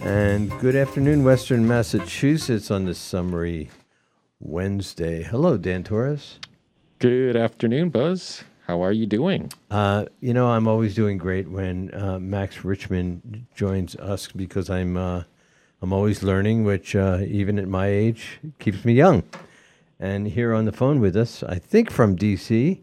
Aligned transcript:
And 0.00 0.50
good 0.58 0.74
afternoon, 0.74 1.22
Western 1.22 1.68
Massachusetts, 1.68 2.70
on 2.70 2.86
this 2.86 2.96
summery 2.96 3.68
Wednesday. 4.40 5.22
Hello, 5.22 5.58
Dan 5.58 5.84
Torres. 5.84 6.40
Good 6.98 7.36
afternoon, 7.36 7.90
Buzz. 7.90 8.42
How 8.66 8.82
are 8.82 8.92
you 8.92 9.04
doing? 9.04 9.52
Uh, 9.70 10.06
you 10.20 10.32
know, 10.32 10.48
I'm 10.48 10.66
always 10.66 10.94
doing 10.94 11.18
great 11.18 11.50
when 11.50 11.92
uh, 11.92 12.18
Max 12.18 12.56
Richtman 12.64 13.42
joins 13.54 13.96
us 13.96 14.28
because 14.28 14.70
I'm 14.70 14.96
uh, 14.96 15.24
I'm 15.82 15.92
always 15.92 16.22
learning, 16.22 16.64
which 16.64 16.96
uh, 16.96 17.18
even 17.26 17.58
at 17.58 17.68
my 17.68 17.88
age 17.88 18.40
keeps 18.58 18.82
me 18.82 18.94
young. 18.94 19.24
And 20.00 20.26
here 20.26 20.54
on 20.54 20.64
the 20.64 20.72
phone 20.72 21.00
with 21.00 21.18
us, 21.18 21.42
I 21.42 21.58
think 21.58 21.90
from 21.90 22.16
DC, 22.16 22.80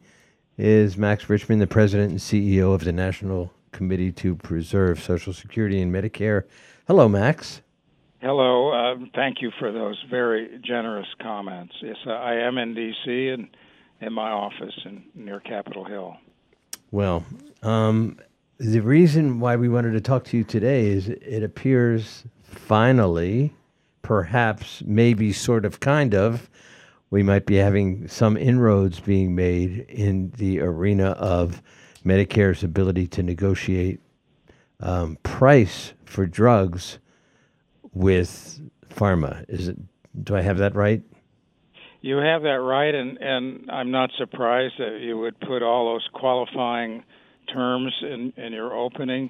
is 0.59 0.95
Max 0.95 1.25
Richtman, 1.25 1.57
the 1.57 1.65
president 1.65 2.11
and 2.11 2.19
CEO 2.19 2.75
of 2.75 2.83
the 2.83 2.91
National 2.91 3.51
Committee 3.73 4.11
to 4.13 4.35
Preserve 4.35 5.01
Social 5.01 5.33
Security 5.33 5.81
and 5.81 5.93
Medicare. 5.93 6.43
Hello, 6.87 7.09
Max. 7.09 7.61
Hello. 8.21 8.71
Uh, 8.71 8.95
thank 9.13 9.41
you 9.41 9.51
for 9.59 9.73
those 9.73 10.01
very 10.09 10.57
generous 10.63 11.07
comments. 11.21 11.73
Yes, 11.81 11.97
uh, 12.07 12.11
I 12.11 12.35
am 12.35 12.57
in 12.57 12.73
D.C. 12.73 13.29
and 13.29 13.49
in 13.99 14.13
my 14.13 14.31
office 14.31 14.73
in, 14.85 15.03
near 15.13 15.41
Capitol 15.41 15.83
Hill. 15.83 16.15
Well, 16.91 17.25
um, 17.63 18.17
the 18.59 18.79
reason 18.79 19.39
why 19.39 19.55
we 19.57 19.67
wanted 19.67 19.91
to 19.91 20.01
talk 20.01 20.23
to 20.25 20.37
you 20.37 20.43
today 20.43 20.85
is 20.85 21.09
it 21.09 21.43
appears 21.43 22.23
finally, 22.43 23.53
perhaps, 24.03 24.83
maybe, 24.85 25.33
sort 25.33 25.65
of, 25.65 25.79
kind 25.79 26.13
of, 26.13 26.49
we 27.09 27.23
might 27.23 27.45
be 27.45 27.55
having 27.55 28.07
some 28.07 28.37
inroads 28.37 28.99
being 28.99 29.35
made 29.35 29.85
in 29.89 30.31
the 30.37 30.61
arena 30.61 31.09
of 31.11 31.61
Medicare's 32.05 32.63
ability 32.63 33.07
to 33.07 33.23
negotiate 33.23 33.99
um, 34.79 35.17
price 35.23 35.93
for 36.05 36.25
drugs 36.25 36.99
with 37.93 38.59
pharma. 38.89 39.45
Is 39.47 39.69
it? 39.69 39.77
Do 40.23 40.35
I 40.35 40.41
have 40.41 40.57
that 40.57 40.75
right? 40.75 41.01
You 42.01 42.17
have 42.17 42.43
that 42.43 42.59
right, 42.61 42.93
and 42.93 43.17
and 43.17 43.71
I'm 43.71 43.91
not 43.91 44.11
surprised 44.17 44.75
that 44.77 44.99
you 45.01 45.17
would 45.17 45.39
put 45.39 45.63
all 45.63 45.93
those 45.93 46.07
qualifying 46.13 47.03
terms 47.51 47.93
in 48.01 48.33
in 48.35 48.51
your 48.51 48.73
opening, 48.73 49.29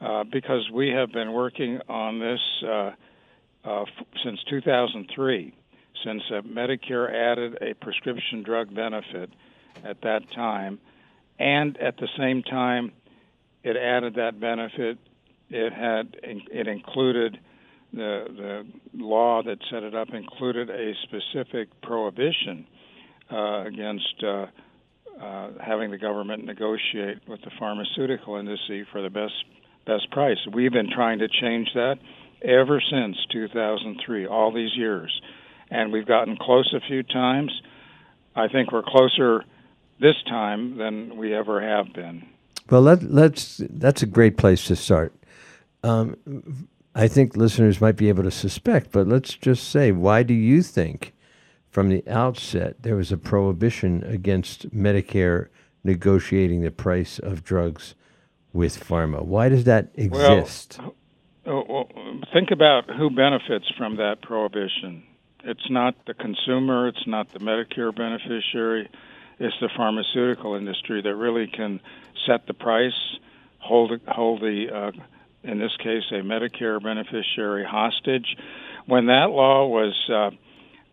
uh, 0.00 0.24
because 0.24 0.70
we 0.72 0.88
have 0.88 1.12
been 1.12 1.32
working 1.32 1.80
on 1.88 2.18
this 2.18 2.40
uh, 2.64 2.90
uh, 3.64 3.82
f- 3.82 4.06
since 4.24 4.42
2003, 4.48 5.54
since 6.02 6.22
uh, 6.30 6.40
Medicare 6.40 7.12
added 7.12 7.58
a 7.60 7.74
prescription 7.74 8.42
drug 8.42 8.74
benefit 8.74 9.30
at 9.84 10.00
that 10.00 10.22
time 10.32 10.78
and 11.38 11.76
at 11.78 11.96
the 11.96 12.08
same 12.18 12.42
time, 12.42 12.92
it 13.62 13.76
added 13.76 14.14
that 14.16 14.40
benefit. 14.40 14.98
It 15.50 15.72
had 15.72 16.16
it 16.22 16.66
included 16.66 17.38
the 17.92 18.24
the 18.36 18.66
law 18.94 19.42
that 19.42 19.58
set 19.70 19.82
it 19.82 19.94
up 19.94 20.08
included 20.12 20.70
a 20.70 20.92
specific 21.04 21.68
prohibition 21.82 22.66
uh, 23.30 23.64
against 23.64 24.22
uh, 24.22 24.46
uh, 25.20 25.50
having 25.64 25.90
the 25.90 25.98
government 25.98 26.44
negotiate 26.44 27.18
with 27.26 27.40
the 27.42 27.50
pharmaceutical 27.58 28.36
industry 28.36 28.86
for 28.92 29.02
the 29.02 29.10
best 29.10 29.34
best 29.86 30.10
price. 30.10 30.38
We've 30.52 30.72
been 30.72 30.90
trying 30.94 31.18
to 31.20 31.28
change 31.28 31.68
that 31.74 31.96
ever 32.42 32.80
since 32.90 33.16
2003, 33.32 34.26
all 34.26 34.52
these 34.52 34.70
years, 34.76 35.20
and 35.70 35.92
we've 35.92 36.06
gotten 36.06 36.36
close 36.36 36.72
a 36.76 36.86
few 36.86 37.02
times. 37.02 37.50
I 38.36 38.48
think 38.48 38.70
we're 38.70 38.82
closer 38.82 39.44
this 40.00 40.16
time 40.28 40.76
than 40.76 41.16
we 41.16 41.34
ever 41.34 41.60
have 41.60 41.92
been. 41.92 42.26
Well, 42.70 42.82
let, 42.82 43.02
let's. 43.02 43.62
That's 43.70 44.02
a 44.02 44.06
great 44.06 44.36
place 44.36 44.64
to 44.66 44.76
start. 44.76 45.14
Um, 45.82 46.68
I 46.94 47.08
think 47.08 47.36
listeners 47.36 47.80
might 47.80 47.96
be 47.96 48.08
able 48.08 48.24
to 48.24 48.30
suspect, 48.30 48.90
but 48.92 49.06
let's 49.06 49.34
just 49.34 49.70
say, 49.70 49.92
why 49.92 50.22
do 50.22 50.34
you 50.34 50.62
think, 50.62 51.14
from 51.70 51.88
the 51.88 52.02
outset, 52.08 52.82
there 52.82 52.96
was 52.96 53.12
a 53.12 53.16
prohibition 53.16 54.02
against 54.04 54.70
Medicare 54.74 55.48
negotiating 55.84 56.62
the 56.62 56.70
price 56.70 57.18
of 57.18 57.44
drugs 57.44 57.94
with 58.52 58.82
pharma? 58.84 59.24
Why 59.24 59.48
does 59.48 59.64
that 59.64 59.90
exist? 59.94 60.78
Well, 61.46 61.64
well, 61.68 61.88
think 62.32 62.50
about 62.50 62.90
who 62.90 63.10
benefits 63.10 63.70
from 63.78 63.96
that 63.96 64.20
prohibition. 64.20 65.04
It's 65.44 65.70
not 65.70 65.94
the 66.06 66.14
consumer. 66.14 66.88
It's 66.88 67.06
not 67.06 67.32
the 67.32 67.38
Medicare 67.38 67.94
beneficiary 67.94 68.90
it's 69.38 69.54
the 69.60 69.68
pharmaceutical 69.76 70.54
industry 70.54 71.02
that 71.02 71.14
really 71.14 71.46
can 71.46 71.80
set 72.26 72.46
the 72.46 72.54
price, 72.54 73.18
hold 73.58 73.92
hold 74.06 74.40
the 74.40 74.66
uh, 74.72 74.90
in 75.42 75.58
this 75.58 75.76
case 75.78 76.02
a 76.10 76.22
Medicare 76.22 76.82
beneficiary 76.82 77.64
hostage. 77.64 78.36
When 78.86 79.06
that 79.06 79.30
law 79.30 79.66
was 79.66 79.94
uh, 80.12 80.30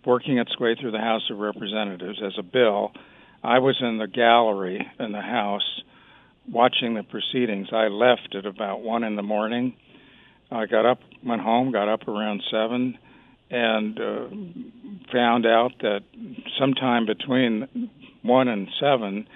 working 0.06 0.38
its 0.38 0.57
way 0.59 0.75
through 0.79 0.91
the 0.91 1.00
House 1.00 1.29
of 1.31 1.38
Representatives 1.38 2.19
as 2.23 2.33
a 2.38 2.44
bill, 2.44 2.91
I 3.44 3.59
was 3.59 3.78
in 3.81 3.97
the 3.97 4.07
gallery 4.07 4.85
in 5.00 5.12
the 5.12 5.22
House 5.22 5.81
watching 6.50 6.94
the 6.94 7.03
proceedings. 7.03 7.69
I 7.72 7.88
left 7.88 8.35
at 8.35 8.45
about 8.45 8.81
one 8.81 9.03
in 9.03 9.16
the 9.16 9.23
morning. 9.23 9.75
I 10.51 10.67
got 10.67 10.85
up, 10.85 11.00
went 11.23 11.41
home, 11.41 11.72
got 11.72 11.89
up 11.89 12.07
around 12.07 12.44
seven, 12.51 12.97
and 13.50 14.00
uh, 14.00 14.27
found 15.12 15.45
out 15.45 15.72
that 15.81 16.01
sometime 16.59 17.06
between 17.06 17.89
one 18.25 18.47
and 18.47 18.68
seven, 18.80 19.28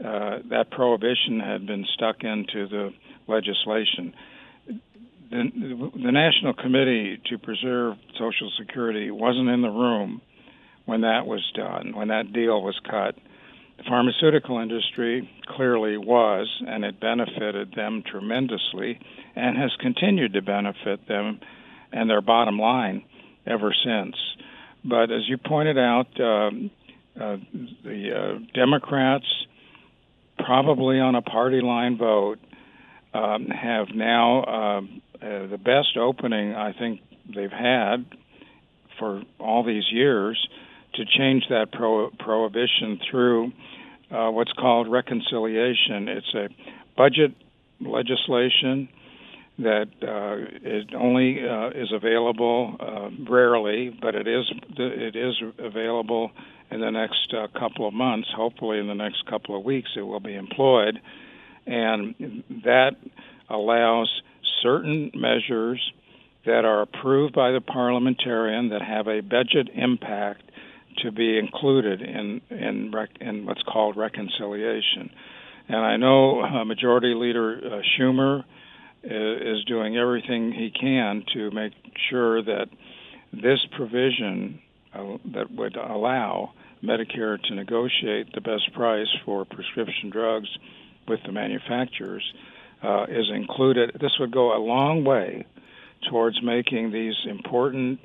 uh, 0.00 0.38
that 0.50 0.70
prohibition 0.70 1.40
had 1.40 1.66
been 1.66 1.84
stuck 1.94 2.22
into 2.22 2.68
the 2.68 2.90
legislation. 3.26 4.14
The, 5.30 5.90
the 5.94 6.12
National 6.12 6.54
Committee 6.54 7.20
to 7.26 7.38
Preserve 7.38 7.96
Social 8.14 8.50
Security 8.58 9.10
wasn't 9.10 9.48
in 9.48 9.60
the 9.60 9.68
room 9.68 10.22
when 10.86 11.02
that 11.02 11.26
was 11.26 11.44
done, 11.54 11.94
when 11.94 12.08
that 12.08 12.32
deal 12.32 12.62
was 12.62 12.78
cut. 12.88 13.14
The 13.76 13.84
pharmaceutical 13.84 14.58
industry 14.58 15.30
clearly 15.46 15.98
was, 15.98 16.48
and 16.66 16.84
it 16.84 16.98
benefited 16.98 17.74
them 17.76 18.02
tremendously 18.10 18.98
and 19.36 19.56
has 19.56 19.70
continued 19.80 20.32
to 20.32 20.42
benefit 20.42 21.06
them 21.06 21.40
and 21.92 22.08
their 22.08 22.22
bottom 22.22 22.58
line 22.58 23.04
ever 23.46 23.74
since. 23.84 24.16
But 24.84 25.10
as 25.10 25.28
you 25.28 25.38
pointed 25.38 25.78
out, 25.78 26.08
um, 26.20 26.70
uh, 27.20 27.36
the 27.84 28.10
uh, 28.14 28.38
Democrats, 28.54 29.26
probably 30.38 31.00
on 31.00 31.14
a 31.14 31.22
party 31.22 31.60
line 31.60 31.98
vote, 31.98 32.38
um, 33.14 33.46
have 33.46 33.88
now 33.94 34.42
uh, 34.42 34.80
uh, 35.24 35.46
the 35.48 35.58
best 35.58 35.96
opening 35.98 36.54
I 36.54 36.72
think 36.72 37.00
they've 37.34 37.50
had 37.50 38.06
for 38.98 39.22
all 39.38 39.64
these 39.64 39.84
years 39.90 40.48
to 40.94 41.04
change 41.04 41.44
that 41.50 41.72
pro- 41.72 42.10
prohibition 42.18 43.00
through 43.10 43.52
uh, 44.10 44.30
what's 44.30 44.52
called 44.52 44.90
reconciliation. 44.90 46.08
It's 46.08 46.34
a 46.34 46.48
budget 46.96 47.34
legislation 47.80 48.88
that 49.58 49.88
uh, 50.02 50.36
it 50.62 50.94
only 50.94 51.38
uh, 51.46 51.70
is 51.70 51.92
available 51.92 52.76
uh, 52.78 53.10
rarely, 53.30 53.90
but 54.00 54.14
it 54.14 54.28
is 54.28 54.44
it 54.78 55.16
is 55.16 55.34
available 55.58 56.30
in 56.70 56.80
the 56.80 56.90
next 56.90 57.34
uh, 57.34 57.48
couple 57.58 57.88
of 57.88 57.92
months. 57.92 58.28
Hopefully, 58.36 58.78
in 58.78 58.86
the 58.86 58.94
next 58.94 59.26
couple 59.26 59.58
of 59.58 59.64
weeks, 59.64 59.90
it 59.96 60.02
will 60.02 60.20
be 60.20 60.34
employed, 60.34 61.00
and 61.66 62.14
that 62.64 62.92
allows 63.50 64.08
certain 64.62 65.10
measures 65.14 65.80
that 66.46 66.64
are 66.64 66.82
approved 66.82 67.34
by 67.34 67.50
the 67.50 67.60
parliamentarian 67.60 68.68
that 68.68 68.82
have 68.82 69.08
a 69.08 69.20
budget 69.20 69.68
impact 69.74 70.42
to 71.02 71.10
be 71.10 71.36
included 71.36 72.00
in 72.00 72.40
in, 72.50 72.92
rec- 72.92 73.20
in 73.20 73.44
what's 73.44 73.62
called 73.62 73.96
reconciliation. 73.96 75.10
And 75.68 75.78
I 75.78 75.96
know 75.96 76.42
uh, 76.42 76.64
Majority 76.64 77.14
Leader 77.14 77.60
uh, 77.60 77.80
Schumer 77.98 78.44
is 79.02 79.64
doing 79.64 79.96
everything 79.96 80.52
he 80.52 80.70
can 80.70 81.24
to 81.34 81.50
make 81.50 81.72
sure 82.10 82.42
that 82.42 82.68
this 83.32 83.60
provision 83.76 84.60
uh, 84.94 85.18
that 85.32 85.50
would 85.50 85.76
allow 85.76 86.52
Medicare 86.82 87.40
to 87.42 87.54
negotiate 87.54 88.32
the 88.34 88.40
best 88.40 88.72
price 88.72 89.08
for 89.24 89.44
prescription 89.44 90.10
drugs 90.10 90.48
with 91.06 91.20
the 91.26 91.32
manufacturers 91.32 92.22
uh, 92.82 93.06
is 93.08 93.26
included. 93.34 93.96
This 94.00 94.12
would 94.20 94.30
go 94.30 94.56
a 94.56 94.60
long 94.60 95.04
way 95.04 95.46
towards 96.08 96.40
making 96.42 96.92
these 96.92 97.16
important 97.26 98.00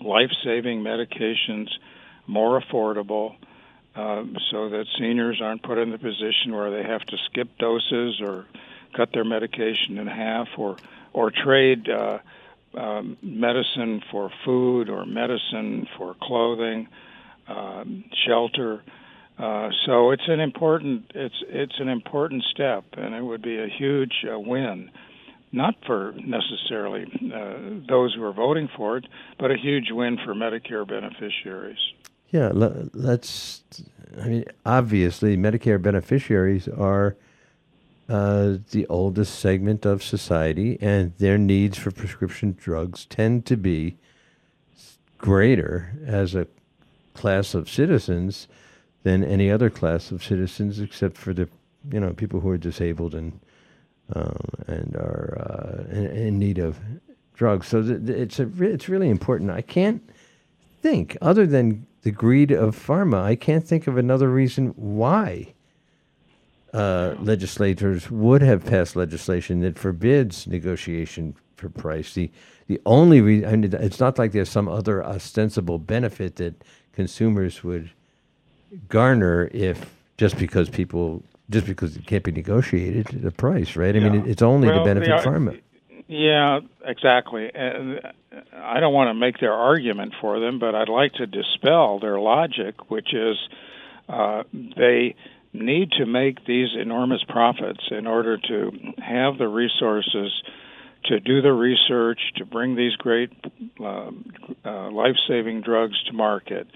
life 0.00 0.30
saving 0.44 0.82
medications 0.82 1.68
more 2.26 2.60
affordable 2.60 3.36
uh, 3.94 4.24
so 4.50 4.68
that 4.68 4.84
seniors 4.98 5.40
aren't 5.40 5.62
put 5.62 5.78
in 5.78 5.90
the 5.90 5.98
position 5.98 6.52
where 6.52 6.70
they 6.70 6.82
have 6.82 7.02
to 7.02 7.16
skip 7.30 7.48
doses 7.58 8.20
or 8.20 8.44
cut 8.96 9.10
their 9.12 9.24
medication 9.24 9.98
in 9.98 10.06
half 10.06 10.48
or 10.56 10.76
or 11.12 11.30
trade 11.30 11.88
uh, 11.88 12.18
um, 12.74 13.16
medicine 13.22 14.02
for 14.10 14.30
food 14.44 14.88
or 14.88 15.06
medicine 15.06 15.86
for 15.96 16.14
clothing, 16.20 16.88
um, 17.48 18.04
shelter. 18.26 18.82
Uh, 19.38 19.70
so 19.84 20.10
it's 20.10 20.28
an 20.28 20.40
important 20.40 21.10
it's 21.14 21.42
it's 21.48 21.78
an 21.78 21.88
important 21.88 22.42
step, 22.50 22.84
and 22.92 23.14
it 23.14 23.22
would 23.22 23.42
be 23.42 23.58
a 23.58 23.68
huge 23.68 24.24
uh, 24.30 24.38
win 24.38 24.90
not 25.52 25.74
for 25.86 26.12
necessarily 26.24 27.04
uh, 27.34 27.80
those 27.88 28.14
who 28.14 28.22
are 28.22 28.32
voting 28.32 28.68
for 28.76 28.98
it, 28.98 29.06
but 29.38 29.50
a 29.50 29.56
huge 29.56 29.90
win 29.90 30.18
for 30.24 30.34
Medicare 30.34 30.86
beneficiaries. 30.86 31.78
Yeah, 32.30 32.50
let's. 32.52 33.62
I 34.20 34.28
mean, 34.28 34.44
obviously, 34.64 35.36
Medicare 35.36 35.80
beneficiaries 35.80 36.68
are 36.68 37.16
uh, 38.08 38.56
the 38.70 38.86
oldest 38.88 39.38
segment 39.38 39.84
of 39.84 40.02
society, 40.02 40.78
and 40.80 41.12
their 41.18 41.38
needs 41.38 41.76
for 41.76 41.90
prescription 41.90 42.56
drugs 42.58 43.04
tend 43.06 43.44
to 43.46 43.56
be 43.56 43.96
greater 45.18 45.92
as 46.06 46.34
a 46.34 46.46
class 47.14 47.54
of 47.54 47.68
citizens 47.68 48.46
than 49.02 49.24
any 49.24 49.50
other 49.50 49.70
class 49.70 50.10
of 50.10 50.22
citizens, 50.22 50.78
except 50.78 51.16
for 51.16 51.32
the 51.32 51.48
you 51.90 52.00
know 52.00 52.12
people 52.12 52.40
who 52.40 52.50
are 52.50 52.58
disabled 52.58 53.14
and 53.14 53.40
um, 54.14 54.38
and 54.68 54.94
are 54.96 55.36
uh, 55.40 55.92
in, 55.92 56.06
in, 56.06 56.38
need 56.38 56.58
of 56.58 56.78
drugs. 57.34 57.66
So 57.66 57.82
th- 57.82 58.08
it's 58.08 58.38
a 58.38 58.46
re- 58.46 58.70
it's 58.70 58.88
really 58.88 59.10
important. 59.10 59.50
I 59.50 59.62
can't 59.62 60.02
think 60.80 61.16
other 61.20 61.46
than 61.46 61.86
the 62.02 62.12
greed 62.12 62.52
of 62.52 62.76
pharma. 62.76 63.20
I 63.20 63.34
can't 63.34 63.66
think 63.66 63.88
of 63.88 63.96
another 63.96 64.28
reason 64.30 64.68
why. 64.76 65.54
Uh, 66.76 67.14
legislators 67.20 68.10
would 68.10 68.42
have 68.42 68.62
passed 68.62 68.96
legislation 68.96 69.60
that 69.60 69.78
forbids 69.78 70.46
negotiation 70.46 71.34
for 71.56 71.70
price. 71.70 72.12
The 72.12 72.30
the 72.66 72.78
only 72.84 73.22
reason 73.22 73.48
I 73.48 73.56
mean, 73.56 73.72
it's 73.72 73.98
not 73.98 74.18
like 74.18 74.32
there's 74.32 74.50
some 74.50 74.68
other 74.68 75.02
ostensible 75.02 75.78
benefit 75.78 76.36
that 76.36 76.62
consumers 76.92 77.64
would 77.64 77.90
garner 78.88 79.48
if 79.54 79.90
just 80.18 80.36
because 80.36 80.68
people 80.68 81.22
just 81.48 81.66
because 81.66 81.96
it 81.96 82.06
can't 82.06 82.24
be 82.24 82.32
negotiated 82.32 83.06
the 83.22 83.30
price, 83.30 83.74
right? 83.76 83.96
I 83.96 83.98
yeah. 83.98 84.08
mean, 84.10 84.26
it's 84.26 84.42
only 84.42 84.68
well, 84.68 84.80
to 84.80 84.84
benefit 84.84 85.12
are, 85.12 85.22
pharma. 85.22 85.58
Yeah, 86.08 86.60
exactly. 86.84 87.50
And 87.54 88.00
I 88.52 88.80
don't 88.80 88.92
want 88.92 89.08
to 89.08 89.14
make 89.14 89.38
their 89.40 89.54
argument 89.54 90.12
for 90.20 90.40
them, 90.40 90.58
but 90.58 90.74
I'd 90.74 90.90
like 90.90 91.14
to 91.14 91.26
dispel 91.26 92.00
their 92.00 92.20
logic, 92.20 92.90
which 92.90 93.14
is 93.14 93.36
uh, 94.08 94.42
they 94.52 95.14
need 95.60 95.92
to 95.92 96.06
make 96.06 96.44
these 96.46 96.68
enormous 96.80 97.22
profits 97.28 97.80
in 97.90 98.06
order 98.06 98.38
to 98.38 98.72
have 98.98 99.38
the 99.38 99.48
resources 99.48 100.32
to 101.04 101.20
do 101.20 101.40
the 101.40 101.52
research, 101.52 102.20
to 102.36 102.44
bring 102.44 102.76
these 102.76 102.96
great 102.96 103.30
uh, 103.80 104.10
uh, 104.64 104.90
life 104.90 105.16
saving 105.28 105.60
drugs 105.60 106.02
to 106.04 106.12
market. 106.12 106.66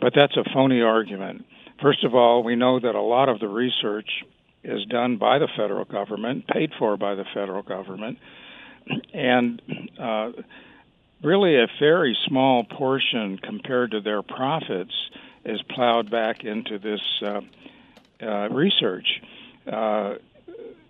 But 0.00 0.12
that's 0.14 0.36
a 0.36 0.44
phony 0.52 0.82
argument. 0.82 1.46
First 1.80 2.04
of 2.04 2.14
all, 2.14 2.42
we 2.42 2.56
know 2.56 2.80
that 2.80 2.94
a 2.94 3.00
lot 3.00 3.28
of 3.28 3.38
the 3.38 3.48
research 3.48 4.08
is 4.64 4.84
done 4.86 5.16
by 5.16 5.38
the 5.38 5.48
federal 5.56 5.84
government, 5.84 6.46
paid 6.48 6.72
for 6.78 6.96
by 6.96 7.14
the 7.14 7.24
federal 7.32 7.62
government, 7.62 8.18
and 9.12 9.62
uh, 10.00 10.32
really 11.22 11.56
a 11.56 11.66
very 11.78 12.16
small 12.26 12.64
portion 12.64 13.38
compared 13.38 13.92
to 13.92 14.00
their 14.00 14.22
profits 14.22 14.94
is 15.44 15.62
plowed 15.62 16.10
back 16.10 16.44
into 16.44 16.78
this 16.78 17.00
uh, 18.22 18.48
research. 18.48 19.06
Uh, 19.70 20.14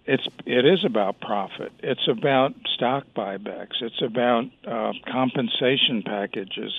it's 0.07 0.27
it 0.47 0.65
is 0.65 0.85
about 0.85 1.21
profit. 1.21 1.73
It's 1.81 2.09
about 2.09 2.55
stock 2.75 3.05
buybacks. 3.17 3.83
It's 3.83 4.01
about 4.03 4.45
uh, 4.67 4.93
compensation 5.11 6.03
packages 6.05 6.73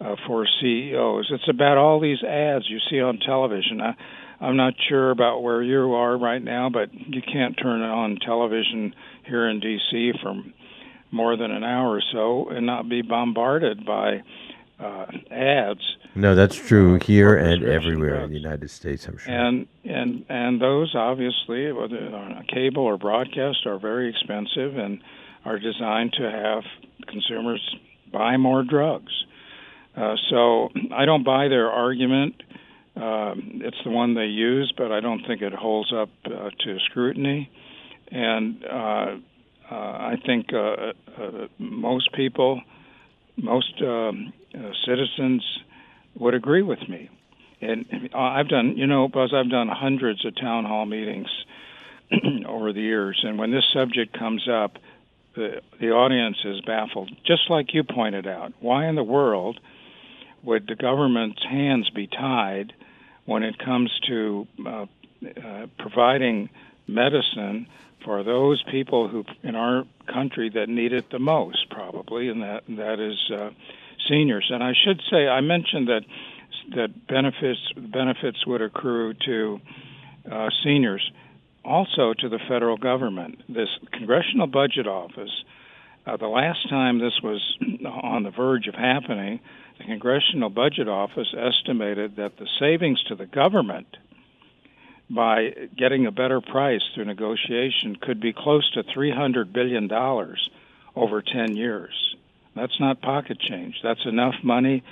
uh, 0.00 0.16
for 0.26 0.46
CEOs. 0.60 1.28
It's 1.30 1.48
about 1.48 1.78
all 1.78 2.00
these 2.00 2.22
ads 2.24 2.68
you 2.68 2.78
see 2.90 3.00
on 3.00 3.18
television. 3.18 3.80
I, 3.80 3.94
I'm 4.40 4.56
not 4.56 4.74
sure 4.88 5.10
about 5.10 5.42
where 5.42 5.62
you 5.62 5.94
are 5.94 6.16
right 6.16 6.42
now, 6.42 6.68
but 6.70 6.92
you 6.92 7.22
can't 7.22 7.56
turn 7.60 7.82
on 7.82 8.18
television 8.24 8.94
here 9.26 9.48
in 9.48 9.60
D.C. 9.60 10.12
for 10.22 10.34
more 11.10 11.36
than 11.36 11.50
an 11.50 11.64
hour 11.64 11.96
or 11.96 12.02
so 12.12 12.48
and 12.50 12.66
not 12.66 12.88
be 12.88 13.02
bombarded 13.02 13.84
by 13.84 14.22
uh, 14.80 15.06
ads. 15.30 15.96
No, 16.14 16.34
that's 16.34 16.56
true 16.56 16.98
here 17.02 17.36
and 17.36 17.64
everywhere 17.64 18.10
drugs. 18.10 18.24
in 18.24 18.30
the 18.30 18.38
United 18.38 18.70
States. 18.70 19.06
I'm 19.06 19.18
sure. 19.18 19.32
And 19.32 19.66
and 19.84 20.24
and 20.28 20.60
those 20.60 20.94
obviously, 20.94 21.70
whether 21.72 21.98
on 22.14 22.44
cable 22.52 22.84
or 22.84 22.96
broadcast, 22.96 23.66
are 23.66 23.78
very 23.78 24.08
expensive 24.08 24.76
and 24.76 25.00
are 25.44 25.58
designed 25.58 26.12
to 26.14 26.30
have 26.30 26.64
consumers 27.06 27.60
buy 28.12 28.36
more 28.36 28.62
drugs. 28.62 29.12
Uh, 29.96 30.16
so 30.30 30.70
I 30.92 31.04
don't 31.04 31.24
buy 31.24 31.48
their 31.48 31.70
argument. 31.70 32.42
Um, 32.96 33.60
it's 33.64 33.76
the 33.84 33.90
one 33.90 34.14
they 34.14 34.26
use, 34.26 34.72
but 34.76 34.92
I 34.92 35.00
don't 35.00 35.24
think 35.26 35.42
it 35.42 35.52
holds 35.52 35.92
up 35.92 36.10
uh, 36.26 36.50
to 36.64 36.78
scrutiny. 36.86 37.50
And 38.10 38.64
uh, 38.64 39.16
uh 39.70 39.74
I 39.74 40.14
think 40.24 40.52
uh, 40.52 40.92
uh, 41.20 41.46
most 41.58 42.12
people, 42.12 42.60
most 43.42 43.80
um, 43.82 44.32
citizens, 44.84 45.42
would 46.14 46.34
agree 46.34 46.62
with 46.62 46.88
me. 46.88 47.08
And 47.60 48.10
I've 48.14 48.48
done, 48.48 48.76
you 48.76 48.86
know, 48.86 49.08
Buzz, 49.08 49.32
I've 49.34 49.50
done 49.50 49.68
hundreds 49.68 50.24
of 50.24 50.36
town 50.36 50.64
hall 50.64 50.86
meetings 50.86 51.28
over 52.46 52.72
the 52.72 52.80
years, 52.80 53.20
and 53.24 53.38
when 53.38 53.50
this 53.50 53.64
subject 53.72 54.16
comes 54.18 54.48
up, 54.48 54.78
the 55.34 55.60
the 55.80 55.90
audience 55.90 56.38
is 56.44 56.60
baffled, 56.62 57.10
just 57.24 57.50
like 57.50 57.74
you 57.74 57.84
pointed 57.84 58.26
out. 58.26 58.52
Why 58.60 58.86
in 58.88 58.94
the 58.94 59.04
world? 59.04 59.60
would 60.42 60.66
the 60.66 60.74
government's 60.74 61.42
hands 61.44 61.90
be 61.90 62.06
tied 62.06 62.72
when 63.24 63.42
it 63.42 63.58
comes 63.58 63.90
to 64.06 64.46
uh, 64.66 64.86
uh, 65.44 65.66
providing 65.78 66.48
medicine 66.86 67.66
for 68.04 68.22
those 68.22 68.62
people 68.70 69.08
who 69.08 69.24
in 69.42 69.54
our 69.54 69.84
country 70.12 70.50
that 70.50 70.68
need 70.68 70.92
it 70.92 71.10
the 71.10 71.18
most, 71.18 71.68
probably, 71.70 72.28
and 72.28 72.42
that 72.42 72.62
that 72.68 73.00
is 73.00 73.18
uh, 73.30 73.50
seniors. 74.08 74.48
And 74.50 74.62
I 74.62 74.72
should 74.72 75.00
say, 75.10 75.28
I 75.28 75.40
mentioned 75.40 75.88
that 75.88 76.02
that 76.76 77.06
benefits 77.06 77.60
benefits 77.76 78.46
would 78.46 78.62
accrue 78.62 79.14
to 79.26 79.60
uh, 80.30 80.48
seniors, 80.62 81.10
also 81.64 82.12
to 82.18 82.28
the 82.28 82.38
federal 82.48 82.76
government. 82.76 83.42
This 83.48 83.68
Congressional 83.92 84.46
Budget 84.46 84.86
Office. 84.86 85.44
Uh, 86.06 86.16
the 86.16 86.26
last 86.26 86.68
time 86.70 86.98
this 86.98 87.20
was 87.22 87.42
on 88.02 88.22
the 88.22 88.30
verge 88.30 88.66
of 88.66 88.74
happening, 88.74 89.40
the 89.76 89.84
Congressional 89.84 90.48
Budget 90.48 90.88
Office 90.88 91.34
estimated 91.36 92.16
that 92.16 92.38
the 92.38 92.48
savings 92.58 93.02
to 93.08 93.14
the 93.14 93.26
government 93.26 93.86
by 95.10 95.68
getting 95.76 96.06
a 96.06 96.12
better 96.12 96.40
price 96.40 96.82
through 96.94 97.06
negotiation 97.06 97.96
could 97.96 98.20
be 98.20 98.32
close 98.32 98.70
to 98.72 98.82
$300 98.82 99.52
billion 99.52 99.90
over 100.94 101.22
10 101.22 101.56
years. 101.56 102.16
That's 102.54 102.78
not 102.80 103.00
pocket 103.00 103.38
change. 103.40 103.76
That's 103.82 104.04
enough 104.04 104.34
money, 104.42 104.82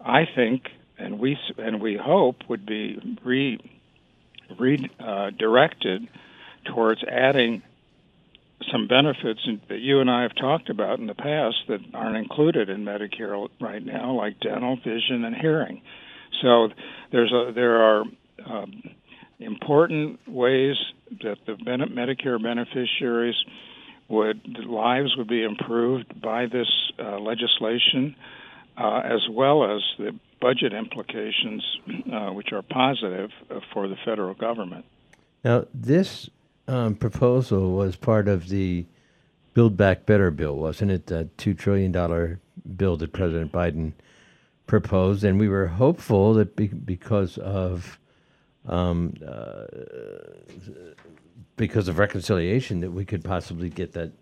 I 0.00 0.26
think, 0.34 0.68
and 0.98 1.18
we 1.18 1.38
and 1.56 1.80
we 1.80 1.96
hope 1.96 2.36
would 2.48 2.66
be 2.66 3.16
re, 3.24 3.60
redirected 4.58 6.02
uh, 6.02 6.68
towards 6.68 7.04
adding 7.04 7.62
some 8.72 8.88
benefits 8.88 9.40
that 9.68 9.78
you 9.78 10.00
and 10.00 10.10
I 10.10 10.22
have 10.22 10.34
talked 10.34 10.68
about 10.68 10.98
in 10.98 11.06
the 11.06 11.14
past 11.14 11.56
that 11.68 11.80
aren't 11.94 12.16
included 12.16 12.68
in 12.68 12.84
Medicare 12.84 13.48
right 13.60 13.84
now, 13.84 14.12
like 14.12 14.40
dental, 14.40 14.76
vision, 14.76 15.24
and 15.24 15.36
hearing. 15.36 15.82
So 16.42 16.70
there's 17.12 17.32
a, 17.32 17.52
there 17.54 17.76
are 17.76 18.04
um, 18.44 18.82
important 19.38 20.20
ways 20.26 20.76
that 21.22 21.38
the 21.46 21.52
Medicare 21.54 22.42
beneficiaries 22.42 23.36
would 24.08 24.40
lives 24.66 25.16
would 25.16 25.28
be 25.28 25.42
improved 25.42 26.20
by 26.20 26.46
this 26.46 26.68
uh, 26.98 27.18
legislation, 27.18 28.16
uh, 28.76 29.02
as 29.04 29.20
well 29.30 29.64
as 29.76 29.82
the 29.98 30.18
budget 30.40 30.72
implications, 30.72 31.62
uh, 32.12 32.30
which 32.30 32.52
are 32.52 32.62
positive 32.62 33.30
uh, 33.50 33.60
for 33.72 33.88
the 33.88 33.96
federal 34.04 34.34
government. 34.34 34.84
Now, 35.44 35.66
this 35.74 36.30
um, 36.66 36.94
proposal 36.94 37.72
was 37.72 37.96
part 37.96 38.28
of 38.28 38.48
the 38.48 38.86
Build 39.54 39.76
Back 39.76 40.06
Better 40.06 40.30
bill, 40.30 40.56
wasn't 40.56 40.90
it? 40.90 41.06
That 41.06 41.36
two 41.36 41.54
trillion 41.54 41.92
dollar 41.92 42.40
bill 42.76 42.96
that 42.96 43.12
President 43.12 43.52
Biden 43.52 43.92
proposed, 44.66 45.24
and 45.24 45.38
we 45.40 45.48
were 45.48 45.66
hopeful 45.66 46.34
that 46.34 46.56
be- 46.56 46.68
because 46.68 47.38
of 47.38 47.97
um, 48.68 49.14
uh, 49.26 49.64
because 51.56 51.88
of 51.88 51.98
reconciliation 51.98 52.80
that 52.80 52.92
we 52.92 53.04
could 53.04 53.24
possibly 53.24 53.68
get 53.68 53.92
that 53.92 54.12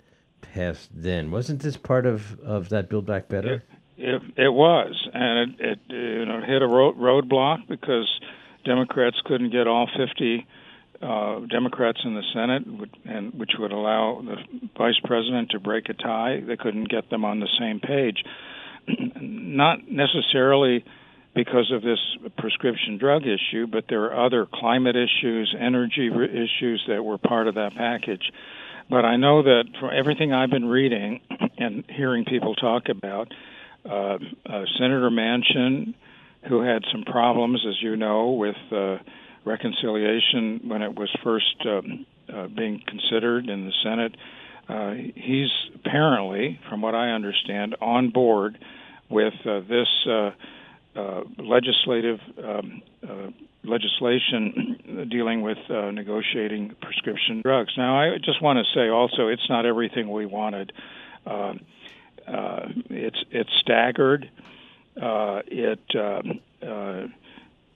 passed. 0.41 0.91
Then 0.95 1.31
wasn't 1.31 1.61
this 1.61 1.76
part 1.76 2.07
of, 2.07 2.38
of 2.41 2.69
that 2.71 2.88
Build 2.88 3.07
Back 3.07 3.29
Better? 3.29 3.65
It, 3.97 4.15
it, 4.15 4.23
it 4.37 4.53
was, 4.53 5.09
and 5.12 5.50
it, 5.59 5.61
it 5.61 5.79
you 5.88 6.25
know 6.26 6.41
hit 6.47 6.62
a 6.62 6.67
road, 6.67 6.97
roadblock 6.97 7.69
because 7.69 8.09
Democrats 8.65 9.17
couldn't 9.25 9.50
get 9.50 9.67
all 9.67 9.88
fifty 9.97 10.47
uh, 11.03 11.41
Democrats 11.50 12.00
in 12.05 12.15
the 12.15 12.23
Senate, 12.33 12.62
and 13.05 13.35
which 13.35 13.53
would 13.59 13.73
allow 13.73 14.23
the 14.25 14.37
vice 14.76 14.99
president 15.05 15.50
to 15.50 15.61
break 15.61 15.88
a 15.88 15.95
tie. 15.95 16.41
They 16.47 16.57
couldn't 16.57 16.88
get 16.88 17.11
them 17.11 17.25
on 17.25 17.41
the 17.41 17.49
same 17.59 17.81
page, 17.81 18.23
not 19.21 19.88
necessarily 19.91 20.85
because 21.37 21.71
of 21.71 21.83
this 21.83 21.99
prescription 22.38 22.97
drug 22.97 23.25
issue, 23.25 23.66
but 23.66 23.85
there 23.90 24.05
are 24.05 24.25
other 24.25 24.47
climate 24.52 24.97
issues, 24.97 25.55
energy 25.57 26.09
issues 26.09 26.83
that 26.88 27.05
were 27.05 27.19
part 27.19 27.47
of 27.47 27.57
that 27.57 27.75
package. 27.76 28.33
But 28.88 29.05
I 29.05 29.16
know 29.16 29.43
that 29.43 29.64
from 29.78 29.90
everything 29.93 30.33
I've 30.33 30.49
been 30.49 30.64
reading 30.64 31.21
and 31.59 31.85
hearing 31.90 32.25
people 32.25 32.55
talk 32.55 32.88
about, 32.88 33.33
uh, 33.85 34.16
uh, 34.47 34.64
Senator 34.78 35.11
Manchin, 35.11 35.93
who 36.49 36.62
had 36.62 36.83
some 36.90 37.05
problems, 37.05 37.64
as 37.69 37.83
you 37.83 37.97
know, 37.97 38.31
with 38.31 38.57
uh, 38.73 38.97
reconciliation 39.45 40.62
when 40.64 40.81
it 40.81 40.95
was 40.95 41.14
first 41.23 41.55
um, 41.66 42.07
uh, 42.33 42.47
being 42.47 42.83
considered 42.87 43.50
in 43.50 43.66
the 43.66 43.73
Senate, 43.85 44.16
uh, 44.71 44.95
he's 45.14 45.50
apparently, 45.75 46.59
from 46.71 46.81
what 46.81 46.95
I 46.95 47.11
understand, 47.11 47.76
on 47.83 48.09
board 48.09 48.59
with 49.11 49.35
uh, 49.45 49.61
this 49.61 49.88
uh, 50.11 50.31
uh, 50.97 51.23
legislative 51.38 52.21
um, 52.43 52.83
uh, 53.07 53.31
legislation 53.65 55.09
dealing 55.11 55.43
with 55.43 55.59
uh, 55.69 55.91
negotiating 55.91 56.75
prescription 56.81 57.43
drugs. 57.43 57.73
Now, 57.76 58.00
I 58.00 58.19
just 58.19 58.41
want 58.41 58.59
to 58.59 58.65
say 58.75 58.88
also, 58.88 59.29
it's 59.29 59.49
not 59.49 59.67
everything 59.67 60.11
we 60.11 60.26
wanted. 60.26 60.73
Uh, 61.26 61.55
uh, 62.26 62.69
it's 62.91 63.23
it's 63.31 63.50
staggered. 63.61 64.31
Uh, 65.00 65.43
it, 65.47 65.81
um, 65.95 66.41
uh, 66.62 67.07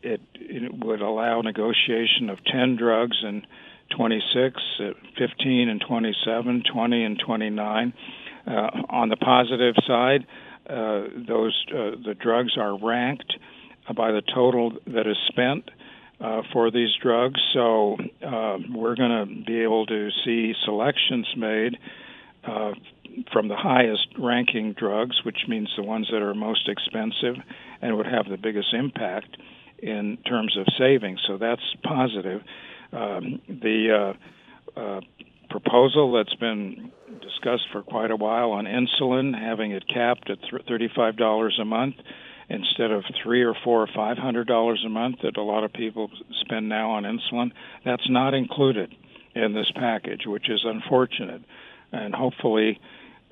it 0.03 0.21
it 0.35 0.73
would 0.85 1.03
allow 1.03 1.43
negotiation 1.43 2.31
of 2.31 2.39
10 2.45 2.77
drugs 2.77 3.19
and 3.23 3.47
26, 3.97 4.57
uh, 4.81 4.93
15 5.19 5.69
and 5.69 5.81
27, 5.87 6.63
20 6.73 7.05
and 7.05 7.19
29. 7.19 7.93
Uh, 8.47 8.51
on 8.89 9.11
the 9.11 9.17
positive 9.17 9.75
side, 9.87 10.27
uh, 10.27 10.50
those 10.71 11.65
uh, 11.71 11.97
the 12.05 12.15
drugs 12.19 12.57
are 12.57 12.79
ranked 12.79 13.35
by 13.95 14.13
the 14.13 14.23
total 14.23 14.73
that 14.87 15.07
is 15.07 15.17
spent 15.29 15.71
uh, 16.21 16.43
for 16.53 16.71
these 16.71 16.91
drugs. 17.03 17.41
So 17.53 17.97
uh, 18.25 18.59
we're 18.73 18.95
going 18.95 19.27
to 19.27 19.45
be 19.45 19.63
able 19.63 19.87
to 19.87 20.11
see 20.25 20.55
selections 20.65 21.27
made 21.37 21.79
uh, 22.45 22.73
from 23.33 23.49
the 23.49 23.57
highest 23.57 24.07
ranking 24.19 24.75
drugs, 24.75 25.25
which 25.25 25.45
means 25.49 25.69
the 25.77 25.83
ones 25.83 26.09
that 26.13 26.23
are 26.23 26.35
most 26.35 26.69
expensive 26.69 27.37
and 27.83 27.97
would 27.97 28.07
have 28.07 28.29
the 28.29 28.37
biggest 28.37 28.73
impact 28.73 29.37
in 29.79 30.19
terms 30.27 30.57
of 30.57 30.67
savings. 30.79 31.21
So 31.27 31.39
that's 31.39 31.63
positive. 31.83 32.43
Um, 32.93 33.41
the 33.49 34.15
uh, 34.77 34.81
uh, 34.81 35.01
proposal 35.51 36.13
that's 36.13 36.35
been 36.35 36.93
discussed 37.21 37.67
for 37.73 37.83
quite 37.83 38.11
a 38.11 38.17
while 38.17 38.53
on 38.53 38.65
insulin, 38.65 39.39
having 39.39 39.73
it 39.73 39.87
capped 39.89 40.31
at 40.31 40.39
$35 40.41 41.61
a 41.61 41.65
month 41.65 41.97
instead 42.49 42.91
of 42.91 43.05
three 43.23 43.43
or 43.43 43.55
four 43.65 43.81
or 43.81 43.87
five 43.95 44.19
hundred 44.19 44.47
dollars 44.47 44.83
a 44.85 44.89
month 44.89 45.17
that 45.23 45.37
a 45.37 45.43
lot 45.43 45.63
of 45.63 45.73
people 45.73 46.11
spend 46.41 46.69
now 46.69 46.91
on 46.91 47.05
insulin. 47.05 47.53
That's 47.85 48.11
not 48.11 48.35
included 48.35 48.95
in 49.35 49.55
this 49.55 49.71
package, 49.75 50.27
which 50.27 50.51
is 50.51 50.63
unfortunate, 50.65 51.43
and 51.93 52.13
hopefully 52.13 52.81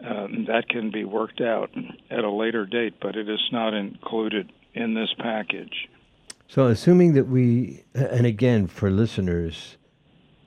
um, 0.06 0.44
that 0.46 0.68
can 0.68 0.92
be 0.92 1.04
worked 1.04 1.40
out 1.40 1.70
at 2.10 2.22
a 2.22 2.30
later 2.30 2.64
date. 2.64 2.94
But 3.00 3.16
it 3.16 3.28
is 3.28 3.42
not 3.50 3.74
included 3.74 4.52
in 4.72 4.94
this 4.94 5.12
package. 5.18 5.88
So, 6.46 6.68
assuming 6.68 7.14
that 7.14 7.26
we, 7.26 7.84
and 7.94 8.24
again 8.24 8.68
for 8.68 8.88
listeners, 8.90 9.77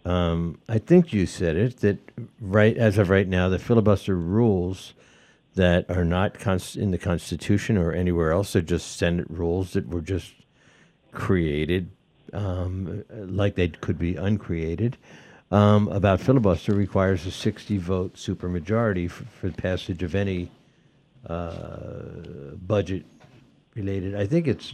um, 0.05 0.59
I 0.67 0.77
think 0.79 1.13
you 1.13 1.25
said 1.25 1.55
it 1.55 1.77
that 1.77 1.97
right 2.39 2.75
as 2.77 2.97
of 2.97 3.09
right 3.09 3.27
now, 3.27 3.49
the 3.49 3.59
filibuster 3.59 4.15
rules 4.15 4.93
that 5.55 5.89
are 5.89 6.05
not 6.05 6.39
const- 6.39 6.77
in 6.77 6.91
the 6.91 6.97
Constitution 6.97 7.77
or 7.77 7.91
anywhere 7.91 8.31
else. 8.31 8.53
They're 8.53 8.61
just 8.61 8.97
Senate 8.97 9.27
rules 9.29 9.73
that 9.73 9.87
were 9.87 10.01
just 10.01 10.33
created, 11.11 11.91
um, 12.33 13.03
like 13.09 13.55
they 13.55 13.67
could 13.67 13.99
be 13.99 14.15
uncreated. 14.15 14.97
Um, 15.51 15.89
about 15.89 16.21
filibuster 16.21 16.73
requires 16.73 17.25
a 17.25 17.31
60 17.31 17.77
vote 17.77 18.13
supermajority 18.15 19.11
for, 19.11 19.25
for 19.25 19.49
the 19.49 19.61
passage 19.61 20.01
of 20.01 20.15
any 20.15 20.49
uh, 21.27 22.55
budget 22.65 23.03
related. 23.75 24.15
I 24.15 24.25
think 24.25 24.47
it's 24.47 24.73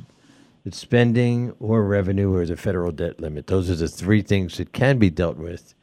it's 0.67 0.77
spending 0.77 1.55
or 1.61 1.85
revenue 1.85 2.35
or 2.35 2.45
the 2.45 2.57
federal 2.57 2.91
debt 2.91 3.21
limit. 3.21 3.47
Those 3.47 3.69
are 3.69 3.75
the 3.75 3.87
three 3.87 4.21
things 4.21 4.57
that 4.57 4.73
can 4.73 4.97
be 4.97 5.09
dealt 5.09 5.37
with, 5.37 5.73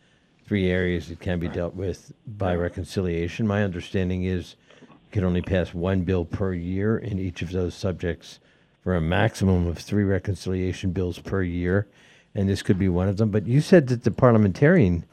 three 0.47 0.69
areas 0.71 1.09
that 1.09 1.21
can 1.21 1.39
be 1.39 1.49
dealt 1.49 1.75
with 1.75 2.13
by 2.27 2.55
reconciliation. 2.55 3.47
My 3.47 3.65
understanding 3.65 4.25
is 4.25 4.57
you 4.83 5.11
can 5.11 5.25
only 5.25 5.41
pass 5.41 5.73
one 5.73 6.03
bill 6.03 6.27
per 6.27 6.53
year 6.53 6.99
in 6.99 7.19
each 7.19 7.41
of 7.41 7.51
those 7.51 7.75
subjects 7.75 8.41
for 8.83 8.95
a 8.95 9.01
maximum 9.01 9.67
of 9.67 9.79
three 9.79 10.05
reconciliation 10.05 10.93
bills 10.93 11.19
per 11.19 11.43
year. 11.43 11.87
And 12.35 12.47
this 12.47 12.61
could 12.61 12.79
be 12.79 12.91
one 12.91 13.09
of 13.09 13.17
them. 13.17 13.31
But 13.31 13.47
you 13.47 13.63
said 13.63 13.87
that 13.87 14.05
the 14.05 14.11
parliamentarian 14.11 15.07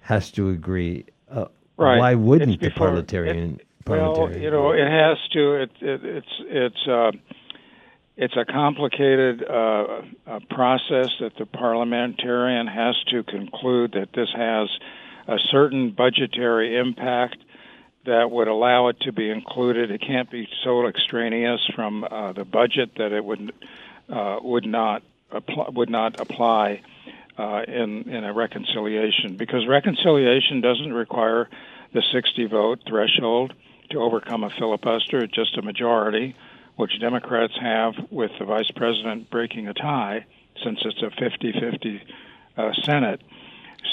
has 0.00 0.32
to 0.32 0.48
agree. 0.48 1.04
Uh, 1.30 1.44
right. 1.76 1.98
Why 1.98 2.14
wouldn't 2.16 2.54
It's 2.54 2.62
the 2.62 2.70
parliamentarian? 2.70 3.60
it- 3.60 3.66
Well, 3.86 4.32
you 4.36 4.50
know, 4.50 4.72
it 4.72 4.88
has 4.88 5.18
to. 5.34 5.62
It, 5.62 5.70
it, 5.80 6.04
it's 6.04 6.34
it's 6.48 6.88
uh, 6.88 7.12
it's 8.16 8.36
a 8.36 8.44
complicated 8.44 9.42
uh, 9.42 10.02
uh, 10.26 10.40
process 10.50 11.08
that 11.20 11.32
the 11.38 11.46
parliamentarian 11.46 12.66
has 12.66 12.94
to 13.10 13.22
conclude 13.24 13.92
that 13.92 14.12
this 14.12 14.28
has 14.34 14.68
a 15.26 15.38
certain 15.50 15.90
budgetary 15.90 16.76
impact 16.76 17.36
that 18.06 18.30
would 18.30 18.48
allow 18.48 18.88
it 18.88 19.00
to 19.00 19.12
be 19.12 19.30
included. 19.30 19.90
It 19.90 20.00
can't 20.00 20.30
be 20.30 20.48
so 20.62 20.86
extraneous 20.86 21.60
from 21.74 22.04
uh, 22.04 22.32
the 22.32 22.44
budget 22.44 22.90
that 22.98 23.12
it 23.12 23.24
would 23.24 23.52
uh, 24.08 24.38
would 24.42 24.66
not 24.66 25.02
apply, 25.30 25.68
would 25.70 25.90
not 25.90 26.20
apply 26.20 26.82
uh, 27.38 27.62
in 27.66 28.08
in 28.10 28.24
a 28.24 28.32
reconciliation 28.32 29.36
because 29.36 29.66
reconciliation 29.66 30.60
doesn't 30.60 30.92
require 30.92 31.48
the 31.94 32.02
60 32.12 32.46
vote 32.46 32.80
threshold 32.86 33.54
to 33.90 33.98
overcome 33.98 34.44
a 34.44 34.50
filibuster. 34.50 35.20
It's 35.20 35.34
just 35.34 35.56
a 35.56 35.62
majority, 35.62 36.36
which 36.76 36.98
Democrats 37.00 37.54
have 37.60 37.94
with 38.10 38.30
the 38.38 38.44
vice 38.44 38.70
president 38.74 39.30
breaking 39.30 39.68
a 39.68 39.74
tie 39.74 40.26
since 40.62 40.78
it's 40.84 41.02
a 41.02 41.10
50-50 41.20 42.00
uh, 42.56 42.72
Senate. 42.82 43.20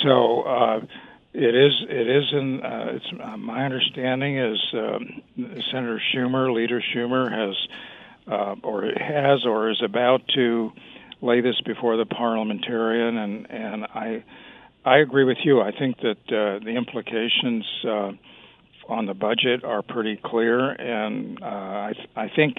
So. 0.04 0.42
Uh, 0.42 0.82
it 1.34 1.56
is. 1.56 1.72
It 1.90 2.10
is 2.10 2.34
in. 2.34 2.62
Uh, 2.62 2.92
it's 2.96 3.06
uh, 3.24 3.38
my 3.38 3.64
understanding 3.64 4.38
is 4.38 4.60
um, 4.74 5.22
Senator 5.72 6.02
Schumer, 6.14 6.54
Leader 6.54 6.84
Schumer, 6.94 7.32
has 7.32 7.56
uh, 8.28 8.56
or 8.64 8.84
has 8.98 9.46
or 9.46 9.70
is 9.70 9.82
about 9.82 10.28
to 10.36 10.74
lay 11.22 11.42
this 11.42 11.60
before 11.66 11.96
the 11.96 12.06
parliamentarian, 12.06 13.18
and 13.18 13.50
and 13.50 13.86
I 13.86 14.24
I 14.84 14.98
agree 14.98 15.24
with 15.24 15.38
you. 15.44 15.62
I 15.62 15.72
think 15.72 15.98
that 16.02 16.18
uh, 16.28 16.60
the 16.64 16.76
implications 16.76 17.66
uh, 17.88 18.12
on 18.92 19.06
the 19.06 19.14
budget 19.14 19.64
are 19.64 19.82
pretty 19.82 20.20
clear, 20.24 20.72
and 20.72 21.42
uh, 21.42 21.46
I 21.46 21.94
I 22.16 22.30
think. 22.36 22.58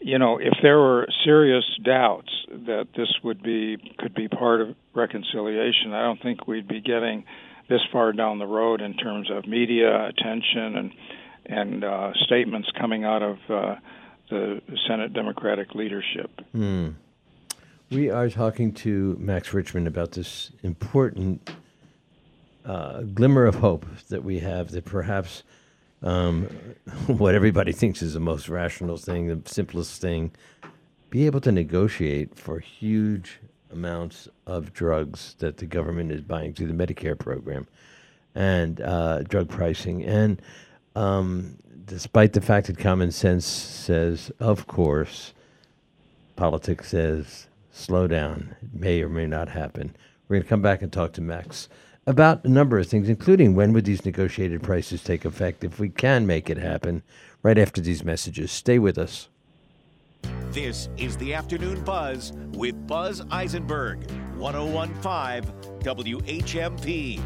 You 0.00 0.18
know, 0.18 0.36
if 0.36 0.52
there 0.60 0.76
were 0.76 1.06
serious 1.24 1.64
doubts 1.82 2.28
that 2.66 2.88
this 2.94 3.08
would 3.22 3.42
be 3.42 3.78
could 3.98 4.14
be 4.14 4.28
part 4.28 4.60
of 4.60 4.76
reconciliation, 4.92 5.94
I 5.94 6.02
don't 6.02 6.20
think 6.20 6.46
we'd 6.46 6.68
be 6.68 6.82
getting 6.82 7.24
this 7.70 7.80
far 7.90 8.12
down 8.12 8.38
the 8.38 8.46
road 8.46 8.82
in 8.82 8.94
terms 8.98 9.30
of 9.30 9.46
media 9.46 10.06
attention 10.08 10.76
and 10.76 10.92
and 11.46 11.84
uh, 11.84 12.12
statements 12.26 12.68
coming 12.78 13.04
out 13.04 13.22
of 13.22 13.38
uh, 13.48 13.76
the 14.30 14.60
Senate 14.86 15.12
Democratic 15.12 15.74
leadership. 15.74 16.30
Hmm. 16.52 16.90
We 17.90 18.10
are 18.10 18.28
talking 18.28 18.72
to 18.74 19.16
Max 19.20 19.50
Richtman 19.50 19.86
about 19.86 20.12
this 20.12 20.50
important 20.62 21.50
uh, 22.64 23.02
glimmer 23.02 23.44
of 23.44 23.56
hope 23.56 23.86
that 24.08 24.24
we 24.24 24.40
have 24.40 24.70
that 24.70 24.84
perhaps 24.84 25.42
um, 26.04 26.44
what 27.06 27.34
everybody 27.34 27.72
thinks 27.72 28.02
is 28.02 28.14
the 28.14 28.20
most 28.20 28.48
rational 28.48 28.96
thing, 28.96 29.26
the 29.26 29.40
simplest 29.48 30.00
thing, 30.00 30.30
be 31.10 31.26
able 31.26 31.40
to 31.40 31.50
negotiate 31.50 32.36
for 32.36 32.58
huge 32.60 33.40
amounts 33.72 34.28
of 34.46 34.72
drugs 34.72 35.34
that 35.38 35.56
the 35.56 35.66
government 35.66 36.12
is 36.12 36.20
buying 36.20 36.52
through 36.52 36.68
the 36.68 36.86
Medicare 36.86 37.18
program 37.18 37.66
and 38.34 38.80
uh, 38.80 39.22
drug 39.22 39.48
pricing. 39.48 40.04
And 40.04 40.40
um, 40.94 41.56
despite 41.84 42.32
the 42.32 42.40
fact 42.40 42.66
that 42.68 42.78
common 42.78 43.10
sense 43.10 43.46
says, 43.46 44.30
of 44.40 44.66
course, 44.66 45.32
politics 46.36 46.88
says, 46.88 47.48
slow 47.70 48.06
down. 48.06 48.54
It 48.62 48.74
may 48.74 49.02
or 49.02 49.08
may 49.08 49.26
not 49.26 49.48
happen. 49.48 49.96
We're 50.28 50.36
going 50.36 50.42
to 50.44 50.48
come 50.48 50.62
back 50.62 50.82
and 50.82 50.92
talk 50.92 51.12
to 51.14 51.20
Max 51.20 51.68
about 52.06 52.44
a 52.44 52.48
number 52.48 52.78
of 52.78 52.86
things, 52.86 53.08
including 53.08 53.54
when 53.54 53.72
would 53.72 53.84
these 53.84 54.04
negotiated 54.04 54.62
prices 54.62 55.02
take 55.02 55.24
effect 55.24 55.64
if 55.64 55.78
we 55.78 55.88
can 55.88 56.26
make 56.26 56.50
it 56.50 56.58
happen 56.58 57.02
right 57.42 57.58
after 57.58 57.80
these 57.80 58.04
messages. 58.04 58.50
Stay 58.52 58.78
with 58.78 58.98
us. 58.98 59.28
This 60.50 60.88
is 60.96 61.16
the 61.16 61.34
Afternoon 61.34 61.82
Buzz 61.84 62.32
with 62.52 62.86
Buzz 62.86 63.22
Eisenberg, 63.30 64.10
1015 64.36 65.52
WHMP. 65.80 67.20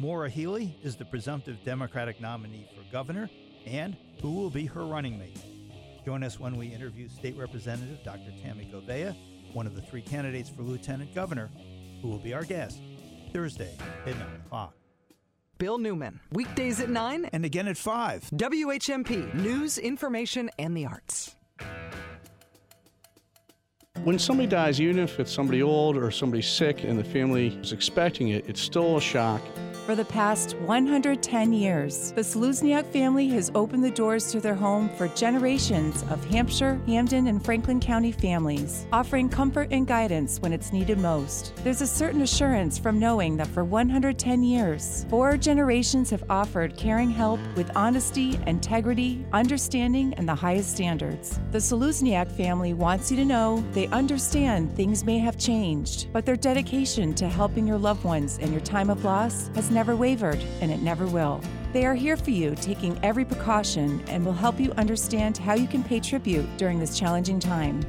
Maura 0.00 0.30
Healey 0.30 0.76
is 0.84 0.94
the 0.94 1.04
presumptive 1.04 1.56
Democratic 1.64 2.20
nominee 2.20 2.68
for 2.76 2.82
governor 2.92 3.28
and 3.66 3.96
who 4.22 4.32
will 4.32 4.50
be 4.50 4.64
her 4.64 4.84
running 4.84 5.18
mate. 5.18 5.57
Join 6.08 6.24
us 6.24 6.40
when 6.40 6.56
we 6.56 6.68
interview 6.68 7.06
State 7.06 7.36
Representative 7.36 7.98
Dr. 8.02 8.30
Tami 8.42 8.72
Gouveia, 8.72 9.14
one 9.52 9.66
of 9.66 9.74
the 9.74 9.82
three 9.82 10.00
candidates 10.00 10.48
for 10.48 10.62
Lieutenant 10.62 11.14
Governor, 11.14 11.50
who 12.00 12.08
will 12.08 12.18
be 12.18 12.32
our 12.32 12.44
guest 12.44 12.80
Thursday 13.30 13.76
at 14.06 14.16
9 14.16 14.26
o'clock. 14.46 14.74
Bill 15.58 15.76
Newman, 15.76 16.18
weekdays 16.32 16.80
at 16.80 16.88
9 16.88 17.26
And 17.34 17.44
again 17.44 17.68
at 17.68 17.76
5. 17.76 18.30
WHMP, 18.34 19.34
news, 19.34 19.76
information, 19.76 20.48
and 20.58 20.74
the 20.74 20.86
arts. 20.86 21.36
When 24.02 24.18
somebody 24.18 24.48
dies, 24.48 24.80
even 24.80 24.98
if 24.98 25.20
it's 25.20 25.30
somebody 25.30 25.62
old 25.62 25.98
or 25.98 26.10
somebody 26.10 26.40
sick 26.40 26.84
and 26.84 26.98
the 26.98 27.04
family 27.04 27.48
is 27.48 27.72
expecting 27.72 28.28
it, 28.28 28.48
it's 28.48 28.62
still 28.62 28.96
a 28.96 29.00
shock. 29.02 29.42
For 29.88 29.94
the 29.94 30.04
past 30.04 30.54
110 30.58 31.50
years, 31.54 32.12
the 32.12 32.20
Czelusniak 32.20 32.84
family 32.92 33.26
has 33.28 33.50
opened 33.54 33.82
the 33.82 33.90
doors 33.90 34.30
to 34.32 34.38
their 34.38 34.54
home 34.54 34.90
for 34.90 35.08
generations 35.08 36.04
of 36.10 36.22
Hampshire, 36.26 36.78
Hampden, 36.86 37.26
and 37.26 37.42
Franklin 37.42 37.80
County 37.80 38.12
families, 38.12 38.86
offering 38.92 39.30
comfort 39.30 39.68
and 39.70 39.86
guidance 39.86 40.42
when 40.42 40.52
it's 40.52 40.74
needed 40.74 40.98
most. 40.98 41.54
There's 41.64 41.80
a 41.80 41.86
certain 41.86 42.20
assurance 42.20 42.76
from 42.78 42.98
knowing 42.98 43.38
that 43.38 43.46
for 43.46 43.64
110 43.64 44.42
years, 44.42 45.06
four 45.08 45.38
generations 45.38 46.10
have 46.10 46.22
offered 46.28 46.76
caring 46.76 47.08
help 47.08 47.40
with 47.56 47.74
honesty, 47.74 48.38
integrity, 48.46 49.24
understanding, 49.32 50.12
and 50.18 50.28
the 50.28 50.34
highest 50.34 50.70
standards. 50.70 51.40
The 51.50 51.60
Czelusniak 51.60 52.30
family 52.32 52.74
wants 52.74 53.10
you 53.10 53.16
to 53.16 53.24
know 53.24 53.64
they 53.72 53.86
understand 53.86 54.76
things 54.76 55.02
may 55.02 55.18
have 55.18 55.38
changed, 55.38 56.12
but 56.12 56.26
their 56.26 56.36
dedication 56.36 57.14
to 57.14 57.26
helping 57.26 57.66
your 57.66 57.78
loved 57.78 58.04
ones 58.04 58.36
in 58.36 58.52
your 58.52 58.60
time 58.60 58.90
of 58.90 59.02
loss 59.02 59.48
has 59.54 59.70
never 59.78 59.94
wavered, 59.94 60.40
and 60.60 60.72
it 60.72 60.82
never 60.82 61.06
will. 61.06 61.40
They 61.72 61.86
are 61.86 61.94
here 61.94 62.16
for 62.16 62.32
you, 62.32 62.56
taking 62.56 62.98
every 63.04 63.24
precaution, 63.24 64.02
and 64.08 64.26
will 64.26 64.32
help 64.32 64.58
you 64.58 64.72
understand 64.72 65.38
how 65.38 65.54
you 65.54 65.68
can 65.68 65.84
pay 65.84 66.00
tribute 66.00 66.48
during 66.56 66.80
this 66.80 66.98
challenging 66.98 67.38
time. 67.38 67.84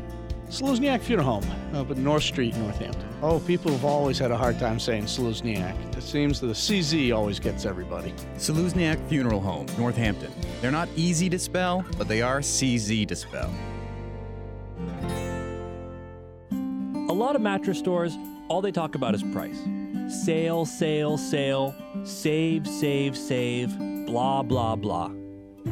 Czelusniak 0.51 1.01
Funeral 1.01 1.25
Home 1.25 1.75
up 1.75 1.89
at 1.89 1.97
North 1.97 2.21
Street, 2.21 2.55
Northampton. 2.57 3.09
Oh, 3.23 3.39
people 3.39 3.71
have 3.71 3.85
always 3.85 4.19
had 4.19 4.29
a 4.29 4.37
hard 4.37 4.59
time 4.59 4.79
saying 4.79 5.05
Czelusniak. 5.05 5.97
It 5.97 6.03
seems 6.03 6.39
that 6.41 6.45
the 6.45 6.53
CZ 6.53 7.11
always 7.11 7.39
gets 7.39 7.65
everybody. 7.65 8.13
Czelusniak 8.35 9.03
Funeral 9.09 9.41
Home, 9.41 9.65
Northampton. 9.79 10.31
They're 10.61 10.69
not 10.69 10.89
easy 10.95 11.27
to 11.31 11.39
spell, 11.39 11.83
but 11.97 12.07
they 12.07 12.21
are 12.21 12.41
CZ 12.41 13.07
to 13.07 13.15
spell. 13.15 13.51
A 16.51 17.17
lot 17.25 17.35
of 17.35 17.41
mattress 17.41 17.79
stores, 17.79 18.15
all 18.47 18.61
they 18.61 18.71
talk 18.71 18.93
about 18.93 19.15
is 19.15 19.23
price. 19.23 19.59
Sale, 20.09 20.65
sale, 20.65 21.17
sale, 21.19 21.75
save, 22.03 22.67
save, 22.67 23.15
save, 23.15 23.77
blah, 24.07 24.41
blah, 24.41 24.75
blah. 24.75 25.11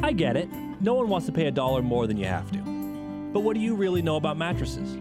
I 0.00 0.12
get 0.12 0.36
it. 0.36 0.48
No 0.80 0.94
one 0.94 1.08
wants 1.08 1.26
to 1.26 1.32
pay 1.32 1.46
a 1.46 1.50
dollar 1.50 1.82
more 1.82 2.06
than 2.06 2.16
you 2.16 2.26
have 2.26 2.48
to. 2.52 2.58
But 3.32 3.40
what 3.40 3.54
do 3.54 3.60
you 3.60 3.74
really 3.74 4.00
know 4.00 4.14
about 4.14 4.36
mattresses? 4.36 4.96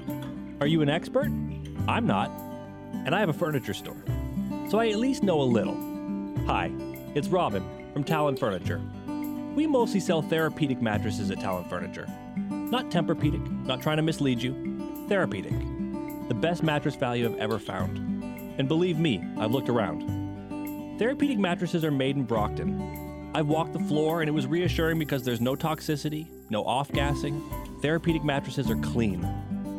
Are 0.59 0.65
you 0.65 0.81
an 0.81 0.89
expert? 0.89 1.27
I'm 1.87 2.07
not. 2.07 2.31
And 3.05 3.13
I 3.13 3.19
have 3.19 3.29
a 3.29 3.33
furniture 3.33 3.75
store. 3.75 4.03
So 4.69 4.79
I 4.79 4.87
at 4.87 4.97
least 4.97 5.21
know 5.21 5.39
a 5.39 5.43
little. 5.43 5.77
Hi, 6.47 6.71
it's 7.13 7.27
Robin 7.27 7.63
from 7.93 8.03
Talon 8.03 8.37
Furniture. 8.37 8.81
We 9.53 9.67
mostly 9.67 9.99
sell 9.99 10.23
therapeutic 10.23 10.81
mattresses 10.81 11.29
at 11.29 11.39
Talon 11.39 11.69
Furniture. 11.69 12.07
Not 12.37 12.89
Tempur-Pedic, 12.89 13.65
not 13.67 13.83
trying 13.83 13.97
to 13.97 14.03
mislead 14.03 14.41
you. 14.41 15.05
Therapeutic. 15.07 15.53
The 16.27 16.33
best 16.33 16.63
mattress 16.63 16.95
value 16.95 17.31
I've 17.31 17.37
ever 17.37 17.59
found. 17.59 18.16
And 18.57 18.67
believe 18.67 18.97
me, 18.99 19.23
I've 19.37 19.51
looked 19.51 19.69
around. 19.69 20.97
Therapeutic 20.97 21.37
mattresses 21.37 21.85
are 21.85 21.91
made 21.91 22.15
in 22.15 22.23
Brockton. 22.23 23.31
I've 23.35 23.47
walked 23.47 23.73
the 23.73 23.79
floor 23.79 24.21
and 24.21 24.29
it 24.29 24.31
was 24.31 24.47
reassuring 24.47 24.97
because 24.97 25.23
there's 25.23 25.41
no 25.41 25.55
toxicity, 25.55 26.27
no 26.49 26.63
off 26.63 26.91
gassing. 26.91 27.43
Therapeutic 27.81 28.23
mattresses 28.23 28.69
are 28.71 28.77
clean 28.77 29.23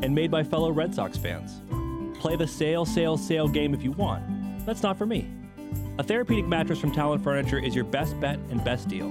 and 0.03 0.15
made 0.15 0.31
by 0.31 0.45
fellow 0.45 0.71
Red 0.71 0.95
Sox 0.95 1.17
fans. 1.17 1.61
Play 2.21 2.37
the 2.37 2.47
sale, 2.47 2.85
sale, 2.85 3.17
sale 3.17 3.49
game 3.49 3.75
if 3.75 3.83
you 3.83 3.93
want. 3.93 4.23
That's 4.65 4.83
not 4.83 4.97
for 4.97 5.07
me. 5.07 5.29
A 5.99 6.05
therapeutic 6.05 6.47
mattress 6.47 6.79
from 6.79 6.93
Talon 6.93 7.19
Furniture 7.19 7.59
is 7.59 7.75
your 7.75 7.85
best 7.85 8.19
bet 8.21 8.39
and 8.51 8.63
best 8.63 8.87
deal. 8.89 9.09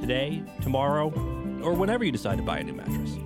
Today, 0.00 0.42
tomorrow, 0.60 1.06
or 1.62 1.72
whenever 1.72 2.04
you 2.04 2.12
decide 2.12 2.36
to 2.36 2.42
buy 2.42 2.58
a 2.58 2.64
new 2.64 2.74
mattress. 2.74 3.16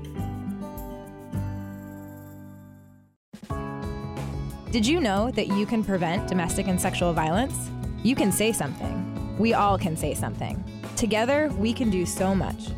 Did 4.73 4.87
you 4.87 5.03
know 5.03 5.31
that 5.33 5.49
you 5.49 5.67
can 5.67 5.85
prevent 5.85 6.29
domestic 6.29 6.67
and 6.67 6.81
sexual 6.81 7.13
violence? 7.13 7.69
You 8.03 8.15
can 8.15 8.33
say 8.33 8.53
something. 8.53 9.37
We 9.39 9.53
all 9.53 9.77
can 9.77 9.99
say 9.99 10.15
something. 10.15 10.65
Together, 10.97 11.51
we 11.59 11.75
can 11.75 11.91
do 11.91 12.07
so 12.07 12.35
much. 12.35 12.69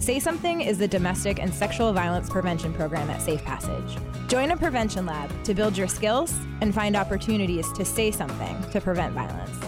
Say 0.00 0.18
Something 0.18 0.62
is 0.62 0.78
the 0.78 0.88
domestic 0.88 1.38
and 1.38 1.52
sexual 1.52 1.92
violence 1.92 2.30
prevention 2.30 2.72
program 2.72 3.10
at 3.10 3.20
Safe 3.20 3.44
Passage. 3.44 3.98
Join 4.28 4.52
a 4.52 4.56
prevention 4.56 5.04
lab 5.04 5.30
to 5.44 5.52
build 5.52 5.76
your 5.76 5.88
skills 5.88 6.34
and 6.62 6.74
find 6.74 6.96
opportunities 6.96 7.70
to 7.74 7.84
say 7.84 8.10
something 8.10 8.70
to 8.70 8.80
prevent 8.80 9.12
violence. 9.12 9.60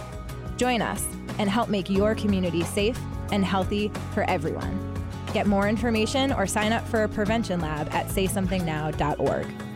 Join 0.57 0.81
us 0.81 1.05
and 1.37 1.51
help 1.51 1.69
make 1.69 1.87
your 1.87 2.15
community 2.15 2.63
safe 2.63 2.99
and 3.31 3.45
healthy 3.45 3.91
for 4.15 4.23
everyone. 4.23 4.91
Get 5.33 5.45
more 5.45 5.69
information 5.69 6.33
or 6.33 6.47
sign 6.47 6.73
up 6.73 6.87
for 6.87 7.03
a 7.03 7.07
prevention 7.07 7.59
lab 7.59 7.93
at 7.93 8.07
saysomethingnow.org. 8.07 9.74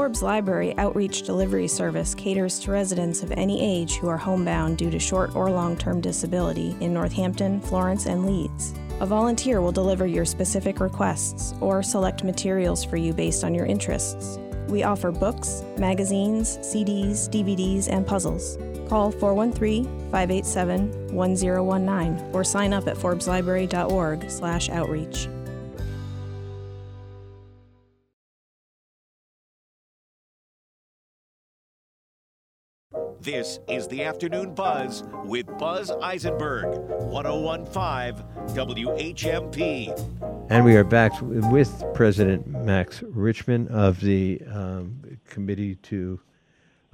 Forbes 0.00 0.22
Library 0.22 0.72
Outreach 0.78 1.24
Delivery 1.24 1.68
Service 1.68 2.14
caters 2.14 2.58
to 2.60 2.70
residents 2.70 3.22
of 3.22 3.32
any 3.32 3.60
age 3.60 3.96
who 3.96 4.08
are 4.08 4.16
homebound 4.16 4.78
due 4.78 4.88
to 4.88 4.98
short 4.98 5.36
or 5.36 5.50
long 5.50 5.76
term 5.76 6.00
disability 6.00 6.74
in 6.80 6.94
Northampton, 6.94 7.60
Florence, 7.60 8.06
and 8.06 8.24
Leeds. 8.24 8.72
A 9.00 9.06
volunteer 9.06 9.60
will 9.60 9.72
deliver 9.72 10.06
your 10.06 10.24
specific 10.24 10.80
requests 10.80 11.52
or 11.60 11.82
select 11.82 12.24
materials 12.24 12.82
for 12.82 12.96
you 12.96 13.12
based 13.12 13.44
on 13.44 13.54
your 13.54 13.66
interests. 13.66 14.38
We 14.68 14.84
offer 14.84 15.12
books, 15.12 15.62
magazines, 15.76 16.56
CDs, 16.62 17.28
DVDs, 17.28 17.90
and 17.90 18.06
puzzles. 18.06 18.56
Call 18.88 19.10
413 19.10 19.84
587 20.10 21.14
1019 21.14 22.30
or 22.32 22.42
sign 22.42 22.72
up 22.72 22.88
at 22.88 22.96
forbeslibrary.org/outreach. 22.96 25.39
This 33.22 33.58
is 33.68 33.86
the 33.86 34.02
Afternoon 34.04 34.54
Buzz 34.54 35.04
with 35.26 35.46
Buzz 35.58 35.90
Eisenberg, 35.90 36.64
1015 37.10 38.24
WHMP. 38.56 40.46
And 40.48 40.64
we 40.64 40.74
are 40.76 40.84
back 40.84 41.12
with 41.20 41.84
President 41.92 42.46
Max 42.46 43.00
Richtman 43.00 43.68
of 43.68 44.00
the 44.00 44.40
um, 44.50 45.18
Committee 45.28 45.74
to 45.74 46.18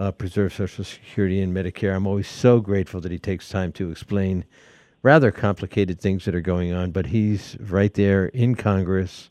uh, 0.00 0.10
Preserve 0.10 0.52
Social 0.52 0.82
Security 0.82 1.40
and 1.40 1.54
Medicare. 1.54 1.94
I'm 1.94 2.08
always 2.08 2.26
so 2.26 2.58
grateful 2.58 3.00
that 3.02 3.12
he 3.12 3.20
takes 3.20 3.48
time 3.48 3.70
to 3.74 3.92
explain 3.92 4.44
rather 5.04 5.30
complicated 5.30 6.00
things 6.00 6.24
that 6.24 6.34
are 6.34 6.40
going 6.40 6.72
on, 6.72 6.90
but 6.90 7.06
he's 7.06 7.56
right 7.60 7.94
there 7.94 8.26
in 8.26 8.56
Congress 8.56 9.30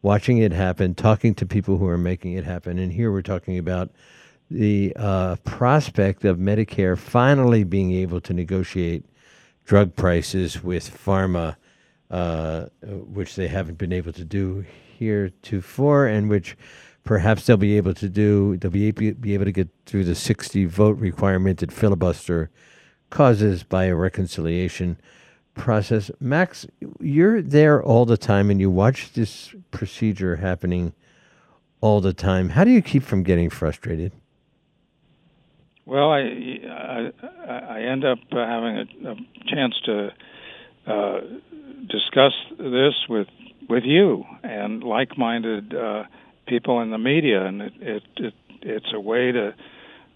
watching 0.00 0.38
it 0.38 0.52
happen, 0.52 0.94
talking 0.94 1.34
to 1.34 1.44
people 1.44 1.76
who 1.76 1.86
are 1.86 1.98
making 1.98 2.32
it 2.32 2.44
happen. 2.44 2.78
And 2.78 2.92
here 2.92 3.12
we're 3.12 3.20
talking 3.20 3.58
about 3.58 3.90
the 4.50 4.92
uh, 4.96 5.36
prospect 5.44 6.24
of 6.24 6.38
Medicare 6.38 6.98
finally 6.98 7.64
being 7.64 7.92
able 7.92 8.20
to 8.22 8.32
negotiate 8.32 9.04
drug 9.64 9.94
prices 9.94 10.62
with 10.62 10.90
pharma, 10.90 11.56
uh, 12.10 12.66
which 12.82 13.36
they 13.36 13.46
haven't 13.46 13.78
been 13.78 13.92
able 13.92 14.12
to 14.12 14.24
do 14.24 14.64
heretofore, 14.98 16.06
and 16.06 16.28
which 16.28 16.56
perhaps 17.04 17.46
they'll 17.46 17.56
be 17.56 17.76
able 17.76 17.94
to 17.94 18.08
do. 18.08 18.56
They'll 18.56 18.70
be, 18.70 18.90
be 18.90 19.34
able 19.34 19.44
to 19.44 19.52
get 19.52 19.68
through 19.86 20.04
the 20.04 20.14
60 20.14 20.64
vote 20.64 20.98
requirement 20.98 21.60
that 21.60 21.72
filibuster 21.72 22.50
causes 23.10 23.62
by 23.62 23.84
a 23.84 23.94
reconciliation 23.94 24.98
process. 25.54 26.10
Max, 26.20 26.66
you're 27.00 27.42
there 27.42 27.82
all 27.82 28.06
the 28.06 28.16
time 28.16 28.50
and 28.50 28.60
you 28.60 28.70
watch 28.70 29.12
this 29.12 29.54
procedure 29.70 30.36
happening 30.36 30.92
all 31.80 32.00
the 32.00 32.12
time. 32.12 32.50
How 32.50 32.64
do 32.64 32.70
you 32.70 32.82
keep 32.82 33.02
from 33.02 33.22
getting 33.22 33.50
frustrated? 33.50 34.12
Well, 35.90 36.12
I 36.12 36.20
I, 36.20 37.10
I 37.48 37.80
end 37.80 38.04
up 38.04 38.18
having 38.30 38.76
a, 38.76 39.10
a 39.10 39.16
chance 39.48 39.74
to 39.86 40.10
uh, 40.86 41.20
discuss 41.88 42.32
this 42.60 42.94
with 43.08 43.26
with 43.68 43.82
you 43.82 44.24
and 44.44 44.84
like-minded 44.84 45.74
uh, 45.74 46.04
people 46.46 46.80
in 46.80 46.92
the 46.92 46.98
media, 46.98 47.44
and 47.44 47.62
it, 47.62 47.72
it, 47.80 48.02
it 48.18 48.34
it's 48.62 48.92
a 48.94 49.00
way 49.00 49.32
to 49.32 49.52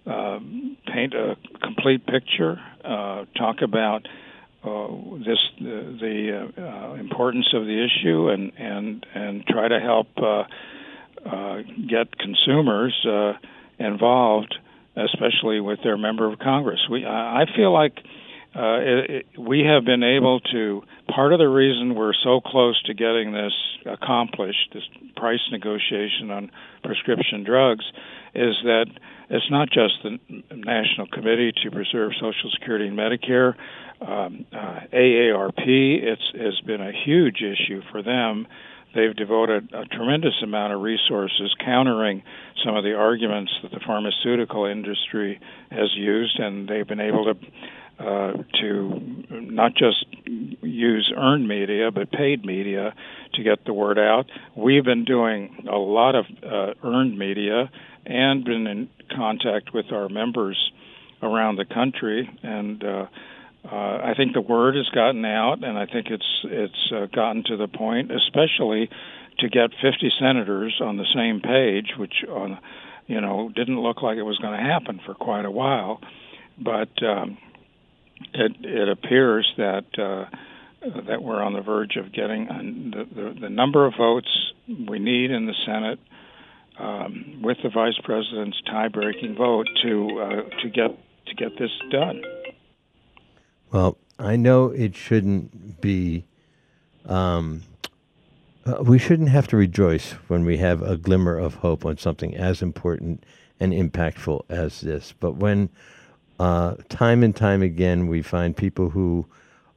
uh, 0.06 0.38
paint 0.86 1.12
a 1.14 1.36
complete 1.60 2.06
picture, 2.06 2.60
uh, 2.84 3.24
talk 3.36 3.56
about 3.60 4.06
uh, 4.62 4.86
this 5.26 5.40
the, 5.58 5.98
the 6.00 6.52
uh, 6.62 6.94
importance 7.00 7.48
of 7.52 7.64
the 7.64 7.84
issue, 7.84 8.28
and 8.28 8.52
and 8.58 9.04
and 9.12 9.44
try 9.48 9.66
to 9.66 9.80
help 9.80 10.06
get 11.88 12.16
consumers 12.16 12.94
involved 13.80 14.54
especially 14.96 15.60
with 15.60 15.80
their 15.82 15.96
member 15.96 16.30
of 16.30 16.38
Congress. 16.38 16.80
We, 16.90 17.04
I 17.04 17.44
feel 17.56 17.72
like 17.72 17.98
uh, 18.54 18.78
it, 18.78 19.10
it, 19.10 19.26
we 19.38 19.64
have 19.66 19.84
been 19.84 20.02
able 20.02 20.40
to. 20.40 20.82
Part 21.12 21.32
of 21.32 21.38
the 21.38 21.48
reason 21.48 21.94
we're 21.94 22.14
so 22.22 22.40
close 22.40 22.80
to 22.84 22.94
getting 22.94 23.32
this 23.32 23.52
accomplished, 23.84 24.70
this 24.72 24.84
price 25.16 25.40
negotiation 25.50 26.30
on 26.30 26.50
prescription 26.82 27.44
drugs, 27.44 27.84
is 28.34 28.54
that 28.64 28.86
it's 29.30 29.50
not 29.50 29.68
just 29.68 29.94
the 30.02 30.18
National 30.54 31.06
Committee 31.12 31.52
to 31.62 31.70
Preserve 31.70 32.12
Social 32.14 32.50
Security 32.52 32.86
and 32.86 32.96
Medicare, 32.96 33.54
um, 34.00 34.46
uh, 34.52 34.80
AARP. 34.92 35.66
It's 35.66 36.22
has 36.38 36.60
been 36.66 36.80
a 36.80 36.92
huge 37.04 37.42
issue 37.42 37.82
for 37.90 38.02
them. 38.02 38.46
They've 38.94 39.14
devoted 39.14 39.72
a 39.72 39.84
tremendous 39.86 40.34
amount 40.42 40.72
of 40.72 40.80
resources 40.80 41.54
countering 41.64 42.22
some 42.64 42.76
of 42.76 42.84
the 42.84 42.94
arguments 42.94 43.52
that 43.62 43.72
the 43.72 43.80
pharmaceutical 43.84 44.66
industry 44.66 45.40
has 45.70 45.90
used, 45.96 46.38
and 46.38 46.68
they've 46.68 46.86
been 46.86 47.00
able 47.00 47.34
to 47.34 47.34
uh, 47.96 48.32
to 48.60 49.24
not 49.30 49.72
just 49.74 50.04
use 50.26 51.12
earned 51.16 51.46
media 51.46 51.92
but 51.92 52.10
paid 52.10 52.44
media 52.44 52.92
to 53.34 53.42
get 53.44 53.64
the 53.66 53.72
word 53.72 53.98
out. 53.98 54.26
We've 54.56 54.84
been 54.84 55.04
doing 55.04 55.66
a 55.70 55.76
lot 55.78 56.16
of 56.16 56.24
uh, 56.42 56.74
earned 56.82 57.16
media 57.16 57.70
and 58.04 58.44
been 58.44 58.66
in 58.66 58.90
contact 59.14 59.72
with 59.72 59.92
our 59.92 60.08
members 60.08 60.72
around 61.22 61.56
the 61.56 61.64
country 61.64 62.28
and. 62.42 62.82
Uh, 62.82 63.06
uh, 63.70 63.98
I 64.04 64.14
think 64.16 64.34
the 64.34 64.40
word 64.40 64.76
has 64.76 64.88
gotten 64.94 65.24
out, 65.24 65.64
and 65.64 65.78
I 65.78 65.86
think 65.86 66.08
it's 66.10 66.40
it's 66.44 66.92
uh, 66.92 67.06
gotten 67.06 67.44
to 67.44 67.56
the 67.56 67.68
point, 67.68 68.10
especially 68.12 68.90
to 69.38 69.48
get 69.48 69.70
50 69.82 70.12
senators 70.18 70.80
on 70.80 70.96
the 70.96 71.06
same 71.14 71.40
page, 71.40 71.96
which 71.98 72.24
on 72.28 72.58
you 73.06 73.20
know 73.20 73.50
didn't 73.54 73.80
look 73.80 74.02
like 74.02 74.18
it 74.18 74.22
was 74.22 74.38
going 74.38 74.56
to 74.58 74.62
happen 74.62 75.00
for 75.06 75.14
quite 75.14 75.46
a 75.46 75.50
while, 75.50 76.00
but 76.58 76.90
um, 77.02 77.38
it 78.34 78.52
it 78.60 78.88
appears 78.88 79.50
that 79.56 79.86
uh, 79.98 80.26
that 81.06 81.22
we're 81.22 81.42
on 81.42 81.54
the 81.54 81.62
verge 81.62 81.96
of 81.96 82.12
getting 82.12 82.46
the, 82.92 83.04
the, 83.04 83.40
the 83.40 83.48
number 83.48 83.86
of 83.86 83.94
votes 83.96 84.52
we 84.68 84.98
need 84.98 85.30
in 85.30 85.46
the 85.46 85.54
Senate 85.64 85.98
um, 86.78 87.40
with 87.42 87.56
the 87.62 87.70
vice 87.70 87.98
president's 88.04 88.60
tie-breaking 88.66 89.36
vote 89.36 89.66
to 89.82 90.20
uh, 90.20 90.62
to 90.62 90.68
get 90.68 90.90
to 91.26 91.34
get 91.34 91.58
this 91.58 91.70
done. 91.90 92.22
Well, 93.74 93.98
I 94.20 94.36
know 94.36 94.66
it 94.66 94.94
shouldn't 94.94 95.80
be. 95.80 96.26
Um, 97.06 97.62
uh, 98.64 98.84
we 98.84 99.00
shouldn't 99.00 99.30
have 99.30 99.48
to 99.48 99.56
rejoice 99.56 100.12
when 100.28 100.44
we 100.44 100.58
have 100.58 100.80
a 100.80 100.96
glimmer 100.96 101.36
of 101.36 101.56
hope 101.56 101.84
on 101.84 101.98
something 101.98 102.36
as 102.36 102.62
important 102.62 103.24
and 103.58 103.72
impactful 103.72 104.44
as 104.48 104.80
this. 104.80 105.12
But 105.18 105.32
when 105.32 105.70
uh, 106.38 106.76
time 106.88 107.24
and 107.24 107.34
time 107.34 107.62
again 107.62 108.06
we 108.06 108.22
find 108.22 108.56
people 108.56 108.90
who 108.90 109.26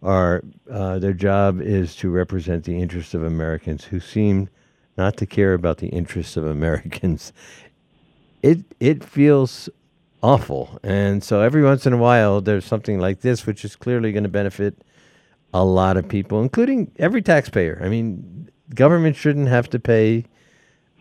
are 0.03 0.43
uh, 0.69 0.99
their 0.99 1.13
job 1.13 1.59
is 1.59 1.95
to 1.95 2.11
represent 2.11 2.65
the 2.65 2.79
interests 2.79 3.15
of 3.15 3.23
Americans 3.23 3.85
who 3.85 3.99
seem 3.99 4.47
not 4.95 5.17
to 5.17 5.25
care 5.25 5.55
about 5.55 5.79
the 5.79 5.87
interests 5.87 6.37
of 6.37 6.45
Americans, 6.45 7.33
it 8.43 8.59
it 8.79 9.03
feels 9.03 9.69
awful. 10.21 10.79
And 10.83 11.23
so 11.23 11.41
every 11.41 11.63
once 11.63 11.85
in 11.85 11.93
a 11.93 11.97
while, 11.97 12.41
there's 12.41 12.65
something 12.65 12.99
like 12.99 13.21
this, 13.21 13.45
which 13.45 13.63
is 13.63 13.75
clearly 13.75 14.11
going 14.11 14.23
to 14.23 14.29
benefit 14.29 14.83
a 15.53 15.63
lot 15.63 15.97
of 15.97 16.07
people, 16.07 16.41
including 16.41 16.91
every 16.97 17.21
taxpayer. 17.21 17.79
I 17.83 17.89
mean, 17.89 18.49
government 18.73 19.15
shouldn't 19.15 19.47
have 19.47 19.69
to 19.69 19.79
pay, 19.79 20.25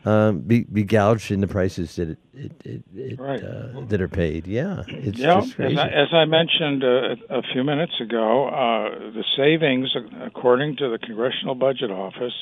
um, 0.05 0.41
be, 0.41 0.65
be 0.65 0.85
gouged 0.85 1.31
in 1.31 1.41
the 1.41 1.49
prices 1.49 1.97
that 1.97 2.11
it, 2.11 2.19
it, 2.35 2.53
it, 2.65 2.83
it 2.95 3.21
right. 3.21 3.43
uh, 3.43 3.81
that 3.89 4.01
are 4.01 4.09
paid. 4.09 4.47
Yeah, 4.47 4.85
it's 4.87 5.19
yeah, 5.19 5.41
just 5.41 5.57
crazy. 5.57 5.75
As 5.75 5.79
I, 5.79 5.89
as 5.89 6.09
I 6.13 6.25
mentioned 6.27 6.85
uh, 6.85 7.17
a 7.31 7.43
few 7.53 7.65
minutes 7.65 8.01
ago, 8.01 8.49
uh, 8.49 9.11
the 9.13 9.25
savings, 9.37 9.95
according 10.21 10.77
to 10.77 10.91
the 10.91 10.99
Congressional 10.99 11.55
Budget 11.55 11.91
Office, 11.91 12.35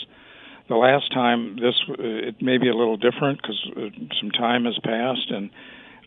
the 0.68 0.76
last 0.76 1.12
time 1.12 1.56
this 1.56 1.74
it 1.98 2.40
may 2.40 2.58
be 2.58 2.68
a 2.68 2.74
little 2.74 2.96
different 2.96 3.40
because 3.40 3.70
uh, 3.76 3.80
some 4.20 4.30
time 4.30 4.64
has 4.64 4.78
passed 4.82 5.30
and 5.30 5.50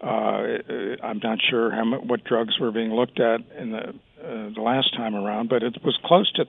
uh, 0.02 0.58
I'm 1.04 1.20
not 1.24 1.40
sure 1.50 1.72
how 1.72 1.86
much, 1.86 2.02
what 2.04 2.24
drugs 2.24 2.60
were 2.60 2.72
being 2.72 2.92
looked 2.92 3.20
at 3.20 3.42
in 3.58 3.72
the 3.72 3.94
uh, 4.24 4.50
the 4.54 4.62
last 4.62 4.94
time 4.96 5.16
around, 5.16 5.48
but 5.48 5.64
it 5.64 5.78
was 5.84 5.98
close 6.04 6.32
to 6.34 6.46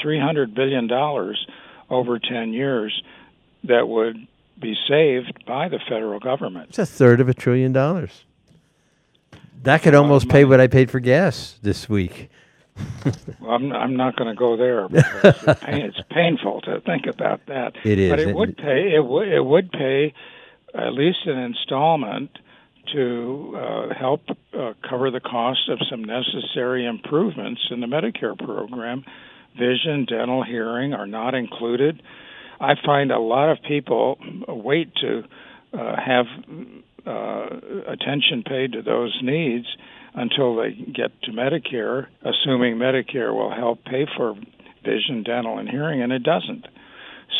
300 0.00 0.54
billion 0.54 0.86
dollars 0.86 1.46
over 1.88 2.18
10 2.18 2.52
years 2.52 3.02
that 3.64 3.86
would 3.88 4.16
be 4.60 4.74
saved 4.88 5.44
by 5.46 5.68
the 5.68 5.78
federal 5.88 6.18
government. 6.18 6.70
It's 6.70 6.78
a 6.78 6.86
third 6.86 7.20
of 7.20 7.28
a 7.28 7.34
trillion 7.34 7.72
dollars. 7.72 8.24
That 9.62 9.82
could 9.82 9.94
almost 9.94 10.28
pay 10.28 10.44
what 10.44 10.60
I 10.60 10.66
paid 10.66 10.90
for 10.90 10.98
gas 10.98 11.58
this 11.62 11.88
week. 11.88 12.28
well, 13.40 13.52
I'm, 13.52 13.72
I'm 13.72 13.96
not 13.96 14.16
going 14.16 14.28
to 14.28 14.38
go 14.38 14.56
there. 14.56 14.88
Because 15.22 15.34
it's, 15.46 15.60
pain, 15.64 15.80
it's 15.82 16.00
painful 16.10 16.60
to 16.62 16.80
think 16.80 17.06
about 17.06 17.46
that. 17.46 17.74
It 17.84 17.98
is, 17.98 18.10
but 18.10 18.18
it 18.18 18.34
would 18.34 18.56
pay. 18.56 18.94
It 18.94 19.04
would 19.04 19.28
it 19.28 19.44
would 19.44 19.70
pay 19.70 20.14
at 20.74 20.92
least 20.94 21.18
an 21.26 21.38
installment 21.38 22.38
to 22.92 23.54
uh, 23.56 23.94
help 23.98 24.22
uh, 24.58 24.72
cover 24.88 25.10
the 25.10 25.20
cost 25.20 25.68
of 25.68 25.78
some 25.90 26.04
necessary 26.04 26.86
improvements 26.86 27.60
in 27.70 27.80
the 27.80 27.86
Medicare 27.86 28.36
program. 28.36 29.04
Vision, 29.58 30.06
dental, 30.08 30.42
hearing 30.42 30.92
are 30.94 31.06
not 31.06 31.34
included. 31.34 32.02
I 32.60 32.74
find 32.84 33.10
a 33.10 33.18
lot 33.18 33.50
of 33.50 33.58
people 33.66 34.18
wait 34.48 34.94
to 34.96 35.22
uh, 35.72 35.96
have 36.04 36.26
uh, 37.06 37.46
attention 37.88 38.44
paid 38.46 38.72
to 38.72 38.82
those 38.82 39.18
needs 39.22 39.66
until 40.14 40.56
they 40.56 40.72
get 40.72 41.10
to 41.22 41.32
Medicare, 41.32 42.06
assuming 42.22 42.76
Medicare 42.76 43.34
will 43.34 43.54
help 43.54 43.84
pay 43.84 44.06
for 44.16 44.34
vision, 44.84 45.22
dental, 45.22 45.58
and 45.58 45.68
hearing, 45.68 46.02
and 46.02 46.12
it 46.12 46.22
doesn't. 46.22 46.66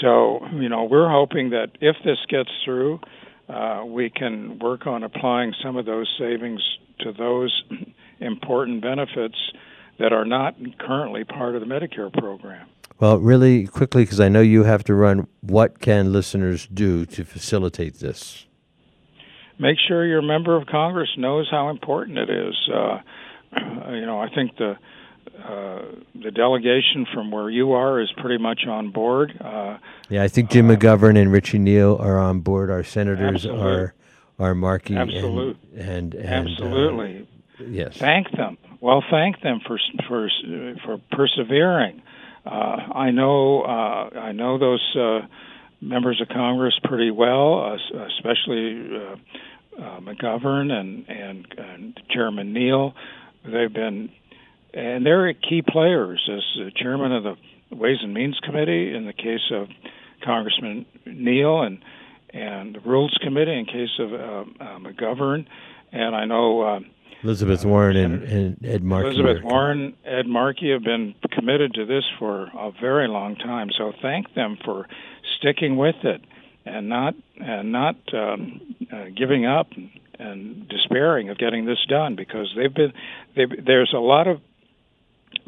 So, 0.01 0.41
you 0.55 0.69
know, 0.69 0.85
we're 0.85 1.11
hoping 1.11 1.51
that 1.51 1.69
if 1.81 1.97
this 2.05 2.19
gets 2.29 2.51
through, 2.65 3.01
uh, 3.49 3.85
we 3.87 4.11
can 4.11 4.59
work 4.59 4.87
on 4.87 5.03
applying 5.03 5.53
some 5.63 5.77
of 5.77 5.87
those 5.87 6.09
savings 6.19 6.61
to 7.01 7.13
those 7.13 7.63
important 8.21 8.83
benefits 8.83 9.37
that 9.99 10.13
are 10.13 10.25
not 10.25 10.57
currently 10.79 11.25
part 11.25 11.55
of 11.55 11.61
the 11.61 11.67
Medicare 11.67 12.13
program. 12.13 12.69
Well, 12.99 13.19
really 13.19 13.67
quickly, 13.67 14.05
because 14.05 14.21
I 14.21 14.29
know 14.29 14.41
you 14.41 14.65
have 14.65 14.85
to 14.85 14.95
run. 14.95 15.27
What 15.41 15.81
can 15.81 16.13
listeners 16.13 16.67
do 16.67 17.05
to 17.07 17.25
facilitate 17.25 17.99
this? 17.99 18.47
Make 19.59 19.77
sure 19.87 20.07
your 20.07 20.23
member 20.23 20.57
of 20.57 20.67
Congress 20.67 21.11
knows 21.17 21.49
how 21.51 21.69
important 21.69 22.19
it 22.19 22.31
is. 22.31 22.55
Uh, 22.73 22.99
you 23.93 24.07
know, 24.07 24.21
I 24.21 24.29
think 24.33 24.57
the 24.57 24.77
uh, 25.45 25.83
the 26.15 26.31
delegation 26.31 27.07
from 27.13 27.31
where 27.31 27.51
you 27.51 27.73
are 27.73 28.01
is 28.01 28.11
pretty 28.19 28.39
much 28.43 28.67
on 28.67 28.91
board. 28.91 29.33
Uh, 29.41 29.79
Yeah, 30.09 30.23
I 30.23 30.29
think 30.29 30.51
Jim 30.51 30.69
McGovern 30.69 31.21
and 31.21 31.33
Richie 31.33 31.59
Neal 31.59 31.97
are 32.01 32.19
on 32.19 32.41
board. 32.41 32.71
Our 32.71 32.85
senators 32.85 33.45
are 33.47 33.95
are 34.39 34.55
Markey 34.55 34.97
and 34.97 35.11
Absolute. 35.11 35.57
and, 35.77 36.15
and 36.15 36.49
uh, 36.49 36.51
Absolutely. 36.51 37.29
yes. 37.61 37.97
Thank 37.97 38.31
them. 38.33 38.57
Well, 38.81 39.03
thank 39.11 39.41
them 39.43 39.61
for 39.67 39.79
for 40.09 40.29
for 40.85 40.99
persevering. 41.13 42.03
Uh, 42.45 42.49
I 42.51 43.11
know 43.11 43.63
uh, 43.63 44.19
I 44.19 44.33
know 44.33 44.59
those 44.59 44.97
uh, 44.97 45.21
members 45.81 46.21
of 46.21 46.29
Congress 46.29 46.75
pretty 46.85 47.11
well, 47.11 47.79
uh, 47.95 48.05
especially 48.07 48.97
uh, 48.97 49.17
uh, 49.81 50.01
McGovern 50.01 50.73
and, 50.73 51.09
and 51.09 51.47
and 51.59 52.01
Chairman 52.11 52.53
Neal. 52.53 52.95
They've 53.45 53.73
been 53.73 54.11
and 54.75 55.05
they're 55.05 55.33
key 55.35 55.63
players 55.67 56.29
as 56.33 56.43
the 56.57 56.71
chairman 56.75 57.13
of 57.13 57.25
the 57.25 57.37
Ways 57.75 57.99
and 58.03 58.13
Means 58.13 58.39
Committee 58.43 58.95
in 58.95 59.07
the 59.07 59.13
case 59.13 59.51
of 59.51 59.69
Congressman 60.25 60.87
Neal 61.07 61.63
and 61.63 61.83
and 62.35 62.75
the 62.75 62.81
Rules 62.81 63.17
Committee 63.23 63.59
in 63.59 63.67
case 63.67 63.91
of 63.99 64.13
uh, 64.13 64.45
uh, 64.65 64.79
McGovern. 64.79 65.47
And 65.93 66.17
I 66.17 66.25
know. 66.25 66.63
Uh, 66.63 66.81
Elizabeth 67.23 67.65
Warren 67.65 67.97
and, 67.97 68.23
and 68.23 68.65
Ed 68.65 68.83
Markey. 68.83 69.09
Elizabeth 69.09 69.45
Warren, 69.45 69.95
Ed 70.05 70.27
Markey 70.27 70.73
have 70.73 70.83
been 70.83 71.15
committed 71.31 71.75
to 71.75 71.85
this 71.85 72.05
for 72.19 72.51
a 72.59 72.73
very 72.81 73.07
long 73.07 73.37
time. 73.37 73.69
So 73.77 73.93
thank 74.01 74.35
them 74.35 74.57
for 74.65 74.89
sticking 75.39 75.77
with 75.77 75.97
it 76.03 76.23
and 76.65 76.89
not 76.89 77.15
and 77.39 77.73
not 77.73 77.97
um, 78.13 78.75
uh, 78.93 79.05
giving 79.17 79.47
up 79.47 79.69
and, 79.77 79.91
and 80.19 80.69
despairing 80.69 81.29
of 81.29 81.39
getting 81.39 81.65
this 81.67 81.79
done 81.89 82.17
because 82.17 82.53
they've 82.57 82.75
been 82.75 82.93
they've, 83.37 83.65
there's 83.65 83.93
a 83.95 84.01
lot 84.01 84.27
of 84.27 84.41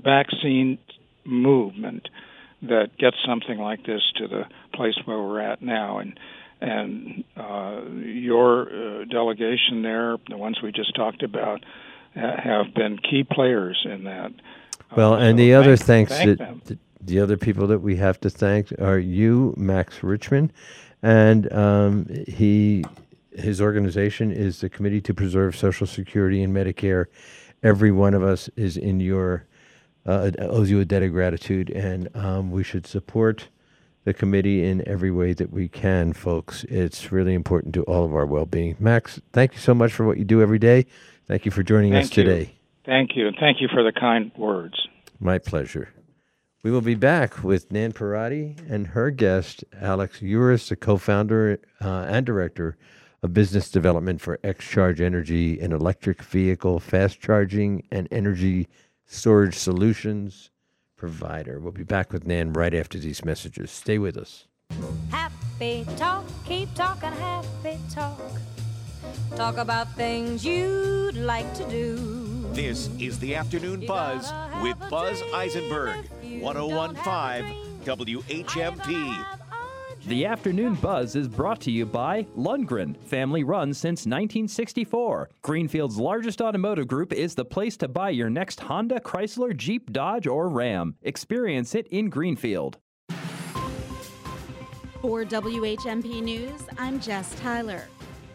vaccine 0.04 0.78
movement 1.24 2.08
that 2.62 2.96
gets 2.98 3.16
something 3.26 3.58
like 3.58 3.84
this 3.84 4.02
to 4.16 4.28
the 4.28 4.44
place 4.74 4.94
where 5.04 5.18
we're 5.18 5.40
at 5.40 5.62
now. 5.62 5.98
And 5.98 6.18
and 6.60 7.24
uh, 7.36 7.82
your 7.90 8.62
uh, 8.62 9.04
delegation 9.04 9.82
there, 9.82 10.16
the 10.28 10.36
ones 10.36 10.62
we 10.62 10.72
just 10.72 10.94
talked 10.94 11.22
about, 11.22 11.64
ha- 12.14 12.40
have 12.42 12.74
been 12.74 12.98
key 12.98 13.24
players 13.24 13.84
in 13.84 14.04
that. 14.04 14.32
Well, 14.96 15.14
and 15.14 15.38
the 15.38 15.54
other 15.54 15.76
thank- 15.76 16.08
thanks 16.08 16.38
thank 16.38 16.64
that 16.64 16.78
the 17.00 17.20
other 17.20 17.36
people 17.36 17.66
that 17.66 17.80
we 17.80 17.96
have 17.96 18.18
to 18.20 18.30
thank 18.30 18.72
are 18.80 18.98
you, 18.98 19.52
Max 19.58 19.98
Richtman, 19.98 20.50
and 21.02 21.52
um, 21.52 22.06
he 22.26 22.84
his 23.34 23.60
organization 23.60 24.30
is 24.30 24.60
the 24.60 24.68
Committee 24.68 25.00
to 25.02 25.12
Preserve 25.12 25.56
Social 25.56 25.86
Security 25.86 26.42
and 26.42 26.54
Medicare, 26.54 27.06
every 27.62 27.90
one 27.90 28.14
of 28.14 28.22
us 28.22 28.48
is 28.56 28.76
in 28.76 29.00
your 29.00 29.44
uh, 30.06 30.30
owes 30.38 30.70
you 30.70 30.80
a 30.80 30.84
debt 30.84 31.02
of 31.02 31.12
gratitude, 31.12 31.70
and 31.70 32.08
um, 32.14 32.50
we 32.50 32.62
should 32.62 32.86
support 32.86 33.48
the 34.04 34.12
committee 34.12 34.64
in 34.64 34.86
every 34.86 35.10
way 35.10 35.32
that 35.32 35.50
we 35.50 35.68
can, 35.68 36.12
folks. 36.12 36.64
It's 36.64 37.10
really 37.10 37.34
important 37.34 37.74
to 37.74 37.82
all 37.84 38.04
of 38.04 38.14
our 38.14 38.26
well-being. 38.26 38.76
Max, 38.78 39.20
thank 39.32 39.54
you 39.54 39.60
so 39.60 39.74
much 39.74 39.92
for 39.92 40.04
what 40.04 40.18
you 40.18 40.24
do 40.24 40.42
every 40.42 40.58
day. 40.58 40.86
Thank 41.26 41.46
you 41.46 41.50
for 41.50 41.62
joining 41.62 41.92
Thank 41.92 42.04
us 42.04 42.16
you. 42.16 42.24
today. 42.24 42.54
Thank 42.84 43.16
you, 43.16 43.26
and 43.26 43.36
thank 43.40 43.60
you 43.60 43.68
for 43.72 43.82
the 43.82 43.92
kind 43.92 44.30
words. 44.36 44.88
My 45.18 45.38
pleasure. 45.38 45.88
We 46.62 46.70
will 46.70 46.82
be 46.82 46.94
back 46.94 47.42
with 47.42 47.70
Nan 47.72 47.92
Parati 47.92 48.56
and 48.68 48.88
her 48.88 49.10
guest, 49.10 49.64
Alex 49.80 50.20
Uris, 50.20 50.68
the 50.68 50.76
co 50.76 50.96
founder 50.96 51.60
uh, 51.80 52.06
and 52.08 52.24
director 52.24 52.76
of 53.22 53.32
business 53.32 53.70
development 53.70 54.20
for 54.20 54.38
X 54.44 54.66
Charge 54.66 55.00
Energy, 55.00 55.58
an 55.60 55.72
electric 55.72 56.22
vehicle 56.22 56.78
fast 56.78 57.20
charging 57.20 57.86
and 57.90 58.06
energy 58.10 58.68
storage 59.06 59.56
solutions 59.56 60.50
provider. 60.96 61.60
We'll 61.60 61.72
be 61.72 61.84
back 61.84 62.12
with 62.12 62.26
Nan 62.26 62.52
right 62.52 62.74
after 62.74 62.98
these 62.98 63.24
messages. 63.24 63.70
Stay 63.70 63.98
with 63.98 64.16
us. 64.16 64.46
Happy 65.10 65.86
talk, 65.96 66.24
keep 66.44 66.72
talking 66.74 67.12
happy 67.12 67.78
talk. 67.90 68.20
Talk 69.36 69.58
about 69.58 69.92
things 69.94 70.44
you'd 70.44 71.16
like 71.16 71.52
to 71.54 71.68
do. 71.68 71.96
This 72.52 72.88
is 72.98 73.18
the 73.18 73.34
Afternoon 73.34 73.84
Buzz 73.86 74.32
with 74.62 74.78
Buzz 74.88 75.22
Eisenberg, 75.34 76.08
1015 76.40 77.82
WHMP. 77.84 79.33
The 80.06 80.26
Afternoon 80.26 80.74
Buzz 80.74 81.16
is 81.16 81.28
brought 81.28 81.62
to 81.62 81.70
you 81.70 81.86
by 81.86 82.24
Lundgren, 82.36 82.94
family 83.06 83.42
run 83.42 83.72
since 83.72 84.00
1964. 84.00 85.30
Greenfield's 85.40 85.96
largest 85.96 86.42
automotive 86.42 86.86
group 86.86 87.10
is 87.10 87.34
the 87.34 87.46
place 87.46 87.78
to 87.78 87.88
buy 87.88 88.10
your 88.10 88.28
next 88.28 88.60
Honda, 88.60 89.00
Chrysler, 89.00 89.56
Jeep, 89.56 89.90
Dodge, 89.94 90.26
or 90.26 90.50
Ram. 90.50 90.96
Experience 91.00 91.74
it 91.74 91.86
in 91.86 92.10
Greenfield. 92.10 92.76
For 95.00 95.24
WHMP 95.24 96.22
News, 96.22 96.60
I'm 96.76 97.00
Jess 97.00 97.34
Tyler. 97.40 97.88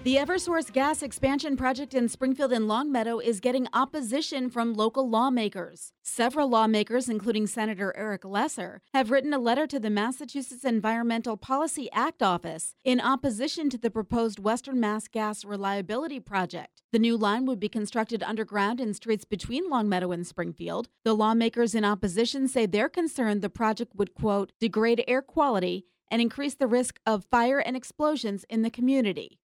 The 0.10 0.16
Eversource 0.16 0.74
gas 0.74 1.04
expansion 1.04 1.56
project 1.56 1.94
in 1.94 2.10
Springfield 2.10 2.52
and 2.52 2.68
Longmeadow 2.68 3.20
is 3.20 3.40
getting 3.40 3.68
opposition 3.74 4.50
from 4.50 4.74
local 4.74 5.08
lawmakers. 5.08 5.94
Several 6.02 6.50
lawmakers, 6.50 7.10
including 7.10 7.46
Senator 7.46 7.94
Eric 7.96 8.26
Lesser, 8.26 8.82
have 8.92 9.12
written 9.12 9.36
a 9.36 9.38
letter 9.38 9.68
to 9.68 9.80
the 9.80 9.92
Massachusetts 9.92 10.66
Environmental 10.66 11.38
Policy 11.38 11.92
Act 11.92 12.24
office 12.24 12.74
in 12.84 13.00
opposition 13.00 13.70
to 13.70 13.78
the 13.78 13.92
proposed 13.92 14.40
Western 14.40 14.80
Mass 14.80 15.08
Gas 15.08 15.46
Reliability 15.46 16.20
Project. 16.20 16.82
The 16.92 16.98
new 16.98 17.16
line 17.16 17.46
would 17.46 17.60
be 17.60 17.70
constructed 17.70 18.24
underground 18.24 18.82
in 18.82 18.96
streets 18.96 19.26
between 19.26 19.70
Longmeadow 19.70 20.12
and 20.12 20.26
Springfield. 20.26 20.90
The 21.04 21.14
lawmakers 21.14 21.76
in 21.76 21.86
opposition 21.86 22.48
say 22.48 22.66
they're 22.66 22.90
concerned 22.90 23.44
the 23.44 23.50
project 23.52 23.96
would, 23.96 24.16
quote, 24.16 24.54
degrade 24.60 25.04
air 25.08 25.22
quality 25.22 25.86
and 26.10 26.20
increase 26.20 26.56
the 26.56 26.66
risk 26.66 27.00
of 27.06 27.26
fire 27.26 27.60
and 27.60 27.78
explosions 27.78 28.44
in 28.50 28.64
the 28.64 28.72
community. 28.72 29.38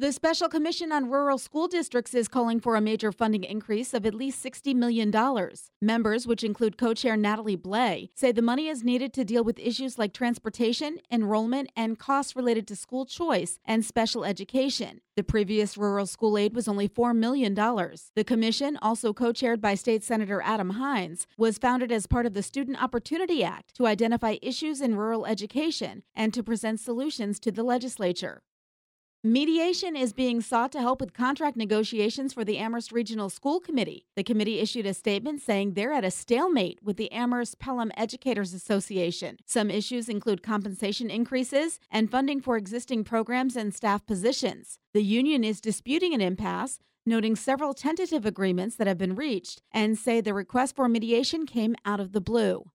The 0.00 0.12
Special 0.12 0.48
Commission 0.48 0.92
on 0.92 1.10
Rural 1.10 1.38
School 1.38 1.66
Districts 1.66 2.14
is 2.14 2.28
calling 2.28 2.60
for 2.60 2.76
a 2.76 2.80
major 2.80 3.10
funding 3.10 3.42
increase 3.42 3.92
of 3.92 4.06
at 4.06 4.14
least 4.14 4.44
$60 4.44 4.72
million. 4.72 5.12
Members, 5.82 6.24
which 6.24 6.44
include 6.44 6.78
co 6.78 6.94
chair 6.94 7.16
Natalie 7.16 7.56
Blais, 7.56 8.10
say 8.14 8.30
the 8.30 8.40
money 8.40 8.68
is 8.68 8.84
needed 8.84 9.12
to 9.14 9.24
deal 9.24 9.42
with 9.42 9.58
issues 9.58 9.98
like 9.98 10.12
transportation, 10.12 10.98
enrollment, 11.10 11.72
and 11.74 11.98
costs 11.98 12.36
related 12.36 12.68
to 12.68 12.76
school 12.76 13.06
choice 13.06 13.58
and 13.64 13.84
special 13.84 14.24
education. 14.24 15.00
The 15.16 15.24
previous 15.24 15.76
rural 15.76 16.06
school 16.06 16.38
aid 16.38 16.54
was 16.54 16.68
only 16.68 16.88
$4 16.88 17.12
million. 17.16 17.52
The 17.52 18.24
commission, 18.24 18.78
also 18.80 19.12
co 19.12 19.32
chaired 19.32 19.60
by 19.60 19.74
State 19.74 20.04
Senator 20.04 20.40
Adam 20.40 20.70
Hinds, 20.70 21.26
was 21.36 21.58
founded 21.58 21.90
as 21.90 22.06
part 22.06 22.24
of 22.24 22.34
the 22.34 22.42
Student 22.44 22.80
Opportunity 22.80 23.42
Act 23.42 23.74
to 23.74 23.88
identify 23.88 24.36
issues 24.42 24.80
in 24.80 24.94
rural 24.94 25.26
education 25.26 26.04
and 26.14 26.32
to 26.34 26.44
present 26.44 26.78
solutions 26.78 27.40
to 27.40 27.50
the 27.50 27.64
legislature. 27.64 28.42
Mediation 29.24 29.96
is 29.96 30.12
being 30.12 30.40
sought 30.40 30.70
to 30.70 30.80
help 30.80 31.00
with 31.00 31.12
contract 31.12 31.56
negotiations 31.56 32.32
for 32.32 32.44
the 32.44 32.56
Amherst 32.56 32.92
Regional 32.92 33.28
School 33.28 33.58
Committee. 33.58 34.06
The 34.14 34.22
committee 34.22 34.60
issued 34.60 34.86
a 34.86 34.94
statement 34.94 35.42
saying 35.42 35.74
they're 35.74 35.92
at 35.92 36.04
a 36.04 36.10
stalemate 36.12 36.78
with 36.84 36.96
the 36.96 37.10
Amherst 37.10 37.58
Pelham 37.58 37.90
Educators 37.96 38.54
Association. 38.54 39.38
Some 39.44 39.72
issues 39.72 40.08
include 40.08 40.44
compensation 40.44 41.10
increases 41.10 41.80
and 41.90 42.08
funding 42.08 42.40
for 42.40 42.56
existing 42.56 43.02
programs 43.02 43.56
and 43.56 43.74
staff 43.74 44.06
positions. 44.06 44.78
The 44.94 45.02
union 45.02 45.42
is 45.42 45.60
disputing 45.60 46.14
an 46.14 46.20
impasse, 46.20 46.78
noting 47.04 47.34
several 47.34 47.74
tentative 47.74 48.24
agreements 48.24 48.76
that 48.76 48.86
have 48.86 48.98
been 48.98 49.16
reached, 49.16 49.62
and 49.72 49.98
say 49.98 50.20
the 50.20 50.32
request 50.32 50.76
for 50.76 50.88
mediation 50.88 51.44
came 51.44 51.74
out 51.84 51.98
of 51.98 52.12
the 52.12 52.20
blue. 52.20 52.70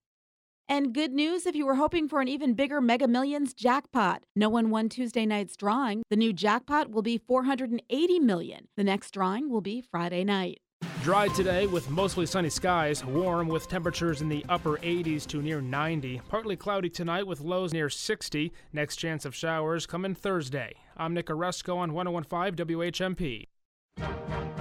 And 0.68 0.94
good 0.94 1.12
news 1.12 1.44
if 1.44 1.54
you 1.54 1.66
were 1.66 1.74
hoping 1.74 2.08
for 2.08 2.20
an 2.20 2.28
even 2.28 2.54
bigger 2.54 2.80
Mega 2.80 3.06
Millions 3.06 3.52
jackpot. 3.52 4.22
No 4.34 4.48
one 4.48 4.70
won 4.70 4.88
Tuesday 4.88 5.26
night's 5.26 5.56
drawing. 5.56 6.02
The 6.08 6.16
new 6.16 6.32
jackpot 6.32 6.90
will 6.90 7.02
be 7.02 7.18
480 7.18 8.18
million. 8.20 8.68
The 8.76 8.84
next 8.84 9.10
drawing 9.10 9.50
will 9.50 9.60
be 9.60 9.82
Friday 9.82 10.24
night. 10.24 10.58
Dry 11.02 11.28
today 11.28 11.66
with 11.66 11.90
mostly 11.90 12.24
sunny 12.24 12.48
skies, 12.48 13.04
warm 13.04 13.46
with 13.46 13.68
temperatures 13.68 14.22
in 14.22 14.28
the 14.30 14.44
upper 14.48 14.78
80s 14.78 15.26
to 15.26 15.42
near 15.42 15.60
90. 15.60 16.22
Partly 16.30 16.56
cloudy 16.56 16.88
tonight 16.88 17.26
with 17.26 17.42
lows 17.42 17.74
near 17.74 17.90
60. 17.90 18.50
Next 18.72 18.96
chance 18.96 19.26
of 19.26 19.34
showers 19.34 19.84
coming 19.84 20.14
Thursday. 20.14 20.72
I'm 20.96 21.12
Nick 21.12 21.26
Oresco 21.26 21.76
on 21.76 21.92
1015 21.92 22.66
WHMP. 22.66 23.48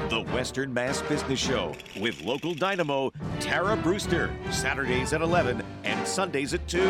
The 0.10 0.22
Western 0.34 0.74
Mass 0.74 1.02
Business 1.04 1.40
Show 1.40 1.76
with 2.00 2.22
local 2.24 2.54
dynamo 2.54 3.12
Tara 3.40 3.78
Brewster, 3.78 4.34
Saturdays 4.52 5.14
at 5.14 5.22
11 5.22 5.64
and 5.84 6.08
Sundays 6.08 6.54
at 6.54 6.68
2, 6.68 6.82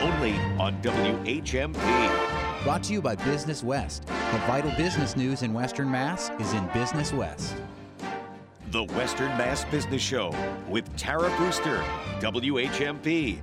only 0.00 0.34
on 0.58 0.80
WHMP. 0.82 2.62
Brought 2.62 2.84
to 2.84 2.92
you 2.92 3.02
by 3.02 3.16
Business 3.16 3.62
West. 3.64 4.06
The 4.06 4.42
vital 4.46 4.70
business 4.76 5.16
news 5.16 5.42
in 5.42 5.52
Western 5.52 5.90
Mass 5.90 6.30
is 6.38 6.52
in 6.52 6.66
Business 6.68 7.12
West. 7.12 7.56
The 8.70 8.84
Western 8.84 9.28
Mass 9.36 9.64
Business 9.64 10.00
Show 10.00 10.34
with 10.68 10.94
Tara 10.96 11.34
Brewster, 11.36 11.82
WHMP. 12.20 13.40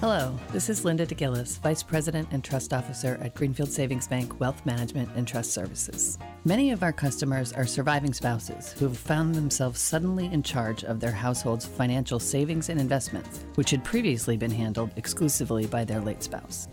Hello, 0.00 0.38
this 0.52 0.68
is 0.68 0.84
Linda 0.84 1.06
DeGillis, 1.06 1.58
Vice 1.60 1.82
President 1.82 2.28
and 2.30 2.44
Trust 2.44 2.74
Officer 2.74 3.18
at 3.22 3.34
Greenfield 3.34 3.70
Savings 3.70 4.06
Bank 4.06 4.38
Wealth 4.38 4.64
Management 4.66 5.08
and 5.16 5.26
Trust 5.26 5.54
Services. 5.54 6.18
Many 6.44 6.70
of 6.70 6.82
our 6.82 6.92
customers 6.92 7.50
are 7.54 7.64
surviving 7.64 8.12
spouses 8.12 8.72
who 8.72 8.88
have 8.88 8.98
found 8.98 9.34
themselves 9.34 9.80
suddenly 9.80 10.26
in 10.26 10.42
charge 10.42 10.84
of 10.84 11.00
their 11.00 11.12
household's 11.12 11.64
financial 11.64 12.18
savings 12.18 12.68
and 12.68 12.78
investments, 12.78 13.46
which 13.54 13.70
had 13.70 13.82
previously 13.84 14.36
been 14.36 14.50
handled 14.50 14.90
exclusively 14.96 15.64
by 15.64 15.82
their 15.82 16.02
late 16.02 16.22
spouse. 16.22 16.68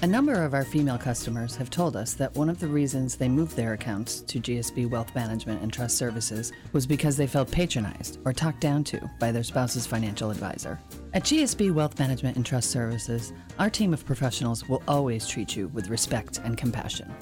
A 0.00 0.06
number 0.06 0.44
of 0.44 0.54
our 0.54 0.64
female 0.64 0.96
customers 0.96 1.56
have 1.56 1.70
told 1.70 1.96
us 1.96 2.14
that 2.14 2.32
one 2.36 2.48
of 2.48 2.60
the 2.60 2.68
reasons 2.68 3.16
they 3.16 3.28
moved 3.28 3.56
their 3.56 3.72
accounts 3.72 4.20
to 4.20 4.38
GSB 4.38 4.88
Wealth 4.88 5.12
Management 5.12 5.60
and 5.60 5.72
Trust 5.72 5.96
Services 5.96 6.52
was 6.72 6.86
because 6.86 7.16
they 7.16 7.26
felt 7.26 7.50
patronized 7.50 8.20
or 8.24 8.32
talked 8.32 8.60
down 8.60 8.84
to 8.84 9.10
by 9.18 9.32
their 9.32 9.42
spouse's 9.42 9.88
financial 9.88 10.30
advisor. 10.30 10.78
At 11.14 11.22
GSB 11.22 11.72
Wealth 11.72 11.98
Management 11.98 12.36
and 12.36 12.44
Trust 12.44 12.70
Services, 12.70 13.32
our 13.58 13.70
team 13.70 13.94
of 13.94 14.04
professionals 14.04 14.68
will 14.68 14.82
always 14.86 15.26
treat 15.26 15.56
you 15.56 15.68
with 15.68 15.88
respect 15.88 16.38
and 16.44 16.58
compassion. 16.58 17.14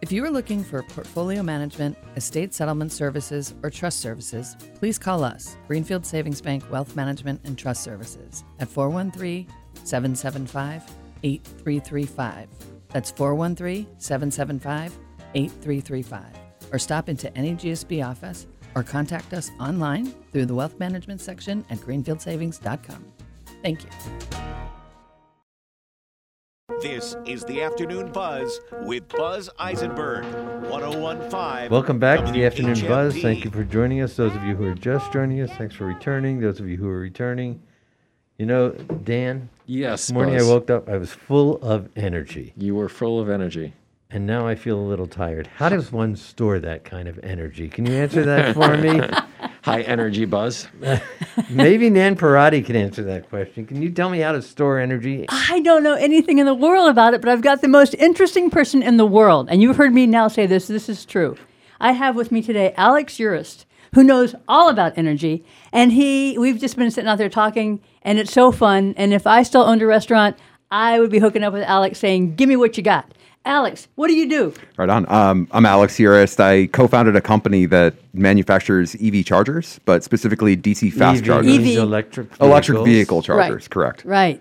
If 0.00 0.12
you 0.12 0.24
are 0.24 0.30
looking 0.30 0.62
for 0.62 0.84
portfolio 0.84 1.42
management, 1.42 1.98
estate 2.14 2.54
settlement 2.54 2.92
services, 2.92 3.52
or 3.64 3.70
trust 3.70 3.98
services, 3.98 4.56
please 4.74 5.00
call 5.00 5.24
us, 5.24 5.56
Greenfield 5.66 6.06
Savings 6.06 6.40
Bank 6.40 6.62
Wealth 6.70 6.94
Management 6.94 7.40
and 7.42 7.58
Trust 7.58 7.82
Services, 7.82 8.44
at 8.60 8.68
413 8.68 9.48
775 9.82 10.84
8335. 11.24 12.48
That's 12.90 13.10
413 13.10 13.86
775 13.98 14.96
8335. 15.34 16.24
Or 16.72 16.78
stop 16.78 17.08
into 17.08 17.36
any 17.36 17.54
GSB 17.54 18.06
office 18.06 18.46
or 18.76 18.84
contact 18.84 19.32
us 19.34 19.50
online 19.58 20.06
through 20.32 20.46
the 20.46 20.54
wealth 20.54 20.78
management 20.78 21.20
section 21.20 21.64
at 21.70 21.78
greenfieldsavings.com. 21.78 23.13
Thank 23.64 23.82
you. 23.82 23.90
This 26.82 27.16
is 27.24 27.44
the 27.46 27.62
Afternoon 27.62 28.12
Buzz 28.12 28.60
with 28.82 29.08
Buzz 29.08 29.48
Eisenberg, 29.58 30.24
1015. 30.68 31.70
Welcome 31.70 31.98
back 31.98 32.26
to 32.26 32.30
the 32.30 32.44
Afternoon 32.44 32.74
WHMP. 32.74 32.88
Buzz. 32.88 33.22
Thank 33.22 33.42
you 33.42 33.50
for 33.50 33.64
joining 33.64 34.02
us. 34.02 34.16
Those 34.16 34.36
of 34.36 34.44
you 34.44 34.54
who 34.54 34.64
are 34.64 34.74
just 34.74 35.10
joining 35.14 35.40
us, 35.40 35.50
thanks 35.56 35.74
for 35.74 35.86
returning. 35.86 36.40
Those 36.40 36.60
of 36.60 36.68
you 36.68 36.76
who 36.76 36.86
are 36.90 37.00
returning, 37.00 37.62
you 38.36 38.44
know, 38.44 38.72
Dan. 38.72 39.48
Yes, 39.64 40.08
This 40.08 40.12
morning 40.12 40.34
Buzz. 40.34 40.46
I 40.46 40.52
woke 40.52 40.68
up, 40.68 40.86
I 40.90 40.98
was 40.98 41.12
full 41.12 41.56
of 41.62 41.88
energy. 41.96 42.52
You 42.58 42.74
were 42.74 42.90
full 42.90 43.18
of 43.18 43.30
energy. 43.30 43.72
And 44.10 44.26
now 44.26 44.46
I 44.46 44.56
feel 44.56 44.78
a 44.78 44.84
little 44.84 45.06
tired. 45.06 45.46
How 45.56 45.70
does 45.70 45.90
one 45.90 46.16
store 46.16 46.58
that 46.58 46.84
kind 46.84 47.08
of 47.08 47.18
energy? 47.22 47.70
Can 47.70 47.86
you 47.86 47.94
answer 47.94 48.26
that 48.26 48.52
for 48.54 48.76
me? 48.76 49.00
high 49.64 49.80
energy 49.80 50.26
buzz. 50.26 50.68
Maybe 51.48 51.88
Nan 51.88 52.16
Parati 52.16 52.60
can 52.60 52.76
answer 52.76 53.02
that 53.04 53.30
question. 53.30 53.64
Can 53.64 53.80
you 53.80 53.90
tell 53.90 54.10
me 54.10 54.18
how 54.18 54.32
to 54.32 54.42
store 54.42 54.78
energy? 54.78 55.24
I 55.30 55.60
don't 55.60 55.82
know 55.82 55.94
anything 55.94 56.38
in 56.38 56.44
the 56.44 56.52
world 56.52 56.90
about 56.90 57.14
it, 57.14 57.22
but 57.22 57.30
I've 57.30 57.40
got 57.40 57.62
the 57.62 57.68
most 57.68 57.94
interesting 57.94 58.50
person 58.50 58.82
in 58.82 58.98
the 58.98 59.06
world. 59.06 59.48
And 59.50 59.62
you've 59.62 59.78
heard 59.78 59.94
me 59.94 60.06
now 60.06 60.28
say 60.28 60.44
this. 60.44 60.66
This 60.66 60.90
is 60.90 61.06
true. 61.06 61.38
I 61.80 61.92
have 61.92 62.14
with 62.14 62.30
me 62.30 62.42
today 62.42 62.74
Alex 62.76 63.14
Urist, 63.14 63.64
who 63.94 64.04
knows 64.04 64.34
all 64.46 64.68
about 64.68 64.98
energy. 64.98 65.46
And 65.72 65.92
he, 65.92 66.36
we've 66.36 66.60
just 66.60 66.76
been 66.76 66.90
sitting 66.90 67.08
out 67.08 67.16
there 67.16 67.30
talking, 67.30 67.80
and 68.02 68.18
it's 68.18 68.32
so 68.32 68.52
fun. 68.52 68.92
And 68.98 69.14
if 69.14 69.26
I 69.26 69.42
still 69.44 69.62
owned 69.62 69.80
a 69.80 69.86
restaurant, 69.86 70.36
I 70.70 71.00
would 71.00 71.10
be 71.10 71.20
hooking 71.20 71.42
up 71.42 71.54
with 71.54 71.62
Alex 71.62 71.98
saying, 71.98 72.34
Give 72.34 72.50
me 72.50 72.56
what 72.56 72.76
you 72.76 72.82
got. 72.82 73.10
Alex, 73.46 73.88
what 73.96 74.08
do 74.08 74.14
you 74.14 74.28
do? 74.28 74.54
Right 74.78 74.88
on. 74.88 75.04
Um, 75.12 75.48
I'm 75.52 75.66
Alex 75.66 75.96
Urist. 75.98 76.40
I 76.40 76.66
co-founded 76.68 77.14
a 77.14 77.20
company 77.20 77.66
that 77.66 77.94
manufactures 78.14 78.96
EV 79.02 79.24
chargers, 79.24 79.80
but 79.84 80.02
specifically 80.02 80.56
DC 80.56 80.90
fast 80.92 81.20
EV 81.20 81.26
chargers. 81.26 81.58
means 81.58 81.76
electric 81.76 82.28
Electric 82.40 82.84
vehicle 82.84 83.20
chargers, 83.22 83.64
Right. 83.64 83.70
correct. 83.70 84.04
Right. 84.06 84.40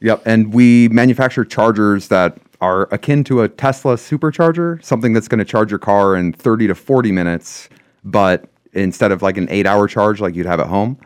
Yep. 0.00 0.22
And 0.26 0.52
we 0.52 0.88
manufacture 0.88 1.44
chargers 1.44 2.08
that 2.08 2.38
are 2.60 2.88
akin 2.90 3.22
to 3.24 3.42
a 3.42 3.48
Tesla 3.48 3.94
supercharger, 3.94 4.82
something 4.84 5.12
that's 5.12 5.28
going 5.28 5.38
to 5.38 5.44
charge 5.44 5.70
your 5.70 5.78
car 5.78 6.16
in 6.16 6.32
30 6.32 6.66
to 6.66 6.74
40 6.74 7.12
minutes, 7.12 7.68
but 8.04 8.46
instead 8.72 9.12
of 9.12 9.22
like 9.22 9.36
an 9.36 9.46
eight 9.50 9.66
hour 9.66 9.86
charge 9.86 10.20
like 10.20 10.34
you'd 10.34 10.46
have 10.46 10.60
at 10.60 10.66
home, 10.66 10.98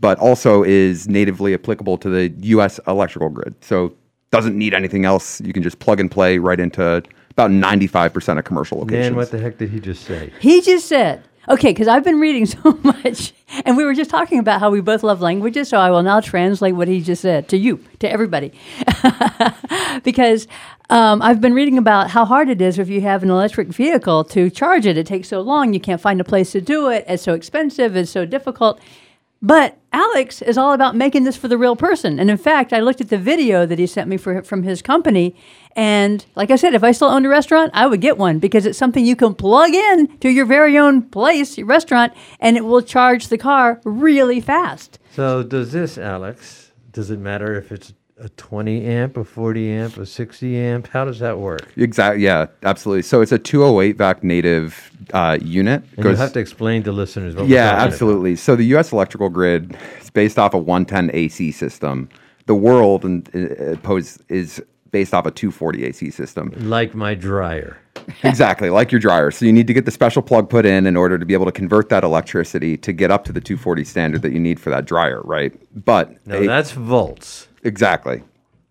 but 0.00 0.16
also 0.18 0.62
is 0.62 1.08
natively 1.08 1.54
applicable 1.54 1.98
to 1.98 2.08
the 2.08 2.28
US 2.50 2.78
electrical 2.86 3.30
grid. 3.30 3.54
So 3.62 3.94
doesn't 4.34 4.58
need 4.58 4.74
anything 4.74 5.04
else. 5.04 5.40
You 5.42 5.52
can 5.52 5.62
just 5.62 5.78
plug 5.78 6.00
and 6.00 6.10
play 6.10 6.38
right 6.38 6.58
into 6.58 7.02
about 7.30 7.52
95% 7.52 8.36
of 8.36 8.44
commercial 8.44 8.78
locations. 8.78 9.06
Nan, 9.06 9.16
what 9.16 9.30
the 9.30 9.38
heck 9.38 9.58
did 9.58 9.70
he 9.70 9.78
just 9.78 10.04
say? 10.04 10.32
He 10.40 10.60
just 10.60 10.88
said, 10.88 11.22
okay, 11.48 11.70
because 11.70 11.86
I've 11.86 12.02
been 12.02 12.18
reading 12.18 12.44
so 12.56 12.76
much, 12.82 13.32
and 13.64 13.76
we 13.76 13.84
were 13.84 13.94
just 13.94 14.10
talking 14.10 14.40
about 14.40 14.58
how 14.58 14.70
we 14.70 14.80
both 14.80 15.04
love 15.04 15.20
languages, 15.20 15.68
so 15.68 15.78
I 15.78 15.88
will 15.90 16.02
now 16.02 16.18
translate 16.18 16.74
what 16.74 16.88
he 16.88 17.00
just 17.00 17.22
said 17.22 17.48
to 17.50 17.56
you, 17.56 17.84
to 18.00 18.10
everybody. 18.10 18.52
because 20.02 20.48
um, 20.90 21.22
I've 21.22 21.40
been 21.40 21.54
reading 21.54 21.78
about 21.78 22.10
how 22.10 22.24
hard 22.24 22.48
it 22.48 22.60
is 22.60 22.76
if 22.80 22.88
you 22.88 23.02
have 23.02 23.22
an 23.22 23.30
electric 23.30 23.68
vehicle 23.68 24.24
to 24.24 24.50
charge 24.50 24.84
it. 24.84 24.98
It 24.98 25.06
takes 25.06 25.28
so 25.28 25.42
long, 25.42 25.74
you 25.74 25.80
can't 25.80 26.00
find 26.00 26.20
a 26.20 26.24
place 26.24 26.50
to 26.52 26.60
do 26.60 26.88
it, 26.88 27.04
it's 27.06 27.22
so 27.22 27.34
expensive, 27.34 27.94
it's 27.94 28.10
so 28.10 28.24
difficult. 28.26 28.80
But 29.44 29.76
Alex 29.92 30.40
is 30.40 30.56
all 30.56 30.72
about 30.72 30.96
making 30.96 31.24
this 31.24 31.36
for 31.36 31.48
the 31.48 31.58
real 31.58 31.76
person. 31.76 32.18
And 32.18 32.30
in 32.30 32.38
fact, 32.38 32.72
I 32.72 32.80
looked 32.80 33.02
at 33.02 33.10
the 33.10 33.18
video 33.18 33.66
that 33.66 33.78
he 33.78 33.86
sent 33.86 34.08
me 34.08 34.16
for, 34.16 34.42
from 34.42 34.62
his 34.62 34.80
company. 34.80 35.36
And 35.76 36.24
like 36.34 36.50
I 36.50 36.56
said, 36.56 36.72
if 36.72 36.82
I 36.82 36.92
still 36.92 37.08
owned 37.08 37.26
a 37.26 37.28
restaurant, 37.28 37.70
I 37.74 37.86
would 37.86 38.00
get 38.00 38.16
one 38.16 38.38
because 38.38 38.64
it's 38.64 38.78
something 38.78 39.04
you 39.04 39.14
can 39.14 39.34
plug 39.34 39.74
in 39.74 40.16
to 40.20 40.30
your 40.30 40.46
very 40.46 40.78
own 40.78 41.02
place, 41.02 41.58
your 41.58 41.66
restaurant, 41.66 42.14
and 42.40 42.56
it 42.56 42.64
will 42.64 42.80
charge 42.80 43.28
the 43.28 43.36
car 43.36 43.82
really 43.84 44.40
fast. 44.40 44.98
So 45.12 45.42
does 45.42 45.72
this, 45.72 45.98
Alex? 45.98 46.72
Does 46.90 47.10
it 47.10 47.18
matter 47.18 47.54
if 47.54 47.70
it's 47.70 47.92
a 48.18 48.28
20 48.30 48.86
amp, 48.86 49.16
a 49.16 49.24
40 49.24 49.70
amp, 49.70 49.96
a 49.96 50.06
60 50.06 50.56
amp? 50.56 50.88
How 50.88 51.04
does 51.04 51.18
that 51.18 51.38
work? 51.38 51.66
Exactly. 51.76 52.22
Yeah, 52.22 52.46
absolutely. 52.62 53.02
So 53.02 53.20
it's 53.20 53.32
a 53.32 53.38
208 53.38 53.96
vac 53.96 54.22
native 54.22 54.90
uh, 55.12 55.38
unit. 55.42 55.82
And 55.96 56.04
you 56.04 56.14
have 56.14 56.32
to 56.32 56.40
explain 56.40 56.82
to 56.84 56.92
listeners 56.92 57.34
what 57.34 57.46
we're 57.46 57.50
yeah, 57.54 57.64
talking 57.70 57.78
about. 57.78 57.92
absolutely. 57.92 58.36
So 58.36 58.56
the 58.56 58.64
U.S. 58.66 58.92
electrical 58.92 59.28
grid 59.28 59.76
is 60.00 60.10
based 60.10 60.38
off 60.38 60.54
a 60.54 60.58
110 60.58 61.10
AC 61.14 61.50
system. 61.52 62.08
The 62.46 62.54
world 62.54 63.04
and 63.04 63.82
pose 63.82 64.18
is 64.28 64.62
based 64.90 65.12
off 65.12 65.26
a 65.26 65.30
240 65.30 65.84
AC 65.84 66.10
system. 66.10 66.52
Like 66.56 66.94
my 66.94 67.14
dryer. 67.14 67.78
exactly, 68.22 68.70
like 68.70 68.92
your 68.92 69.00
dryer. 69.00 69.30
So 69.30 69.44
you 69.44 69.52
need 69.52 69.66
to 69.66 69.72
get 69.72 69.86
the 69.86 69.90
special 69.90 70.20
plug 70.22 70.48
put 70.50 70.66
in 70.66 70.86
in 70.86 70.96
order 70.96 71.18
to 71.18 71.24
be 71.24 71.32
able 71.32 71.46
to 71.46 71.52
convert 71.52 71.88
that 71.88 72.04
electricity 72.04 72.76
to 72.76 72.92
get 72.92 73.10
up 73.10 73.24
to 73.24 73.32
the 73.32 73.40
240 73.40 73.82
standard 73.84 74.22
that 74.22 74.32
you 74.32 74.38
need 74.38 74.60
for 74.60 74.70
that 74.70 74.84
dryer, 74.84 75.20
right? 75.22 75.52
But 75.84 76.24
No, 76.26 76.42
a- 76.42 76.46
that's 76.46 76.72
volts. 76.72 77.48
Exactly. 77.64 78.22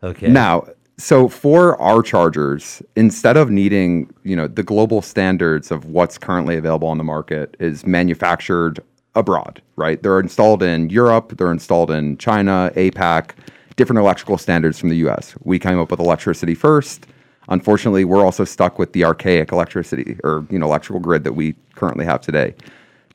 Okay. 0.04 0.28
Now, 0.28 0.66
so 0.98 1.28
for 1.28 1.80
our 1.82 2.02
chargers, 2.02 2.82
instead 2.96 3.36
of 3.36 3.50
needing, 3.50 4.14
you 4.24 4.36
know, 4.36 4.48
the 4.48 4.64
global 4.64 5.02
standards 5.02 5.72
of 5.72 5.86
what's 5.86 6.18
currently 6.18 6.56
available 6.56 6.88
on 6.88 6.98
the 6.98 7.04
market 7.04 7.56
is 7.60 7.86
manufactured 7.86 8.80
abroad, 9.16 9.62
right? 9.76 10.02
They're 10.02 10.20
installed 10.20 10.62
in 10.64 10.90
Europe, 10.90 11.34
they're 11.38 11.52
installed 11.52 11.92
in 11.92 12.18
China, 12.18 12.72
APAC, 12.76 13.32
different 13.76 14.00
electrical 14.00 14.38
standards 14.38 14.80
from 14.80 14.90
the 14.90 14.98
US. 15.08 15.36
We 15.44 15.60
came 15.60 15.80
up 15.80 15.92
with 15.92 16.00
electricity 16.00 16.56
first. 16.56 17.08
Unfortunately, 17.50 18.06
we're 18.06 18.24
also 18.24 18.46
stuck 18.46 18.80
with 18.80 18.94
the 18.94 19.04
archaic 19.04 19.52
electricity 19.52 20.18
or, 20.24 20.46
you 20.50 20.60
know, 20.60 20.66
electrical 20.66 21.00
grid 21.00 21.24
that 21.24 21.34
we 21.34 21.56
currently 21.76 22.06
have 22.06 22.22
today. 22.22 22.56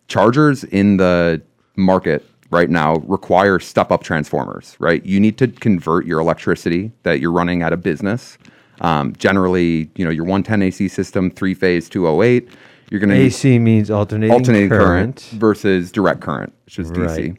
Chargers 0.09 0.65
in 0.65 0.97
the 0.97 1.41
market 1.77 2.27
right 2.51 2.71
now 2.71 2.97
require 3.07 3.59
step 3.59 3.91
up 3.91 4.03
transformers, 4.03 4.77
right? 4.79 5.05
You 5.05 5.21
need 5.21 5.39
to 5.39 5.49
convert 5.49 6.07
your 6.07 6.21
electricity 6.21 6.93
that 7.03 7.21
you're 7.21 7.33
running 7.33 7.63
at 7.63 7.73
a 7.73 7.77
business. 7.77 8.39
Um, 8.81 9.15
generally, 9.17 9.91
you 9.97 10.05
know, 10.05 10.11
your 10.11 10.25
110 10.25 10.63
AC 10.63 10.89
system, 10.89 11.31
three 11.31 11.55
phase 11.55 11.89
208, 11.89 12.49
you're 12.91 13.01
going 13.01 13.11
to 13.11 13.17
AC 13.17 13.59
means 13.59 13.91
alternating, 13.91 14.33
alternating 14.33 14.69
current. 14.71 15.17
current. 15.17 15.41
versus 15.41 15.93
direct 15.93 16.21
current, 16.21 16.55
which 16.65 16.79
is 16.79 16.91
DC. 16.91 17.29
Right. 17.29 17.37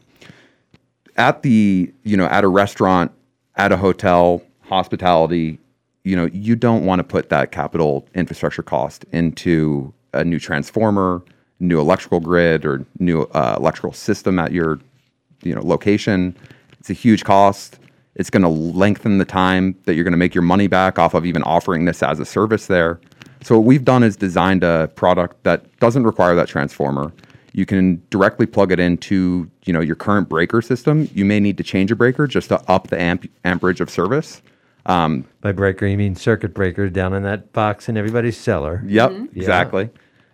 At 1.16 1.42
the, 1.42 1.92
you 2.04 2.18
know, 2.18 2.26
at 2.26 2.44
a 2.44 2.48
restaurant, 2.48 3.12
at 3.56 3.72
a 3.72 3.78
hotel, 3.78 4.42
hospitality, 4.62 5.60
you 6.04 6.16
know, 6.16 6.30
you 6.32 6.56
don't 6.56 6.86
want 6.86 7.00
to 7.00 7.04
put 7.04 7.30
that 7.30 7.52
capital 7.52 8.08
infrastructure 8.16 8.64
cost 8.64 9.06
into 9.12 9.94
a 10.14 10.24
new 10.24 10.40
transformer, 10.40 11.24
new 11.60 11.80
electrical 11.80 12.20
grid, 12.20 12.66
or 12.66 12.86
new 13.00 13.24
uh, 13.34 13.56
electrical 13.58 13.92
system 13.92 14.40
at 14.40 14.52
your, 14.52 14.80
you 15.44 15.56
know, 15.56 15.62
location. 15.66 16.36
It's 16.80 16.90
a 16.90 16.94
huge 16.94 17.24
cost. 17.24 17.80
It's 18.16 18.30
going 18.30 18.44
to 18.44 18.50
lengthen 18.50 19.18
the 19.18 19.26
time 19.26 19.76
that 19.86 19.96
you're 19.96 20.04
going 20.04 20.12
to 20.14 20.18
make 20.18 20.36
your 20.36 20.42
money 20.42 20.68
back 20.68 21.00
off 21.00 21.14
of 21.14 21.26
even 21.26 21.44
offering 21.44 21.86
this 21.86 22.04
as 22.04 22.20
a 22.20 22.26
service 22.26 22.68
there. 22.68 23.00
So 23.42 23.56
what 23.58 23.66
we've 23.66 23.86
done 23.86 24.04
is 24.04 24.18
designed 24.18 24.64
a 24.64 24.90
product 24.96 25.44
that 25.44 25.80
doesn't 25.80 26.04
require 26.04 26.36
that 26.36 26.48
transformer. 26.50 27.14
You 27.54 27.66
can 27.66 28.02
directly 28.10 28.46
plug 28.46 28.72
it 28.72 28.80
into, 28.80 29.50
you 29.66 29.74
know, 29.74 29.80
your 29.80 29.96
current 29.96 30.28
breaker 30.30 30.62
system. 30.62 31.10
You 31.14 31.24
may 31.26 31.40
need 31.40 31.58
to 31.58 31.64
change 31.64 31.92
a 31.92 31.96
breaker 31.96 32.28
just 32.28 32.50
to 32.50 32.62
up 32.70 32.88
the 32.88 33.00
amp- 33.00 33.32
amperage 33.46 33.80
of 33.82 33.90
service. 33.90 34.42
Um, 34.86 35.26
By 35.42 35.52
breaker, 35.54 35.86
you 35.88 35.98
mean 35.98 36.16
circuit 36.16 36.54
breaker 36.54 36.90
down 36.90 37.14
in 37.14 37.24
that 37.24 37.54
box 37.54 37.88
in 37.90 37.96
everybody's 37.98 38.38
cellar. 38.38 38.84
Yep, 38.86 39.12
Yeah. 39.12 39.26
exactly, 39.36 39.90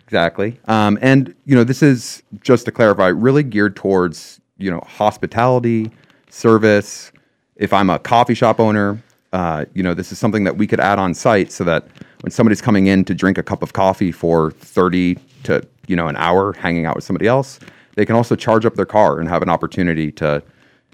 exactly. 0.06 0.60
Um, 0.68 0.98
and 1.02 1.34
you 1.46 1.56
know, 1.56 1.64
this 1.64 1.84
is 1.84 2.24
just 2.42 2.66
to 2.66 2.72
clarify, 2.72 3.08
really 3.08 3.44
geared 3.44 3.76
towards 3.76 4.42
you 4.58 4.72
know 4.72 4.82
hospitality, 4.86 5.92
service. 6.30 7.12
If 7.56 7.72
I'm 7.74 7.90
a 7.90 8.00
coffee 8.00 8.34
shop 8.34 8.60
owner, 8.60 9.02
uh, 9.34 9.66
you 9.74 9.84
know, 9.84 9.94
this 9.94 10.12
is 10.12 10.20
something 10.20 10.44
that 10.44 10.58
we 10.58 10.68
could 10.68 10.80
add 10.80 11.00
on 11.00 11.14
site 11.14 11.52
so 11.52 11.64
that 11.66 11.88
when 12.22 12.32
somebody's 12.32 12.62
coming 12.62 12.88
in 12.88 13.06
to 13.06 13.14
drink 13.14 13.38
a 13.38 13.44
cup 13.44 13.62
of 13.62 13.74
coffee 13.74 14.12
for 14.12 14.52
thirty 14.52 15.18
to 15.44 15.66
you 15.88 15.96
know 15.96 16.08
an 16.08 16.16
hour, 16.18 16.54
hanging 16.54 16.86
out 16.86 16.96
with 16.96 17.04
somebody 17.04 17.28
else, 17.28 17.60
they 17.96 18.06
can 18.06 18.16
also 18.16 18.36
charge 18.36 18.66
up 18.66 18.76
their 18.76 18.86
car 18.86 19.20
and 19.20 19.30
have 19.30 19.42
an 19.42 19.50
opportunity 19.50 20.12
to 20.14 20.42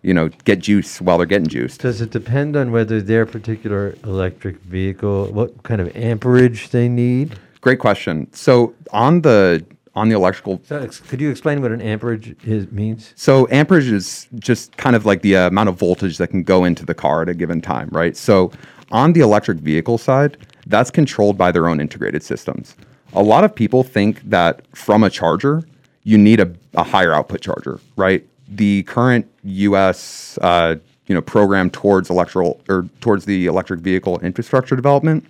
you 0.02 0.14
know 0.14 0.30
get 0.46 0.60
juice 0.60 1.02
while 1.02 1.18
they're 1.18 1.28
getting 1.28 1.48
juiced. 1.48 1.82
Does 1.82 2.02
it 2.02 2.12
depend 2.12 2.56
on 2.56 2.72
whether 2.72 3.02
their 3.02 3.26
particular 3.26 3.96
electric 4.04 4.58
vehicle, 4.62 5.28
what 5.32 5.64
kind 5.64 5.82
of 5.82 5.96
amperage 5.96 6.70
they 6.70 6.90
need? 6.90 7.38
Great 7.62 7.80
question. 7.80 8.32
So 8.34 8.74
on 8.92 9.22
the 9.22 9.64
on 9.96 10.10
the 10.10 10.16
electrical 10.16 10.62
So 10.64 10.88
could 11.08 11.20
you 11.20 11.30
explain 11.30 11.62
what 11.62 11.72
an 11.72 11.82
amperage 11.82 12.36
is 12.44 12.72
means? 12.72 13.14
So 13.16 13.48
amperage 13.52 13.88
is 13.88 14.28
just 14.40 14.78
kind 14.78 14.96
of 14.96 15.06
like 15.06 15.22
the 15.22 15.36
uh, 15.36 15.48
amount 15.48 15.70
of 15.70 15.76
voltage 15.76 16.18
that 16.18 16.28
can 16.28 16.44
go 16.44 16.64
into 16.64 16.86
the 16.86 16.94
car 16.94 17.22
at 17.22 17.30
a 17.30 17.34
given 17.34 17.62
time, 17.62 17.90
right? 17.92 18.16
So 18.16 18.52
on 18.92 19.14
the 19.14 19.22
electric 19.22 19.60
vehicle 19.60 19.98
side, 19.98 20.38
that's 20.68 20.92
controlled 20.92 21.38
by 21.38 21.52
their 21.52 21.68
own 21.68 21.80
integrated 21.82 22.24
systems. 22.24 22.76
A 23.14 23.24
lot 23.24 23.44
of 23.44 23.54
people 23.54 23.84
think 23.84 24.22
that 24.30 24.66
from 24.76 25.04
a 25.04 25.10
charger, 25.10 25.64
you 26.04 26.18
need 26.18 26.40
a, 26.40 26.54
a 26.76 26.84
higher 26.84 27.14
output 27.14 27.42
charger, 27.42 27.80
right? 27.98 28.26
The 28.48 28.84
current 28.84 29.30
U.S. 29.44 30.38
Uh, 30.42 30.76
you 31.12 31.16
know 31.16 31.22
program 31.22 31.70
towards 31.70 32.10
electrical 32.10 32.62
or 32.70 32.88
towards 33.02 33.26
the 33.26 33.46
electric 33.46 33.82
vehicle 33.82 34.18
infrastructure 34.20 34.78
development 34.78 35.26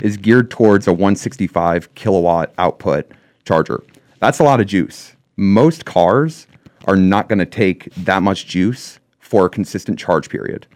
is 0.00 0.16
geared 0.16 0.50
towards 0.50 0.86
a 0.86 0.92
165 0.92 1.94
kilowatt 1.94 2.54
output 2.56 3.10
charger. 3.44 3.82
That's 4.20 4.38
a 4.38 4.44
lot 4.44 4.60
of 4.60 4.66
juice. 4.66 5.14
Most 5.36 5.84
cars 5.84 6.46
are 6.86 6.96
not 6.96 7.28
going 7.28 7.38
to 7.38 7.46
take 7.46 7.92
that 7.96 8.22
much 8.22 8.46
juice 8.46 8.98
for 9.18 9.46
a 9.46 9.50
consistent 9.50 9.98
charge 9.98 10.30
period. 10.30 10.66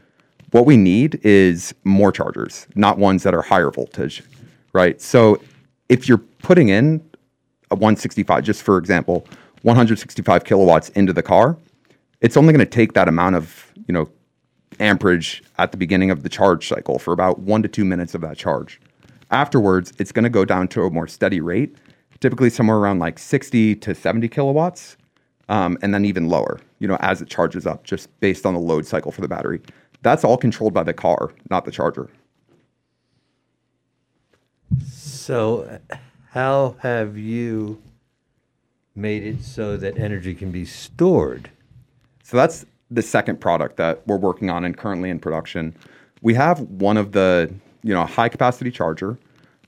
What 0.51 0.67
we 0.67 0.77
need 0.77 1.21
is 1.23 1.75
more 1.85 2.11
chargers, 2.11 2.67
not 2.75 2.99
ones 2.99 3.23
that 3.23 3.35
are 3.35 3.43
higher 3.43 3.71
voltage, 3.71 4.23
right? 4.73 5.01
So 5.01 5.41
if 5.89 6.09
you're 6.09 6.19
putting 6.19 6.69
in 6.69 7.01
a 7.71 7.77
165, 7.77 8.43
just 8.43 8.63
for 8.63 8.77
example, 8.77 9.27
165 9.63 10.45
kilowatts 10.45 10.89
into 10.91 11.13
the 11.13 11.23
car, 11.23 11.57
it's 12.21 12.37
only 12.37 12.53
going 12.53 12.65
to 12.65 12.71
take 12.71 12.95
that 12.95 13.09
amount 13.09 13.37
of, 13.37 13.73
you 13.87 13.95
know, 13.95 14.11
amperage 14.81 15.43
at 15.59 15.71
the 15.71 15.77
beginning 15.77 16.11
of 16.11 16.23
the 16.23 16.29
charge 16.29 16.67
cycle 16.67 16.99
for 16.99 17.13
about 17.13 17.39
one 17.39 17.63
to 17.63 17.69
two 17.69 17.85
minutes 17.85 18.15
of 18.15 18.21
that 18.23 18.37
charge. 18.37 18.81
Afterwards, 19.31 19.93
it's 19.99 20.11
going 20.11 20.25
to 20.25 20.31
go 20.31 20.45
down 20.45 20.67
to 20.69 20.83
a 20.83 20.91
more 20.91 21.07
steady 21.07 21.41
rate, 21.41 21.77
typically 22.21 22.51
somewhere 22.51 22.77
around 22.77 22.99
like 22.99 23.19
60 23.19 23.77
to 23.77 23.95
70 23.95 24.29
kilowatts. 24.29 24.97
um, 25.51 25.77
and 25.83 25.93
then 25.93 26.05
even 26.05 26.29
lower, 26.29 26.61
you 26.79 26.87
know, 26.87 26.97
as 27.01 27.21
it 27.21 27.29
charges 27.29 27.67
up, 27.67 27.83
just 27.83 28.09
based 28.21 28.47
on 28.47 28.55
the 28.55 28.61
load 28.61 28.87
cycle 28.87 29.11
for 29.11 29.21
the 29.21 29.27
battery. 29.27 29.61
That's 30.03 30.23
all 30.25 30.37
controlled 30.37 30.73
by 30.73 30.85
the 30.85 30.95
car, 30.95 31.33
not 31.51 31.65
the 31.65 31.73
charger. 31.73 32.09
So, 34.89 35.81
how 36.31 36.77
have 36.79 37.19
you 37.19 37.83
made 38.95 39.25
it 39.25 39.43
so 39.43 39.77
that 39.77 39.99
energy 39.99 40.35
can 40.37 40.53
be 40.53 40.65
stored? 40.65 41.51
So 42.23 42.37
that's 42.37 42.65
the 42.89 43.03
second 43.03 43.41
product 43.41 43.77
that 43.77 44.07
we're 44.07 44.17
working 44.17 44.51
on 44.51 44.65
and 44.65 44.77
currently 44.77 45.11
in 45.11 45.19
production. 45.19 45.75
We 46.23 46.35
have 46.35 46.61
one 46.61 46.97
of 46.97 47.11
the, 47.11 47.53
you 47.83 47.93
know, 47.93 48.05
high 48.05 48.29
capacity 48.29 48.71
charger, 48.71 49.19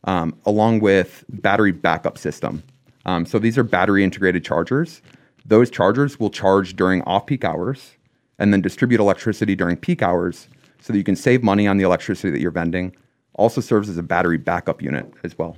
um, 0.05 0.34
along 0.46 0.80
with 0.80 1.24
battery 1.28 1.72
backup 1.72 2.18
system. 2.18 2.62
Um, 3.05 3.26
so 3.26 3.38
these 3.38 3.59
are 3.59 3.64
battery 3.64 4.05
integrated 4.05 4.44
chargers. 4.44 5.03
Those 5.44 5.70
chargers 5.70 6.20
will 6.20 6.30
charge 6.30 6.76
during 6.76 7.03
off 7.03 7.26
peak 7.26 7.44
hours 7.44 7.92
and 8.38 8.53
then 8.53 8.61
distribute 8.61 9.00
electricity 9.00 9.55
during 9.55 9.76
peak 9.76 10.03
hours 10.03 10.48
so 10.80 10.92
that 10.92 10.98
you 10.98 11.05
can 11.05 11.16
save 11.16 11.42
money 11.42 11.66
on 11.66 11.76
the 11.78 11.84
electricity 11.84 12.30
that 12.30 12.40
you're 12.40 12.50
vending. 12.50 12.94
Also 13.34 13.61
serves 13.61 13.88
as 13.88 13.98
a 13.98 14.03
battery 14.03 14.38
backup 14.38 14.82
unit 14.82 15.12
as 15.24 15.36
well. 15.38 15.57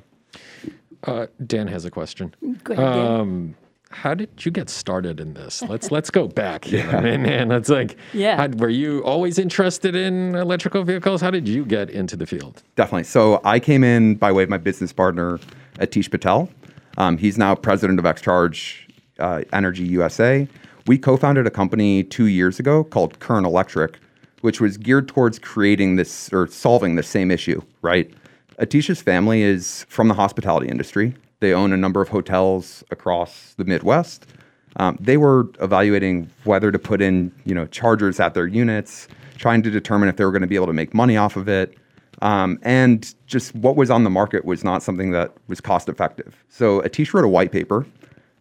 Uh, 1.03 1.27
Dan 1.47 1.67
has 1.67 1.85
a 1.85 1.91
question. 1.91 2.35
Go 2.63 2.73
ahead, 2.73 2.85
Dan. 2.85 3.07
Um, 3.07 3.55
how 3.95 4.15
did 4.15 4.45
you 4.45 4.51
get 4.51 4.69
started 4.69 5.21
in 5.21 5.35
this? 5.35 5.63
Let's 5.69 5.91
let's 5.91 6.11
go 6.11 6.27
back. 6.29 6.71
You 6.71 6.79
know, 6.79 6.91
Yeah. 6.91 7.01
man, 7.01 7.23
man, 7.23 7.53
it's 7.53 7.69
like, 7.69 7.97
Yeah. 8.13 8.37
how- 8.37 8.49
were 8.59 8.69
you 8.69 9.03
always 9.05 9.39
interested 9.39 9.95
in 9.95 10.35
electrical 10.35 10.83
vehicles? 10.85 11.21
How 11.21 11.31
did 11.31 11.49
you 11.49 11.65
get 11.65 11.91
into 11.91 12.17
the 12.17 12.27
field? 12.27 12.63
Definitely. 12.77 13.05
So 13.05 13.41
I 13.45 13.59
came 13.61 13.85
in 13.85 14.17
by 14.17 14.33
way 14.33 14.43
of 14.43 14.49
my 14.49 14.59
business 14.59 14.93
partner, 14.93 15.39
Atish 15.79 16.11
Patel. 16.11 16.49
Um, 16.99 17.17
he's 17.19 17.39
now 17.39 17.55
president 17.55 17.99
of 17.99 18.05
XCharge 18.05 18.77
uh, 19.19 19.43
Energy 19.53 19.85
USA. 19.85 20.47
We 20.87 20.99
co-founded 20.99 21.47
a 21.47 21.51
company 21.51 22.05
two 22.05 22.27
years 22.27 22.61
ago 22.61 22.85
called 22.85 23.19
Current 23.21 23.47
Electric, 23.47 23.99
which 24.43 24.61
was 24.61 24.77
geared 24.77 25.09
towards 25.09 25.39
creating 25.39 25.97
this 25.97 26.33
or 26.33 26.47
solving 26.47 26.97
the 26.97 27.03
same 27.03 27.31
issue. 27.31 27.63
Right. 27.83 28.13
Atish's 28.61 29.01
family 29.03 29.43
is 29.43 29.87
from 29.89 30.09
the 30.09 30.15
hospitality 30.15 30.69
industry. 30.69 31.15
They 31.45 31.53
own 31.53 31.75
a 31.75 31.77
number 31.77 32.01
of 32.01 32.09
hotels 32.09 32.83
across 32.91 33.53
the 33.59 33.67
Midwest. 33.67 34.25
Um, 34.77 34.97
they 34.99 35.19
were 35.19 35.51
evaluating 35.61 36.31
whether 36.45 36.73
to 36.73 36.79
put 36.79 37.03
in, 37.03 37.33
you 37.45 37.55
know, 37.55 37.67
chargers 37.67 38.19
at 38.19 38.33
their 38.33 38.47
units, 38.47 39.09
trying 39.37 39.63
to 39.63 39.71
determine 39.71 40.09
if 40.09 40.17
they 40.17 40.25
were 40.25 40.31
going 40.31 40.41
to 40.41 40.49
be 40.49 40.55
able 40.55 40.69
to 40.69 40.73
make 40.73 40.95
money 40.95 41.19
off 41.19 41.37
of 41.37 41.47
it. 41.47 41.77
Um, 42.23 42.59
and 42.63 43.15
just 43.27 43.55
what 43.55 43.77
was 43.77 43.91
on 43.91 44.05
the 44.05 44.11
market 44.11 44.47
was 44.47 44.65
not 44.65 44.83
something 44.83 45.11
that 45.11 45.35
was 45.47 45.61
cost 45.61 45.91
effective. 45.91 46.43
So 46.49 46.81
Atish 46.81 47.13
wrote 47.13 47.27
a 47.27 47.29
white 47.29 47.53
paper, 47.53 47.85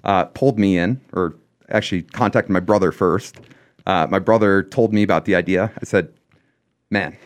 uh, 0.05 0.23
pulled 0.23 0.57
me 0.57 0.77
in, 0.77 1.01
or 1.11 1.35
actually 1.67 2.03
contacted 2.03 2.51
my 2.51 2.61
brother 2.61 2.93
first. 2.93 3.35
Uh, 3.85 4.07
my 4.09 4.19
brother 4.19 4.63
told 4.63 4.93
me 4.93 5.03
about 5.03 5.25
the 5.25 5.35
idea. 5.35 5.73
I 5.77 5.83
said, 5.83 6.07
"Man, 6.89 7.17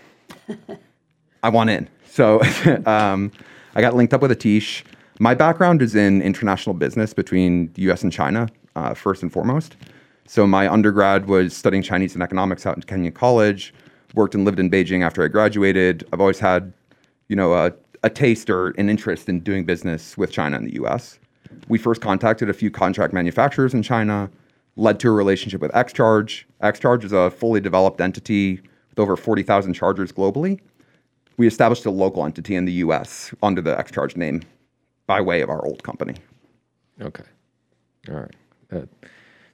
I 1.43 1.49
want 1.49 1.69
in." 1.69 1.87
So 2.07 2.41
um, 2.87 3.31
I 3.75 3.81
got 3.81 3.95
linked 3.95 4.15
up 4.15 4.23
with 4.23 4.31
Atish. 4.31 4.83
My 5.19 5.33
background 5.33 5.81
is 5.81 5.95
in 5.95 6.21
international 6.21 6.75
business 6.75 7.11
between 7.11 7.73
the 7.73 7.81
U.S. 7.83 8.03
and 8.03 8.13
China, 8.13 8.47
uh, 8.75 8.93
first 8.93 9.23
and 9.23 9.33
foremost. 9.33 9.75
So 10.27 10.45
my 10.45 10.71
undergrad 10.71 11.27
was 11.27 11.55
studying 11.57 11.81
Chinese 11.81 12.13
and 12.13 12.21
economics 12.21 12.67
out 12.67 12.75
in 12.75 12.83
Kenyon 12.83 13.13
College. 13.13 13.73
Worked 14.13 14.35
and 14.35 14.45
lived 14.45 14.59
in 14.59 14.69
Beijing 14.69 15.03
after 15.03 15.23
I 15.23 15.27
graduated. 15.27 16.07
I've 16.13 16.21
always 16.21 16.39
had, 16.39 16.71
you 17.29 17.35
know, 17.35 17.55
a, 17.55 17.73
a 18.03 18.11
taste 18.11 18.49
or 18.49 18.69
an 18.71 18.89
interest 18.89 19.27
in 19.27 19.39
doing 19.39 19.65
business 19.65 20.17
with 20.17 20.31
China 20.31 20.55
and 20.55 20.67
the 20.67 20.75
U.S. 20.75 21.17
We 21.67 21.79
first 21.79 21.99
contacted 21.99 22.49
a 22.49 22.53
few 22.53 22.69
contract 22.69 23.11
manufacturers 23.11 23.73
in 23.73 23.81
China, 23.81 24.29
led 24.75 24.99
to 24.99 25.07
a 25.07 25.11
relationship 25.11 25.61
with 25.61 25.71
XCharge. 25.71 26.43
XCharge 26.61 27.03
is 27.03 27.11
a 27.11 27.31
fully 27.31 27.59
developed 27.59 28.01
entity 28.01 28.61
with 28.91 28.99
over 28.99 29.15
40,000 29.15 29.73
chargers 29.73 30.11
globally. 30.11 30.59
We 31.37 31.47
established 31.47 31.85
a 31.87 31.91
local 31.91 32.23
entity 32.23 32.55
in 32.55 32.65
the 32.65 32.73
U.S. 32.73 33.33
under 33.41 33.61
the 33.61 33.75
XCharge 33.75 34.15
name 34.15 34.43
by 35.07 35.21
way 35.21 35.41
of 35.41 35.49
our 35.49 35.65
old 35.65 35.81
company. 35.83 36.15
Okay. 37.01 37.23
All 38.09 38.15
right. 38.15 38.35
Uh, 38.71 38.81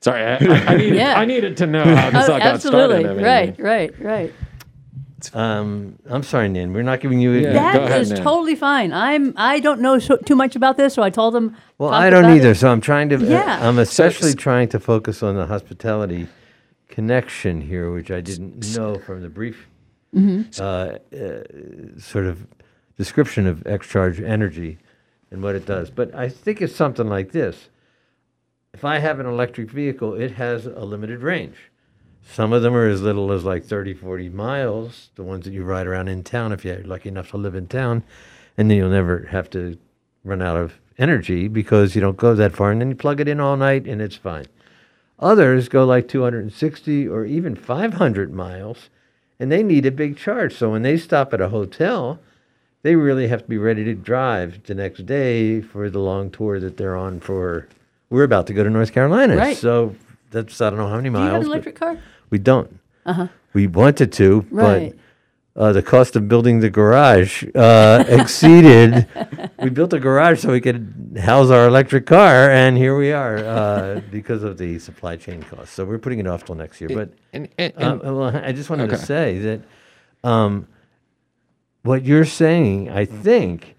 sorry, 0.01 0.23
I, 0.23 0.35
I, 0.35 0.65
I, 0.73 0.75
needed, 0.75 0.95
Yeah. 0.95 1.19
I 1.19 1.25
needed 1.25 1.57
to 1.57 1.67
know 1.67 1.83
how 1.95 2.09
this 2.09 2.27
Oh, 2.27 2.33
all 2.33 2.39
got 2.39 2.47
absolutely. 2.55 3.03
started. 3.03 3.09
I 3.11 3.13
mean, 3.13 3.23
right, 3.23 3.59
right, 3.59 3.99
right. 4.01 4.33
Um, 5.33 5.99
I'm 6.09 6.23
sorry, 6.23 6.49
Nan. 6.49 6.73
We're 6.73 6.81
not 6.83 6.99
giving 6.99 7.21
you. 7.21 7.31
Yeah, 7.31 7.53
That 7.53 7.81
ahead, 7.83 8.01
is 8.01 8.11
Nan. 8.11 8.23
totally 8.23 8.55
fine. 8.55 8.91
I'm. 8.91 9.33
I 9.37 9.61
don't 9.61 9.79
know 9.79 9.97
so, 9.97 10.17
too 10.17 10.35
much 10.35 10.57
about 10.57 10.75
this, 10.75 10.93
so 10.95 11.01
I 11.01 11.09
told 11.09 11.33
them. 11.33 11.55
Well, 11.77 11.91
I 11.91 12.09
don't 12.09 12.25
either. 12.35 12.51
it. 12.51 12.55
So 12.55 12.69
I'm 12.69 12.81
trying 12.81 13.07
to. 13.09 13.15
uh, 13.15 13.19
Yeah. 13.19 13.65
I'm 13.69 13.79
especially 13.79 14.33
trying 14.33 14.67
to 14.69 14.79
focus 14.81 15.23
on 15.23 15.35
the 15.35 15.45
hospitality 15.45 16.27
connection 16.89 17.61
here, 17.61 17.89
which 17.93 18.11
I 18.11 18.19
didn't 18.19 18.75
know 18.75 18.95
from 18.99 19.21
the 19.21 19.29
brief 19.29 19.67
Mhm. 20.13 20.59
uh, 20.59 20.97
uh, 21.15 21.99
sort 21.99 22.25
of 22.25 22.45
description 22.97 23.47
of 23.47 23.65
X 23.65 23.87
Charge 23.87 24.19
Energy 24.19 24.77
and 25.33 25.41
what 25.41 25.55
it 25.55 25.65
does. 25.65 25.89
But 25.89 26.15
I 26.15 26.29
think 26.29 26.61
it's 26.61 26.75
something 26.75 27.09
like 27.09 27.31
this. 27.31 27.67
If 28.73 28.85
I 28.85 28.99
have 28.99 29.19
an 29.19 29.25
electric 29.25 29.69
vehicle, 29.69 30.13
it 30.13 30.31
has 30.31 30.65
a 30.65 30.85
limited 30.85 31.21
range. 31.21 31.57
Some 32.21 32.53
of 32.53 32.61
them 32.61 32.75
are 32.75 32.87
as 32.87 33.01
little 33.01 33.31
as 33.31 33.43
like 33.43 33.65
30, 33.65 33.95
40 33.95 34.29
miles, 34.29 35.09
the 35.15 35.23
ones 35.23 35.43
that 35.43 35.53
you 35.53 35.63
ride 35.63 35.87
around 35.87 36.07
in 36.07 36.23
town 36.23 36.53
if 36.53 36.63
you're 36.63 36.83
lucky 36.83 37.09
enough 37.09 37.31
to 37.31 37.37
live 37.37 37.55
in 37.55 37.67
town. 37.67 38.03
And 38.57 38.69
then 38.69 38.77
you'll 38.77 38.89
never 38.89 39.27
have 39.31 39.49
to 39.49 39.77
run 40.23 40.41
out 40.41 40.55
of 40.55 40.79
energy 40.97 41.47
because 41.47 41.95
you 41.95 42.01
don't 42.01 42.15
go 42.15 42.35
that 42.35 42.55
far. 42.55 42.71
And 42.71 42.79
then 42.79 42.89
you 42.89 42.95
plug 42.95 43.19
it 43.19 43.27
in 43.27 43.39
all 43.39 43.57
night 43.57 43.87
and 43.87 44.01
it's 44.01 44.15
fine. 44.15 44.45
Others 45.19 45.67
go 45.67 45.83
like 45.83 46.07
260 46.07 47.07
or 47.07 47.25
even 47.25 47.55
500 47.55 48.33
miles 48.33 48.89
and 49.39 49.51
they 49.51 49.63
need 49.63 49.85
a 49.85 49.91
big 49.91 50.15
charge. 50.15 50.55
So 50.55 50.71
when 50.71 50.83
they 50.83 50.97
stop 50.97 51.33
at 51.33 51.41
a 51.41 51.49
hotel, 51.49 52.19
they 52.83 52.95
really 52.95 53.27
have 53.27 53.41
to 53.43 53.47
be 53.49 53.57
ready 53.57 53.83
to 53.85 53.93
drive 53.95 54.61
the 54.63 54.75
next 54.75 55.05
day 55.05 55.61
for 55.61 55.89
the 55.89 55.99
long 55.99 56.29
tour 56.29 56.59
that 56.59 56.77
they're 56.77 56.95
on 56.95 57.19
for. 57.19 57.67
We're 58.09 58.23
about 58.23 58.45
to 58.47 58.53
go 58.53 58.63
to 58.63 58.69
North 58.69 58.93
Carolina. 58.93 59.35
Right. 59.35 59.57
So 59.57 59.95
that's, 60.31 60.61
I 60.61 60.69
don't 60.69 60.77
know 60.79 60.87
how 60.87 60.97
many 60.97 61.09
Do 61.09 61.13
miles. 61.13 61.25
you 61.27 61.31
have 61.33 61.41
an 61.41 61.47
electric 61.47 61.75
car? 61.75 61.97
We 62.29 62.37
don't. 62.37 62.79
Uh 63.05 63.13
huh. 63.13 63.27
We 63.53 63.67
wanted 63.67 64.11
to, 64.13 64.45
Right. 64.51 64.95
but 65.55 65.61
uh, 65.61 65.71
the 65.73 65.83
cost 65.83 66.15
of 66.15 66.27
building 66.27 66.59
the 66.61 66.69
garage 66.69 67.43
uh, 67.55 68.03
exceeded. 68.07 69.07
we 69.61 69.69
built 69.69 69.93
a 69.93 69.99
garage 69.99 70.41
so 70.41 70.51
we 70.51 70.59
could 70.61 71.17
house 71.21 71.49
our 71.51 71.67
electric 71.67 72.05
car, 72.07 72.49
and 72.49 72.75
here 72.77 72.97
we 72.97 73.11
are 73.11 73.37
uh, 73.37 74.01
because 74.11 74.41
of 74.43 74.57
the 74.57 74.79
supply 74.79 75.15
chain 75.15 75.43
costs. 75.43 75.73
So 75.75 75.85
we're 75.85 75.99
putting 75.99 76.19
it 76.19 76.25
off 76.27 76.43
till 76.45 76.55
next 76.55 76.81
year. 76.81 76.89
But 76.93 77.13
and- 77.33 77.49
and- 77.59 77.73
uh, 77.77 77.91
and- 77.91 78.01
well, 78.01 78.35
I 78.35 78.51
just 78.51 78.69
wanted 78.69 78.89
to 78.89 78.97
say 78.97 79.37
that 79.39 79.61
um, 80.27 80.67
what 81.83 82.05
you're 82.05 82.25
saying, 82.25 82.89
I 82.89 83.05
think, 83.05 83.75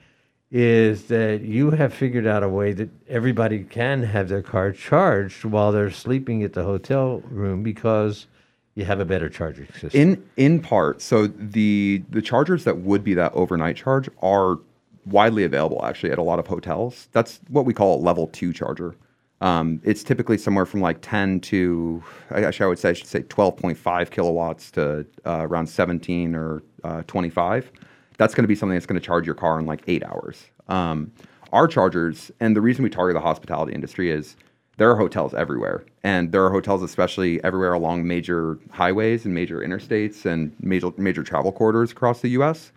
is 0.51 1.05
that 1.05 1.41
you 1.41 1.71
have 1.73 1.93
figured 1.93 2.27
out 2.27 2.43
a 2.43 2.49
way 2.49 2.73
that 2.73 2.89
everybody 3.09 3.65
can 3.65 4.03
have 4.03 4.29
their 4.29 4.43
car 4.43 4.71
charged 4.73 5.45
while 5.45 5.73
they're 5.73 5.91
sleeping 5.91 6.43
at 6.43 6.53
the 6.53 6.63
hotel 6.63 7.23
room 7.29 7.63
because 7.63 8.27
you 8.75 8.85
have 8.85 9.01
a 9.01 9.05
better 9.05 9.29
charging 9.29 9.67
system. 9.73 9.91
In 10.01 10.31
in 10.37 10.61
part, 10.61 11.01
so 11.01 11.27
the 11.27 12.03
the 12.11 12.23
chargers 12.23 12.65
that 12.65 12.79
would 12.79 13.03
be 13.03 13.15
that 13.15 13.33
overnight 13.33 13.77
charge 13.77 14.09
are 14.23 14.59
widely 15.07 15.45
available 15.45 15.85
actually 15.85 16.11
at 16.11 16.19
a 16.19 16.23
lot 16.23 16.39
of 16.39 16.47
hotels. 16.47 17.09
That's 17.13 17.41
what 17.49 17.65
we 17.65 17.75
call 17.75 17.99
a 17.99 18.01
level 18.01 18.29
two 18.29 18.53
charger. 18.53 18.95
Um, 19.41 19.81
it's 19.85 20.03
typically 20.03 20.39
somewhere 20.39 20.65
from 20.65 20.81
like 20.81 20.99
10 21.03 21.41
to 21.41 22.03
actually 22.31 22.65
I 22.65 22.69
would 22.69 22.79
say 22.79 22.91
I 22.91 22.93
should 22.93 23.09
say 23.09 23.23
12.5 23.23 24.11
kilowatts 24.11 24.71
to 24.73 25.05
uh, 25.27 25.47
around 25.49 25.67
17 25.67 26.35
or 26.35 26.63
uh, 26.83 27.03
25. 27.07 27.71
That's 28.19 28.35
going 28.35 28.45
to 28.45 28.49
be 28.49 28.55
something 28.55 28.75
that's 28.75 28.87
going 28.87 29.01
to 29.01 29.05
charge 29.05 29.27
your 29.27 29.35
car 29.35 29.59
in 29.59 29.67
like 29.67 29.83
eight 29.87 30.05
hours. 30.05 30.45
Um, 30.69 31.13
our 31.53 31.69
chargers, 31.69 32.31
and 32.41 32.57
the 32.57 32.61
reason 32.61 32.83
we 32.83 32.91
target 32.91 33.15
the 33.15 33.21
hospitality 33.21 33.73
industry 33.75 34.11
is 34.11 34.37
there 34.77 34.91
are 34.91 34.97
hotels 34.97 35.35
everywhere, 35.35 35.85
and 36.03 36.33
there 36.33 36.45
are 36.45 36.51
hotels 36.51 36.83
especially 36.83 37.43
everywhere 37.45 37.73
along 37.73 38.07
major 38.07 38.59
highways 38.73 39.25
and 39.25 39.35
major 39.35 39.61
interstates 39.61 40.25
and 40.27 40.53
major 40.61 40.91
major 40.97 41.23
travel 41.23 41.53
corridors 41.53 41.93
across 41.93 42.21
the 42.21 42.31
U.S. 42.31 42.73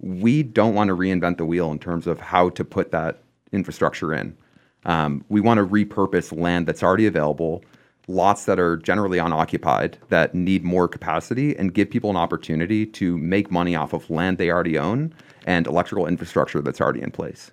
We 0.00 0.44
don't 0.44 0.74
want 0.74 0.88
to 0.88 0.96
reinvent 0.96 1.38
the 1.38 1.44
wheel 1.44 1.72
in 1.72 1.78
terms 1.78 2.06
of 2.06 2.20
how 2.20 2.50
to 2.50 2.64
put 2.64 2.92
that 2.92 3.18
infrastructure 3.52 4.14
in. 4.14 4.36
Um, 4.84 5.24
we 5.28 5.40
want 5.40 5.58
to 5.58 5.66
repurpose 5.66 6.36
land 6.36 6.66
that's 6.66 6.82
already 6.82 7.06
available, 7.06 7.64
lots 8.10 8.44
that 8.44 8.58
are 8.58 8.76
generally 8.76 9.18
unoccupied 9.18 9.98
that 10.08 10.34
need 10.34 10.64
more 10.64 10.88
capacity, 10.88 11.56
and 11.56 11.74
give 11.74 11.90
people 11.90 12.10
an 12.10 12.16
opportunity 12.16 12.84
to 12.86 13.16
make 13.18 13.50
money 13.50 13.76
off 13.76 13.92
of 13.92 14.08
land 14.10 14.38
they 14.38 14.50
already 14.50 14.78
own 14.78 15.14
and 15.46 15.66
electrical 15.66 16.06
infrastructure 16.06 16.60
that's 16.60 16.80
already 16.80 17.02
in 17.02 17.10
place. 17.10 17.50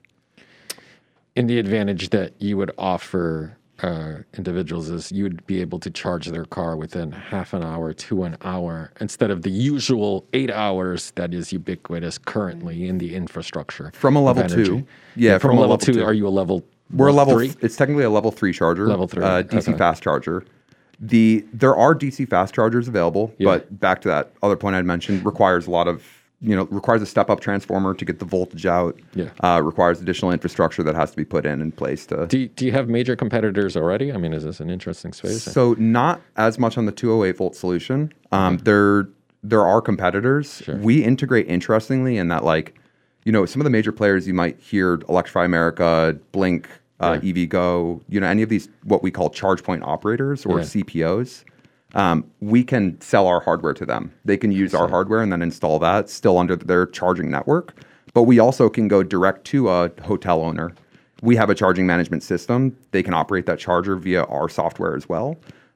And 1.36 1.50
the 1.50 1.60
advantage 1.60 2.10
that 2.10 2.34
you 2.40 2.58
would 2.58 2.72
offer 2.78 3.58
uh, 3.84 4.18
individuals 4.36 4.90
is 4.90 5.12
you 5.12 5.24
would 5.24 5.46
be 5.46 5.62
able 5.62 5.80
to 5.80 5.92
charge 5.92 6.28
their 6.28 6.46
car 6.46 6.76
within 6.76 7.12
half 7.12 7.54
an 7.54 7.64
hour 7.64 7.94
to 7.94 8.24
an 8.24 8.36
hour 8.42 8.92
instead 9.00 9.30
of 9.30 9.44
the 9.44 9.52
usual 9.52 10.26
eight 10.34 10.50
hours 10.50 11.12
that 11.12 11.34
is 11.34 11.54
ubiquitous 11.54 12.18
currently 12.18 12.88
in 12.88 12.98
the 12.98 13.14
infrastructure 13.16 13.92
From 13.94 14.16
a 14.16 14.22
level 14.22 14.48
two. 14.50 14.86
Yeah, 15.16 15.38
from, 15.38 15.50
from 15.50 15.58
a 15.58 15.62
level, 15.62 15.76
level 15.76 15.86
two, 15.86 15.94
two. 15.94 16.04
Are 16.04 16.14
you 16.14 16.28
a 16.28 16.30
level 16.30 16.66
We're 16.94 17.08
a 17.08 17.14
Level 17.14 17.36
three? 17.36 17.54
It's 17.62 17.76
technically 17.76 18.04
a 18.06 18.10
level 18.10 18.32
three 18.32 18.54
charger. 18.54 18.88
Level 18.88 19.08
three, 19.08 19.24
uh, 19.24 19.44
DC 19.44 19.70
okay. 19.70 19.78
fast 19.78 20.02
charger. 20.04 20.46
The 21.00 21.46
there 21.54 21.76
are 21.76 21.94
DC 21.94 22.28
fast 22.30 22.54
chargers 22.56 22.88
available, 22.88 23.34
Yeah. 23.38 23.46
but 23.58 23.80
back 23.80 24.02
to 24.02 24.08
that 24.08 24.32
other 24.42 24.56
point 24.56 24.76
I 24.76 24.82
mentioned, 24.82 25.26
requires 25.26 25.68
a 25.68 25.72
lot 25.72 25.88
of 25.88 26.04
you 26.42 26.56
know 26.56 26.64
requires 26.66 27.02
a 27.02 27.06
step 27.06 27.30
up 27.30 27.40
transformer 27.40 27.94
to 27.94 28.06
get 28.06 28.20
the 28.20 28.26
voltage 28.26 28.66
out. 28.66 28.98
Yeah. 29.14 29.30
Uh, 29.44 29.62
requires 29.64 30.02
additional 30.02 30.32
infrastructure 30.32 30.82
that 30.84 30.96
has 30.96 31.12
to 31.12 31.18
be 31.18 31.26
put 31.26 31.46
in 31.46 31.62
in 31.62 31.72
place 31.72 32.06
to. 32.08 32.26
Do 32.28 32.40
you, 32.40 32.48
do 32.48 32.66
you 32.66 32.72
have 32.72 32.90
major 32.90 33.16
competitors 33.16 33.76
already? 33.78 34.12
I 34.12 34.18
mean, 34.18 34.34
is 34.34 34.44
this 34.44 34.60
an 34.60 34.70
interesting 34.70 35.14
space? 35.14 35.44
So 35.44 35.76
not 35.78 36.22
as 36.36 36.58
much 36.58 36.78
on 36.78 36.86
the 36.86 36.92
208 36.92 37.38
volt 37.38 37.56
solution. 37.56 38.12
Um, 38.32 38.58
There 38.58 39.08
there 39.44 39.66
are 39.66 39.82
competitors. 39.82 40.64
We 40.68 41.04
integrate 41.04 41.48
interestingly 41.48 42.18
in 42.18 42.28
that 42.30 42.44
like, 42.44 42.74
you 43.28 43.34
know, 43.34 43.46
some 43.46 43.60
of 43.60 43.66
the 43.66 43.70
major 43.70 43.92
players 43.92 44.26
you 44.26 44.34
might 44.34 44.58
hear 44.58 45.02
Electrify 45.10 45.44
America, 45.44 46.18
Blink, 46.32 46.70
uh, 47.02 47.16
EVgo, 47.16 48.02
you 48.08 48.22
know, 48.22 48.26
any 48.26 48.42
of 48.42 48.48
these 48.48 48.70
what 48.86 49.04
we 49.04 49.12
call 49.12 49.30
charge 49.30 49.62
point 49.64 49.84
operators 49.84 50.46
or 50.46 50.60
Yeah. 50.60 50.64
CPOs. 50.64 51.44
Um, 51.94 52.24
we 52.40 52.64
can 52.64 53.00
sell 53.02 53.28
our 53.28 53.42
hardware 53.42 53.74
to 53.74 53.86
them. 53.86 54.14
They 54.24 54.38
can 54.38 54.54
use 54.54 54.74
our 54.74 54.88
hardware 54.88 55.20
and 55.22 55.30
then 55.30 55.42
install 55.42 55.78
that 55.80 56.10
still 56.10 56.38
under 56.38 56.56
their 56.56 56.86
charging 56.86 57.30
network. 57.30 57.74
But 58.14 58.24
we 58.24 58.40
also 58.40 58.70
can 58.70 58.88
go 58.88 59.04
direct 59.04 59.44
to 59.48 59.70
a 59.72 59.92
hotel 60.04 60.42
owner. 60.42 60.72
We 61.22 61.36
have 61.36 61.50
a 61.50 61.56
charging 61.56 61.86
management 61.86 62.24
system. 62.24 62.78
They 62.92 63.04
can 63.04 63.14
operate 63.14 63.46
that 63.48 63.60
charger 63.60 63.98
via 63.98 64.24
our 64.24 64.48
software 64.48 64.96
as 64.96 65.10
well. 65.10 65.36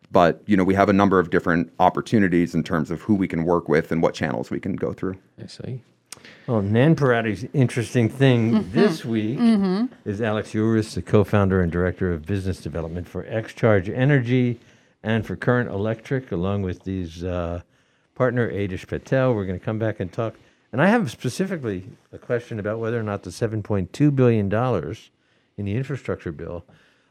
But 0.10 0.42
you 0.46 0.56
know, 0.56 0.64
we 0.64 0.76
have 0.76 0.88
a 0.88 0.94
number 0.94 1.20
of 1.20 1.30
different 1.30 1.70
opportunities 1.82 2.56
in 2.56 2.64
terms 2.64 2.92
of 2.92 3.02
who 3.02 3.14
we 3.14 3.28
can 3.28 3.44
work 3.44 3.68
with 3.68 3.92
and 3.92 4.02
what 4.02 4.14
channels 4.14 4.50
we 4.50 4.62
can 4.62 4.78
go 4.78 4.94
through. 4.94 5.18
I 5.44 5.48
see. 5.48 5.82
Well, 6.48 6.62
Nan 6.62 6.96
Parati's 6.96 7.46
interesting 7.54 8.10
thing 8.10 8.52
Mhm. 8.52 8.72
this 8.72 9.06
week 9.06 9.40
Mhm. 9.40 9.90
is 10.06 10.22
Alex 10.22 10.52
Urist, 10.54 10.96
the 10.96 11.02
co-founder 11.02 11.62
and 11.62 11.72
director 11.72 12.12
of 12.12 12.26
business 12.26 12.62
development 12.62 13.08
for 13.08 13.24
XCharge 13.24 13.90
Energy 13.90 14.60
and 15.04 15.26
for 15.26 15.36
Current 15.36 15.70
Electric, 15.70 16.32
along 16.32 16.64
with 16.64 16.84
these 16.84 17.24
uh, 17.24 17.62
partner 18.16 18.52
Atish 18.52 18.88
Patel. 18.88 19.34
We're 19.34 19.46
going 19.46 19.60
to 19.60 19.64
come 19.66 19.80
back 19.80 20.00
and 20.00 20.12
talk. 20.12 20.36
And 20.72 20.82
I 20.82 20.88
have 20.88 21.12
specifically 21.12 21.86
a 22.14 22.18
question 22.18 22.60
about 22.60 22.80
whether 22.80 23.00
or 23.00 23.04
not 23.04 23.24
the 23.24 23.32
7.2 23.32 24.12
billion 24.12 24.48
dollars 24.50 25.10
in 25.58 25.66
the 25.66 25.76
infrastructure 25.76 26.32
bill, 26.32 26.64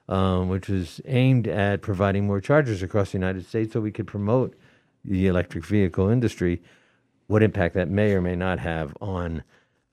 um, 0.08 0.48
which 0.48 0.68
was 0.68 1.00
aimed 1.06 1.46
at 1.46 1.82
providing 1.82 2.26
more 2.26 2.40
chargers 2.40 2.82
across 2.82 3.12
the 3.12 3.18
United 3.18 3.46
States, 3.46 3.72
so 3.72 3.80
we 3.80 3.92
could 3.92 4.06
promote 4.06 4.54
the 5.04 5.26
electric 5.26 5.64
vehicle 5.64 6.08
industry 6.08 6.60
what 7.30 7.44
impact 7.44 7.76
that 7.76 7.88
may 7.88 8.12
or 8.12 8.20
may 8.20 8.34
not 8.34 8.58
have 8.58 8.92
on 9.00 9.44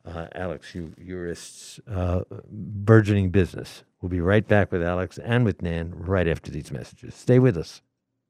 uh, 0.03 0.25
Alex 0.33 0.73
U- 0.73 0.95
Urist's 0.97 1.79
uh, 1.87 2.21
burgeoning 2.49 3.29
business. 3.29 3.83
We'll 4.01 4.09
be 4.09 4.21
right 4.21 4.47
back 4.47 4.71
with 4.71 4.81
Alex 4.81 5.19
and 5.19 5.45
with 5.45 5.61
Nan 5.61 5.93
right 5.95 6.27
after 6.27 6.49
these 6.49 6.71
messages. 6.71 7.13
Stay 7.13 7.37
with 7.37 7.55
us. 7.55 7.83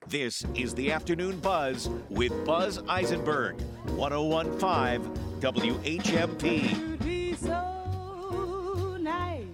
This 0.09 0.45
is 0.55 0.73
the 0.73 0.91
Afternoon 0.91 1.39
Buzz 1.39 1.89
with 2.09 2.33
Buzz 2.45 2.81
Eisenberg, 2.89 3.55
1015 3.95 5.09
WHMP. 5.39 6.99
be 7.05 7.33
so 7.35 8.97
nice 8.99 9.45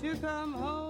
to 0.00 0.14
come 0.16 0.52
home 0.52 0.84
to. 0.84 0.89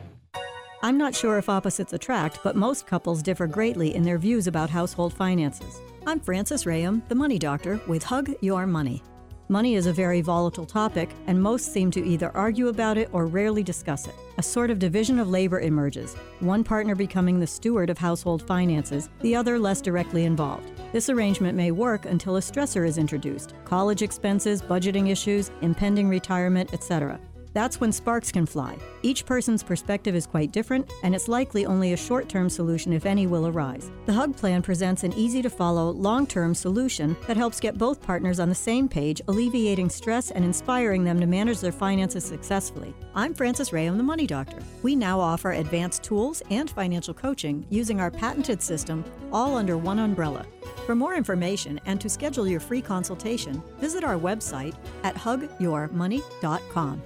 I'm 0.83 0.97
not 0.97 1.13
sure 1.13 1.37
if 1.37 1.47
opposites 1.47 1.93
attract, 1.93 2.39
but 2.43 2.55
most 2.55 2.87
couples 2.87 3.21
differ 3.21 3.45
greatly 3.45 3.93
in 3.93 4.01
their 4.01 4.17
views 4.17 4.47
about 4.47 4.71
household 4.71 5.13
finances. 5.13 5.79
I'm 6.07 6.19
Frances 6.19 6.63
Rayam, 6.63 7.07
the 7.07 7.13
money 7.13 7.37
doctor, 7.37 7.79
with 7.85 8.03
Hug 8.03 8.31
Your 8.41 8.65
Money. 8.65 9.03
Money 9.47 9.75
is 9.75 9.85
a 9.85 9.93
very 9.93 10.21
volatile 10.21 10.65
topic, 10.65 11.11
and 11.27 11.39
most 11.39 11.71
seem 11.71 11.91
to 11.91 12.03
either 12.03 12.35
argue 12.35 12.69
about 12.69 12.97
it 12.97 13.09
or 13.11 13.27
rarely 13.27 13.61
discuss 13.61 14.07
it. 14.07 14.15
A 14.39 14.43
sort 14.43 14.71
of 14.71 14.79
division 14.79 15.19
of 15.19 15.29
labor 15.29 15.59
emerges, 15.59 16.15
one 16.39 16.63
partner 16.63 16.95
becoming 16.95 17.39
the 17.39 17.45
steward 17.45 17.91
of 17.91 17.99
household 17.99 18.41
finances, 18.41 19.07
the 19.19 19.35
other 19.35 19.59
less 19.59 19.81
directly 19.81 20.25
involved. 20.25 20.71
This 20.93 21.09
arrangement 21.09 21.55
may 21.55 21.69
work 21.69 22.05
until 22.05 22.37
a 22.37 22.41
stressor 22.41 22.87
is 22.87 22.97
introduced 22.97 23.53
college 23.65 24.01
expenses, 24.01 24.63
budgeting 24.63 25.11
issues, 25.11 25.51
impending 25.61 26.09
retirement, 26.09 26.73
etc. 26.73 27.19
That's 27.53 27.81
when 27.81 27.91
sparks 27.91 28.31
can 28.31 28.45
fly. 28.45 28.77
Each 29.01 29.25
person's 29.25 29.63
perspective 29.63 30.15
is 30.15 30.25
quite 30.25 30.51
different, 30.51 30.89
and 31.03 31.13
it's 31.13 31.27
likely 31.27 31.65
only 31.65 31.93
a 31.93 31.97
short 31.97 32.29
term 32.29 32.49
solution, 32.49 32.93
if 32.93 33.05
any, 33.05 33.27
will 33.27 33.47
arise. 33.47 33.91
The 34.05 34.13
HUG 34.13 34.37
plan 34.37 34.61
presents 34.61 35.03
an 35.03 35.13
easy 35.13 35.41
to 35.41 35.49
follow, 35.49 35.89
long 35.91 36.25
term 36.25 36.55
solution 36.55 37.17
that 37.27 37.37
helps 37.37 37.59
get 37.59 37.77
both 37.77 38.01
partners 38.01 38.39
on 38.39 38.49
the 38.49 38.55
same 38.55 38.87
page, 38.87 39.21
alleviating 39.27 39.89
stress 39.89 40.31
and 40.31 40.45
inspiring 40.45 41.03
them 41.03 41.19
to 41.19 41.25
manage 41.25 41.59
their 41.59 41.71
finances 41.71 42.23
successfully. 42.23 42.93
I'm 43.15 43.33
Frances 43.33 43.71
Rayam, 43.71 43.97
the 43.97 44.03
Money 44.03 44.27
Doctor. 44.27 44.59
We 44.81 44.95
now 44.95 45.19
offer 45.19 45.51
advanced 45.51 46.03
tools 46.03 46.41
and 46.49 46.69
financial 46.69 47.13
coaching 47.13 47.65
using 47.69 47.99
our 47.99 48.11
patented 48.11 48.61
system, 48.61 49.03
all 49.33 49.57
under 49.57 49.77
one 49.77 49.99
umbrella. 49.99 50.45
For 50.85 50.95
more 50.95 51.15
information 51.15 51.79
and 51.85 51.99
to 52.01 52.09
schedule 52.09 52.47
your 52.47 52.59
free 52.59 52.81
consultation, 52.81 53.61
visit 53.79 54.03
our 54.03 54.17
website 54.17 54.75
at 55.03 55.15
hugyourmoney.com. 55.15 57.01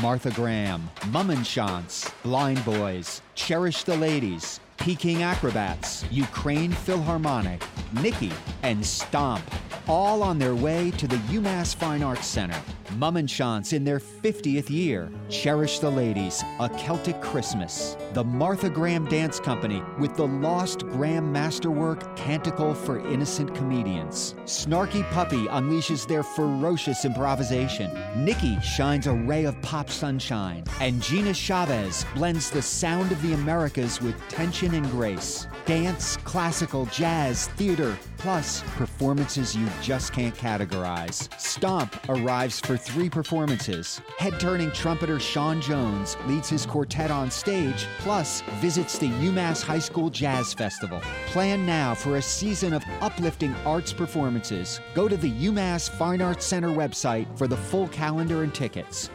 Martha 0.00 0.30
Graham, 0.30 0.90
Mummenschanz, 1.10 2.12
Blind 2.22 2.64
Boys, 2.64 3.22
Cherish 3.34 3.84
the 3.84 3.96
Ladies, 3.96 4.60
Peking 4.76 5.22
Acrobats, 5.22 6.04
Ukraine 6.10 6.72
Philharmonic, 6.72 7.62
Nikki, 8.00 8.32
and 8.62 8.84
Stomp, 8.84 9.42
all 9.88 10.22
on 10.22 10.38
their 10.38 10.54
way 10.54 10.90
to 10.92 11.06
the 11.06 11.16
UMass 11.16 11.74
Fine 11.74 12.02
Arts 12.02 12.26
Center. 12.26 12.60
Mummenschanz 12.98 13.72
in 13.72 13.84
their 13.84 13.98
50th 13.98 14.70
year. 14.70 15.10
Cherish 15.28 15.80
the 15.80 15.90
Ladies, 15.90 16.44
A 16.60 16.68
Celtic 16.68 17.20
Christmas. 17.20 17.96
The 18.12 18.22
Martha 18.22 18.70
Graham 18.70 19.04
Dance 19.06 19.40
Company 19.40 19.82
with 19.98 20.16
the 20.16 20.26
Lost 20.26 20.86
Graham 20.86 21.32
Masterwork 21.32 22.16
Canticle 22.16 22.74
for 22.74 22.98
Innocent 23.08 23.54
Comedians. 23.54 24.34
Snarky 24.44 25.08
Puppy 25.10 25.46
unleashes 25.46 26.06
their 26.06 26.22
ferocious 26.22 27.04
improvisation. 27.04 27.90
Nikki 28.16 28.60
shines 28.60 29.06
a 29.06 29.12
ray 29.12 29.44
of 29.44 29.60
pop 29.62 29.90
sunshine. 29.90 30.64
And 30.80 31.02
Gina 31.02 31.34
Chavez 31.34 32.06
blends 32.14 32.50
the 32.50 32.62
sound 32.62 33.10
of 33.10 33.20
the 33.22 33.34
Americas 33.34 34.00
with 34.00 34.16
tension 34.28 34.63
and 34.72 34.90
grace. 34.90 35.46
Dance, 35.66 36.16
classical, 36.18 36.86
jazz, 36.86 37.48
theater, 37.48 37.98
plus 38.16 38.62
performances 38.76 39.54
you 39.54 39.66
just 39.82 40.12
can't 40.12 40.34
categorize. 40.34 41.28
Stomp 41.38 41.94
arrives 42.08 42.60
for 42.60 42.76
three 42.76 43.10
performances. 43.10 44.00
Head 44.18 44.40
turning 44.40 44.70
trumpeter 44.72 45.20
Sean 45.20 45.60
Jones 45.60 46.16
leads 46.26 46.48
his 46.48 46.64
quartet 46.64 47.10
on 47.10 47.30
stage, 47.30 47.86
plus 47.98 48.42
visits 48.60 48.96
the 48.96 49.08
UMass 49.08 49.62
High 49.62 49.78
School 49.78 50.08
Jazz 50.08 50.54
Festival. 50.54 51.00
Plan 51.26 51.66
now 51.66 51.94
for 51.94 52.16
a 52.16 52.22
season 52.22 52.72
of 52.72 52.82
uplifting 53.00 53.54
arts 53.66 53.92
performances. 53.92 54.80
Go 54.94 55.08
to 55.08 55.16
the 55.16 55.32
UMass 55.32 55.90
Fine 55.90 56.22
Arts 56.22 56.46
Center 56.46 56.70
website 56.70 57.26
for 57.36 57.46
the 57.46 57.56
full 57.56 57.88
calendar 57.88 58.42
and 58.42 58.54
tickets. 58.54 59.10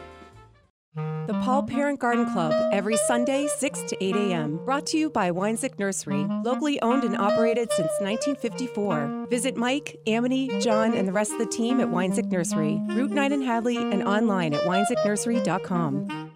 The 1.30 1.38
Paul 1.44 1.62
Parent 1.62 2.00
Garden 2.00 2.28
Club, 2.32 2.52
every 2.72 2.96
Sunday, 2.96 3.46
6 3.46 3.82
to 3.82 4.04
8 4.04 4.16
a.m. 4.16 4.58
Brought 4.64 4.84
to 4.86 4.98
you 4.98 5.08
by 5.08 5.30
Wanczyk 5.30 5.78
Nursery, 5.78 6.26
locally 6.42 6.82
owned 6.82 7.04
and 7.04 7.16
operated 7.16 7.70
since 7.70 7.92
1954. 8.00 9.28
Visit 9.30 9.54
Mike, 9.54 10.00
Amity, 10.08 10.48
John, 10.58 10.92
and 10.92 11.06
the 11.06 11.12
rest 11.12 11.30
of 11.30 11.38
the 11.38 11.46
team 11.46 11.78
at 11.80 11.86
Wanczyk 11.86 12.32
Nursery, 12.32 12.80
Route 12.88 13.12
9 13.12 13.32
in 13.32 13.42
Hadley, 13.42 13.76
and 13.76 14.02
online 14.02 14.54
at 14.54 14.62
wanczyknursery.com. 14.62 16.29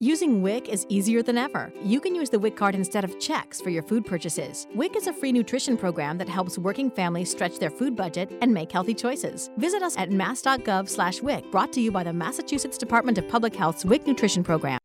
Using 0.00 0.42
WIC 0.42 0.68
is 0.68 0.84
easier 0.90 1.22
than 1.22 1.38
ever. 1.38 1.72
You 1.82 2.02
can 2.02 2.14
use 2.14 2.28
the 2.28 2.38
WIC 2.38 2.54
card 2.54 2.74
instead 2.74 3.02
of 3.02 3.18
checks 3.18 3.62
for 3.62 3.70
your 3.70 3.82
food 3.82 4.04
purchases. 4.04 4.66
WIC 4.74 4.94
is 4.94 5.06
a 5.06 5.12
free 5.14 5.32
nutrition 5.32 5.74
program 5.74 6.18
that 6.18 6.28
helps 6.28 6.58
working 6.58 6.90
families 6.90 7.30
stretch 7.30 7.58
their 7.58 7.70
food 7.70 7.96
budget 7.96 8.30
and 8.42 8.52
make 8.52 8.70
healthy 8.70 8.92
choices. 8.92 9.48
Visit 9.56 9.82
us 9.82 9.96
at 9.96 10.10
mass.gov 10.10 10.90
slash 10.90 11.22
WIC, 11.22 11.50
brought 11.50 11.72
to 11.72 11.80
you 11.80 11.90
by 11.90 12.04
the 12.04 12.12
Massachusetts 12.12 12.76
Department 12.76 13.16
of 13.16 13.26
Public 13.30 13.56
Health's 13.56 13.86
WIC 13.86 14.06
nutrition 14.06 14.44
program. 14.44 14.78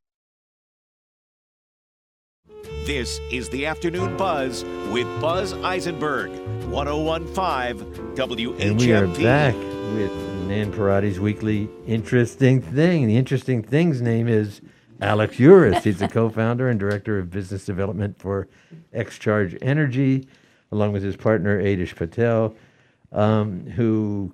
This 2.85 3.19
is 3.33 3.49
the 3.49 3.65
Afternoon 3.65 4.15
Buzz 4.15 4.63
with 4.93 5.07
Buzz 5.19 5.51
Eisenberg, 5.55 6.29
1015 6.69 8.15
WHMP. 8.15 8.61
And 8.61 8.79
we 8.79 8.93
are 8.93 9.07
back 9.07 9.55
with 9.93 10.13
Nan 10.47 10.71
Parati's 10.71 11.19
weekly 11.19 11.69
interesting 11.85 12.61
thing. 12.61 13.07
The 13.07 13.17
interesting 13.17 13.61
thing's 13.61 14.01
name 14.01 14.29
is 14.29 14.61
Alex 15.01 15.37
Urist. 15.37 15.83
He's 15.83 15.99
the 15.99 16.07
co-founder 16.07 16.69
and 16.69 16.79
director 16.79 17.19
of 17.19 17.29
business 17.29 17.65
development 17.65 18.19
for 18.19 18.47
XCharge 18.93 19.57
Energy, 19.61 20.27
along 20.71 20.93
with 20.93 21.03
his 21.03 21.15
partner 21.15 21.61
Atish 21.61 21.95
Patel, 21.95 22.55
um, 23.11 23.65
who 23.71 24.31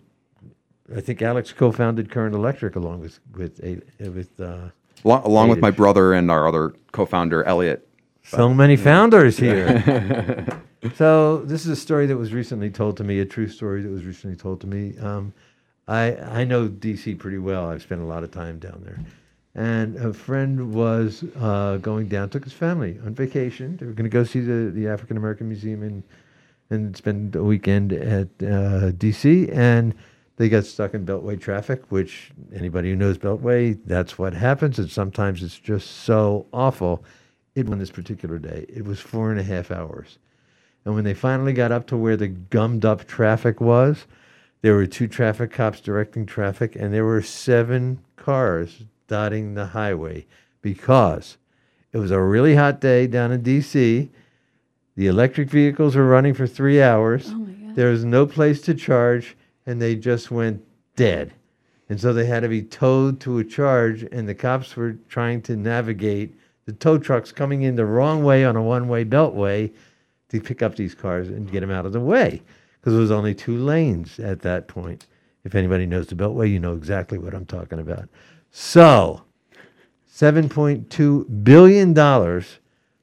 I 0.95 1.01
think 1.01 1.21
Alex 1.21 1.51
co-founded 1.53 2.11
Current 2.11 2.35
Electric 2.35 2.75
along 2.75 2.99
with 2.99 3.19
with 3.35 3.59
with. 3.99 4.39
Uh, 4.39 4.69
Along, 5.05 5.23
along 5.25 5.49
with 5.49 5.59
my 5.59 5.69
brother 5.69 6.13
and 6.13 6.31
our 6.31 6.47
other 6.47 6.73
co-founder 6.91 7.43
Elliot. 7.43 7.87
So 8.23 8.51
many 8.51 8.75
founders 8.75 9.37
here. 9.37 10.59
so 10.95 11.43
this 11.45 11.61
is 11.65 11.67
a 11.67 11.75
story 11.75 12.07
that 12.07 12.17
was 12.17 12.33
recently 12.33 12.71
told 12.71 12.97
to 12.97 13.03
me, 13.03 13.19
a 13.19 13.25
true 13.25 13.47
story 13.47 13.83
that 13.83 13.89
was 13.89 14.03
recently 14.05 14.35
told 14.35 14.59
to 14.61 14.67
me. 14.67 14.97
Um, 14.97 15.33
I 15.87 16.15
I 16.15 16.43
know 16.45 16.67
DC 16.67 17.17
pretty 17.19 17.37
well. 17.37 17.69
I've 17.69 17.83
spent 17.83 18.01
a 18.01 18.05
lot 18.05 18.23
of 18.23 18.31
time 18.31 18.57
down 18.57 18.81
there, 18.83 18.99
and 19.57 19.97
a 19.97 20.13
friend 20.13 20.71
was 20.71 21.23
uh, 21.39 21.77
going 21.77 22.07
down, 22.07 22.29
took 22.29 22.43
his 22.43 22.53
family 22.53 22.99
on 23.03 23.15
vacation. 23.15 23.75
They 23.77 23.87
were 23.87 23.93
going 23.93 24.09
to 24.09 24.13
go 24.13 24.23
see 24.23 24.39
the 24.39 24.71
the 24.71 24.87
African 24.87 25.17
American 25.17 25.49
Museum 25.49 25.81
and 25.81 26.03
and 26.69 26.95
spend 26.95 27.35
a 27.35 27.43
weekend 27.43 27.91
at 27.91 28.27
uh, 28.41 28.91
DC, 28.91 29.51
and 29.51 29.95
they 30.35 30.47
got 30.47 30.65
stuck 30.65 30.93
in 30.93 31.05
Beltway 31.05 31.41
traffic. 31.41 31.83
Which 31.89 32.31
anybody 32.53 32.91
who 32.91 32.95
knows 32.95 33.17
Beltway, 33.17 33.79
that's 33.85 34.19
what 34.19 34.33
happens. 34.35 34.77
And 34.77 34.91
sometimes 34.91 35.41
it's 35.41 35.59
just 35.59 36.03
so 36.03 36.45
awful. 36.53 37.03
It 37.55 37.67
on 37.67 37.79
this 37.79 37.89
particular 37.89 38.37
day, 38.37 38.67
it 38.69 38.85
was 38.85 38.99
four 38.99 39.31
and 39.31 39.39
a 39.39 39.43
half 39.43 39.71
hours. 39.71 40.19
And 40.85 40.93
when 40.93 41.03
they 41.03 41.15
finally 41.15 41.53
got 41.53 41.71
up 41.71 41.87
to 41.87 41.97
where 41.97 42.15
the 42.15 42.27
gummed 42.27 42.85
up 42.85 43.07
traffic 43.07 43.59
was, 43.59 44.05
there 44.61 44.75
were 44.75 44.85
two 44.85 45.07
traffic 45.07 45.51
cops 45.51 45.81
directing 45.81 46.27
traffic, 46.27 46.75
and 46.75 46.93
there 46.93 47.03
were 47.03 47.23
seven 47.23 47.99
cars 48.15 48.83
dotting 49.07 49.53
the 49.53 49.67
highway 49.67 50.25
because 50.61 51.37
it 51.93 51.97
was 51.97 52.11
a 52.11 52.21
really 52.21 52.55
hot 52.55 52.81
day 52.81 53.07
down 53.07 53.31
in 53.31 53.41
DC. 53.41 54.09
The 54.95 55.07
electric 55.07 55.49
vehicles 55.49 55.95
were 55.95 56.07
running 56.07 56.33
for 56.33 56.47
three 56.47 56.81
hours. 56.81 57.31
Oh 57.33 57.47
There 57.75 57.91
was 57.91 58.03
no 58.03 58.25
place 58.25 58.61
to 58.61 58.73
charge, 58.73 59.37
and 59.65 59.81
they 59.81 59.95
just 59.95 60.31
went 60.31 60.63
dead. 60.95 61.33
And 61.89 61.99
so 61.99 62.11
they 62.11 62.25
had 62.25 62.41
to 62.41 62.49
be 62.49 62.61
towed 62.61 63.19
to 63.21 63.37
a 63.37 63.43
charge, 63.43 64.03
and 64.03 64.27
the 64.27 64.35
cops 64.35 64.75
were 64.75 64.97
trying 65.07 65.41
to 65.43 65.55
navigate 65.55 66.35
the 66.65 66.73
tow 66.73 66.97
trucks 66.97 67.31
coming 67.31 67.61
in 67.61 67.75
the 67.75 67.85
wrong 67.85 68.23
way 68.23 68.43
on 68.43 68.55
a 68.55 68.61
one 68.61 68.87
way 68.89 69.05
beltway 69.05 69.71
to 70.29 70.41
pick 70.41 70.61
up 70.61 70.75
these 70.75 70.93
cars 70.93 71.29
and 71.29 71.51
get 71.51 71.61
them 71.61 71.71
out 71.71 71.85
of 71.85 71.93
the 71.93 71.99
way 71.99 72.41
because 72.79 72.93
there 72.93 73.01
was 73.01 73.11
only 73.11 73.33
two 73.33 73.57
lanes 73.57 74.19
at 74.19 74.41
that 74.41 74.67
point. 74.67 75.07
If 75.45 75.55
anybody 75.55 75.85
knows 75.85 76.07
the 76.07 76.15
beltway, 76.15 76.51
you 76.51 76.59
know 76.59 76.73
exactly 76.73 77.17
what 77.17 77.33
I'm 77.33 77.45
talking 77.45 77.79
about. 77.79 78.09
So, 78.51 79.23
$7.2 80.11 81.43
billion 81.43 81.93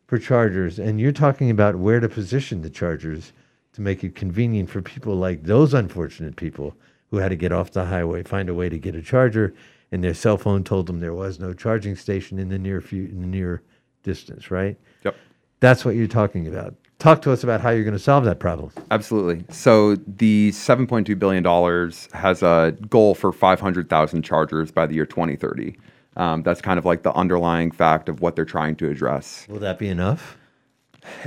for 0.07 0.19
chargers, 0.19 0.79
and 0.79 1.01
you're 1.01 1.13
talking 1.13 1.51
about 1.51 1.77
where 1.77 2.01
to 2.01 2.09
position 2.09 2.63
the 2.63 2.71
chargers 2.71 3.33
to 3.73 3.81
make 3.81 4.05
it 4.05 4.15
convenient 4.15 4.71
for 4.71 4.83
people 4.83 5.15
like 5.17 5.43
those 5.43 5.75
unfortunate 5.75 6.37
people 6.37 6.77
who 7.11 7.19
had 7.19 7.29
to 7.29 7.37
get 7.37 7.53
off 7.53 7.71
the 7.71 7.85
highway, 7.85 8.23
find 8.23 8.49
a 8.49 8.55
way 8.55 8.69
to 8.69 8.79
get 8.79 8.95
a 8.95 9.03
charger, 9.03 9.55
and 9.93 10.03
their 10.03 10.15
cell 10.15 10.37
phone 10.37 10.65
told 10.65 10.87
them 10.87 11.01
there 11.01 11.15
was 11.15 11.39
no 11.39 11.53
charging 11.53 11.95
station 11.95 12.39
in 12.39 12.49
the 12.49 12.59
near 12.59 12.81
fu- 12.81 12.97
in 12.97 13.21
the 13.21 13.27
near 13.27 13.63
distance, 14.03 14.51
right? 14.51 14.77
Yep. 15.05 15.17
That's 15.61 15.85
what 15.85 15.95
you're 15.95 16.07
talking 16.07 16.49
about. 16.49 16.75
Talk 16.99 17.23
to 17.23 17.33
us 17.33 17.43
about 17.43 17.61
how 17.61 17.71
you're 17.71 17.85
going 17.85 17.93
to 17.93 17.99
solve 17.99 18.25
that 18.25 18.39
problem. 18.39 18.71
Absolutely. 18.91 19.45
So 19.51 19.97
the 19.97 20.51
$7.2 20.53 21.19
billion 21.19 21.45
has 22.13 22.43
a 22.43 22.77
goal 22.89 23.15
for 23.15 23.33
500,000 23.33 24.23
chargers 24.23 24.71
by 24.71 24.87
the 24.87 24.95
year 24.95 25.05
2030. 25.05 25.77
Um, 26.17 26.43
that's 26.43 26.61
kind 26.61 26.79
of 26.79 26.85
like 26.85 27.03
the 27.03 27.13
underlying 27.15 27.73
fact 27.73 28.09
of 28.09 28.21
what 28.21 28.37
they're 28.37 28.45
trying 28.45 28.77
to 28.77 28.89
address. 28.89 29.47
Will 29.49 29.59
that 29.59 29.79
be 29.79 29.89
enough? 29.89 30.37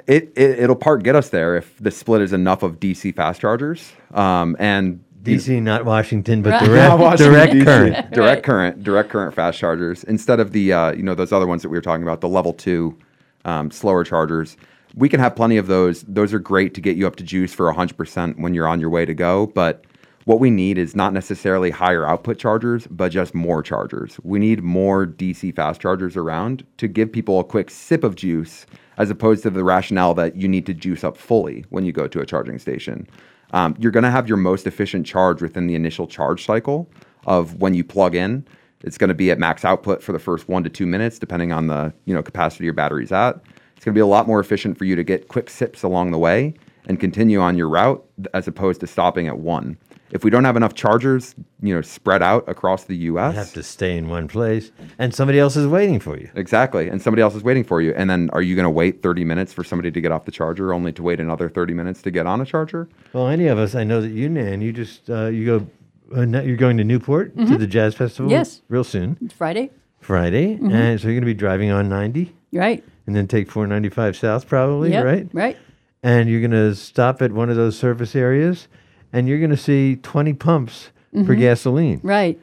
It, 0.08 0.32
it 0.36 0.60
it'll 0.60 0.76
part 0.76 1.04
get 1.04 1.16
us 1.16 1.30
there 1.30 1.56
if 1.56 1.78
the 1.78 1.92
split 1.92 2.22
is 2.22 2.34
enough 2.34 2.64
of 2.64 2.80
DC 2.80 3.16
fast 3.16 3.42
chargers. 3.42 3.92
Um, 4.14 4.56
and 4.60 5.04
DC, 5.22 5.62
not 5.62 5.86
Washington, 5.86 6.42
but 6.42 6.60
direct, 6.64 7.00
Washington, 7.00 7.34
direct 7.34 7.54
DC. 7.54 7.64
current. 7.66 8.12
direct 8.12 8.44
current, 8.44 8.84
direct 8.84 9.10
current 9.10 9.36
fast 9.36 9.60
chargers 9.60 10.04
instead 10.06 10.40
of 10.40 10.52
the 10.52 10.74
uh, 10.74 10.92
you 10.94 11.04
know 11.04 11.14
those 11.14 11.32
other 11.32 11.46
ones 11.48 11.62
that 11.62 11.70
we 11.70 11.78
were 11.78 11.82
talking 11.82 12.04
about, 12.04 12.22
the 12.22 12.30
level 12.30 12.54
two 12.54 12.98
um, 13.46 13.70
slower 13.70 14.04
chargers. 14.04 14.58
We 14.98 15.10
can 15.10 15.20
have 15.20 15.36
plenty 15.36 15.58
of 15.58 15.68
those. 15.68 16.02
Those 16.08 16.34
are 16.34 16.40
great 16.40 16.74
to 16.74 16.82
get 16.82 16.98
you 16.98 17.06
up 17.06 17.18
to 17.18 17.24
juice 17.24 17.54
for 17.54 17.72
100% 17.72 18.40
when 18.40 18.56
you're 18.56 18.68
on 18.68 18.80
your 18.80 18.90
way 18.90 19.06
to 19.06 19.14
go. 19.14 19.46
But 19.46 19.86
what 20.26 20.40
we 20.40 20.50
need 20.50 20.80
is 20.80 20.96
not 20.96 21.14
necessarily 21.14 21.70
higher 21.70 22.04
output 22.04 22.40
chargers, 22.40 22.88
but 22.88 23.10
just 23.10 23.36
more 23.36 23.62
chargers. 23.62 24.20
We 24.24 24.40
need 24.40 24.64
more 24.64 25.06
DC 25.06 25.56
fast 25.56 25.82
chargers 25.82 26.18
around 26.18 26.66
to 26.78 26.88
give 26.88 27.12
people 27.12 27.40
a 27.40 27.44
quick 27.44 27.70
sip 27.70 28.04
of 28.04 28.16
juice, 28.16 28.66
as 28.98 29.12
opposed 29.12 29.44
to 29.44 29.52
the 29.52 29.64
rationale 29.64 30.16
that 30.16 30.36
you 30.36 30.48
need 30.48 30.66
to 30.66 30.74
juice 30.74 31.04
up 31.04 31.16
fully 31.16 31.64
when 31.70 31.86
you 31.86 31.92
go 31.92 32.08
to 32.08 32.20
a 32.20 32.26
charging 32.26 32.58
station. 32.58 33.08
Um, 33.52 33.76
you're 33.78 33.92
going 33.92 34.04
to 34.04 34.10
have 34.10 34.28
your 34.28 34.38
most 34.38 34.66
efficient 34.66 35.06
charge 35.06 35.44
within 35.44 35.68
the 35.68 35.76
initial 35.76 36.08
charge 36.08 36.44
cycle 36.44 36.90
of 37.28 37.62
when 37.62 37.76
you 37.76 37.84
plug 37.84 38.16
in. 38.16 38.48
It's 38.84 38.98
going 38.98 39.10
to 39.10 39.14
be 39.14 39.30
at 39.30 39.38
max 39.38 39.64
output 39.64 40.02
for 40.02 40.12
the 40.12 40.20
first 40.20 40.50
one 40.50 40.64
to 40.64 40.72
two 40.72 40.88
minutes, 40.88 41.20
depending 41.20 41.52
on 41.52 41.68
the 41.68 41.94
you 42.06 42.16
know 42.16 42.24
capacity 42.24 42.64
your 42.64 42.74
battery's 42.74 43.12
at. 43.12 43.40
It's 43.78 43.86
going 43.86 43.94
to 43.94 43.98
be 43.98 44.02
a 44.02 44.06
lot 44.08 44.28
more 44.28 44.40
efficient 44.40 44.78
for 44.78 44.84
you 44.86 44.96
to 44.96 45.04
get 45.04 45.28
quick 45.30 45.50
sips 45.50 45.84
along 45.84 46.12
the 46.12 46.18
way 46.18 46.56
and 46.88 47.00
continue 47.00 47.40
on 47.40 47.58
your 47.58 47.70
route 47.70 48.04
as 48.34 48.48
opposed 48.48 48.82
to 48.82 48.88
stopping 48.88 49.28
at 49.28 49.38
one. 49.38 49.78
If 50.10 50.24
we 50.24 50.30
don't 50.32 50.46
have 50.46 50.56
enough 50.56 50.74
chargers, 50.74 51.36
you 51.62 51.76
know, 51.76 51.82
spread 51.82 52.24
out 52.24 52.48
across 52.48 52.86
the 52.86 52.96
U.S., 52.96 53.34
You 53.34 53.40
have 53.40 53.54
to 53.54 53.62
stay 53.64 53.98
in 53.98 54.08
one 54.08 54.28
place, 54.30 54.72
and 54.98 55.14
somebody 55.14 55.38
else 55.38 55.58
is 55.58 55.68
waiting 55.68 56.00
for 56.00 56.18
you. 56.18 56.30
Exactly. 56.34 56.88
And 56.88 57.02
somebody 57.02 57.22
else 57.22 57.36
is 57.36 57.44
waiting 57.44 57.66
for 57.66 57.82
you. 57.82 57.94
And 57.96 58.10
then 58.10 58.30
are 58.32 58.42
you 58.42 58.56
going 58.56 58.64
to 58.64 58.70
wait 58.70 59.04
30 59.04 59.26
minutes 59.26 59.52
for 59.52 59.66
somebody 59.66 59.92
to 59.92 60.00
get 60.02 60.12
off 60.14 60.24
the 60.26 60.32
charger 60.32 60.74
only 60.74 60.94
to 60.94 61.04
wait 61.04 61.20
another 61.20 61.50
30 61.50 61.74
minutes 61.74 62.02
to 62.04 62.12
get 62.12 62.26
on 62.26 62.40
a 62.40 62.46
charger? 62.46 62.88
Well, 63.14 63.28
any 63.28 63.48
of 63.48 63.60
us, 63.60 63.76
I 63.76 63.84
know 63.84 64.00
that 64.02 64.10
you, 64.12 64.30
Nan, 64.30 64.62
you 64.62 64.72
just 64.72 65.10
uh, 65.10 65.26
you 65.28 65.46
go. 65.46 65.68
Uh, 66.16 66.26
you're 66.42 66.56
going 66.56 66.78
to 66.78 66.86
Newport 66.86 67.36
to 67.36 67.44
Mhm. 67.44 67.60
the 67.60 67.68
jazz 67.68 67.94
festival. 67.94 68.32
Yes. 68.32 68.62
real 68.70 68.86
soon. 68.86 69.18
It's 69.22 69.34
Friday. 69.34 69.72
Friday, 70.00 70.56
Mhm. 70.58 70.72
and 70.72 71.00
so 71.02 71.08
you're 71.10 71.16
going 71.16 71.22
to 71.24 71.26
be 71.26 71.34
driving 71.34 71.70
on 71.70 71.90
90, 71.90 72.34
Right. 72.54 72.82
And 73.08 73.16
then 73.16 73.28
take 73.28 73.50
495 73.50 74.16
south, 74.18 74.48
probably, 74.48 74.92
Yep, 74.92 75.06
right? 75.06 75.28
Right. 75.34 75.58
And 76.04 76.30
you're 76.30 76.42
going 76.42 76.52
to 76.52 76.76
stop 76.76 77.22
at 77.22 77.32
one 77.32 77.50
of 77.50 77.56
those 77.56 77.78
service 77.78 78.16
areas, 78.16 78.68
and 79.12 79.28
you're 79.28 79.40
going 79.40 79.50
to 79.50 79.58
see 79.58 79.96
20 79.96 80.34
pumps 80.34 80.90
for 81.26 81.36
Mhm. 81.36 81.40
gasoline. 81.40 82.00
Right. 82.04 82.40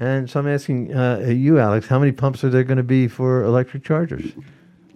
And 0.00 0.28
so 0.28 0.40
I'm 0.40 0.48
asking 0.48 0.94
uh, 0.94 1.26
you, 1.28 1.58
Alex, 1.58 1.86
how 1.86 1.98
many 1.98 2.12
pumps 2.12 2.42
are 2.42 2.48
there 2.50 2.64
going 2.64 2.76
to 2.78 2.82
be 2.82 3.06
for 3.08 3.44
electric 3.44 3.84
chargers? 3.84 4.32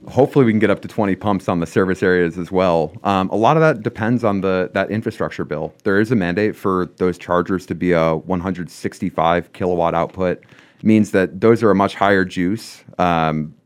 Hopefully, 0.08 0.46
we 0.46 0.52
can 0.52 0.58
get 0.58 0.70
up 0.70 0.80
to 0.80 0.88
20 0.88 1.14
pumps 1.16 1.46
on 1.48 1.60
the 1.60 1.66
service 1.66 2.02
areas 2.02 2.38
as 2.38 2.50
well. 2.50 2.92
Um, 3.04 3.28
a 3.28 3.36
lot 3.36 3.56
of 3.58 3.60
that 3.60 3.82
depends 3.82 4.24
on 4.24 4.40
the 4.40 4.70
that 4.72 4.90
infrastructure 4.90 5.44
bill. 5.44 5.74
There 5.84 6.00
is 6.00 6.10
a 6.10 6.16
mandate 6.16 6.56
for 6.56 6.86
those 6.96 7.18
chargers 7.18 7.66
to 7.66 7.74
be 7.74 7.92
a 7.92 8.16
165 8.16 9.52
kilowatt 9.52 9.94
output. 9.94 10.42
Means 10.82 11.10
that 11.10 11.40
those 11.42 11.62
are 11.62 11.70
a 11.70 11.74
much 11.74 11.94
higher 11.94 12.24
juice. 12.24 12.82
Um, 12.98 13.52
bur- 13.52 13.59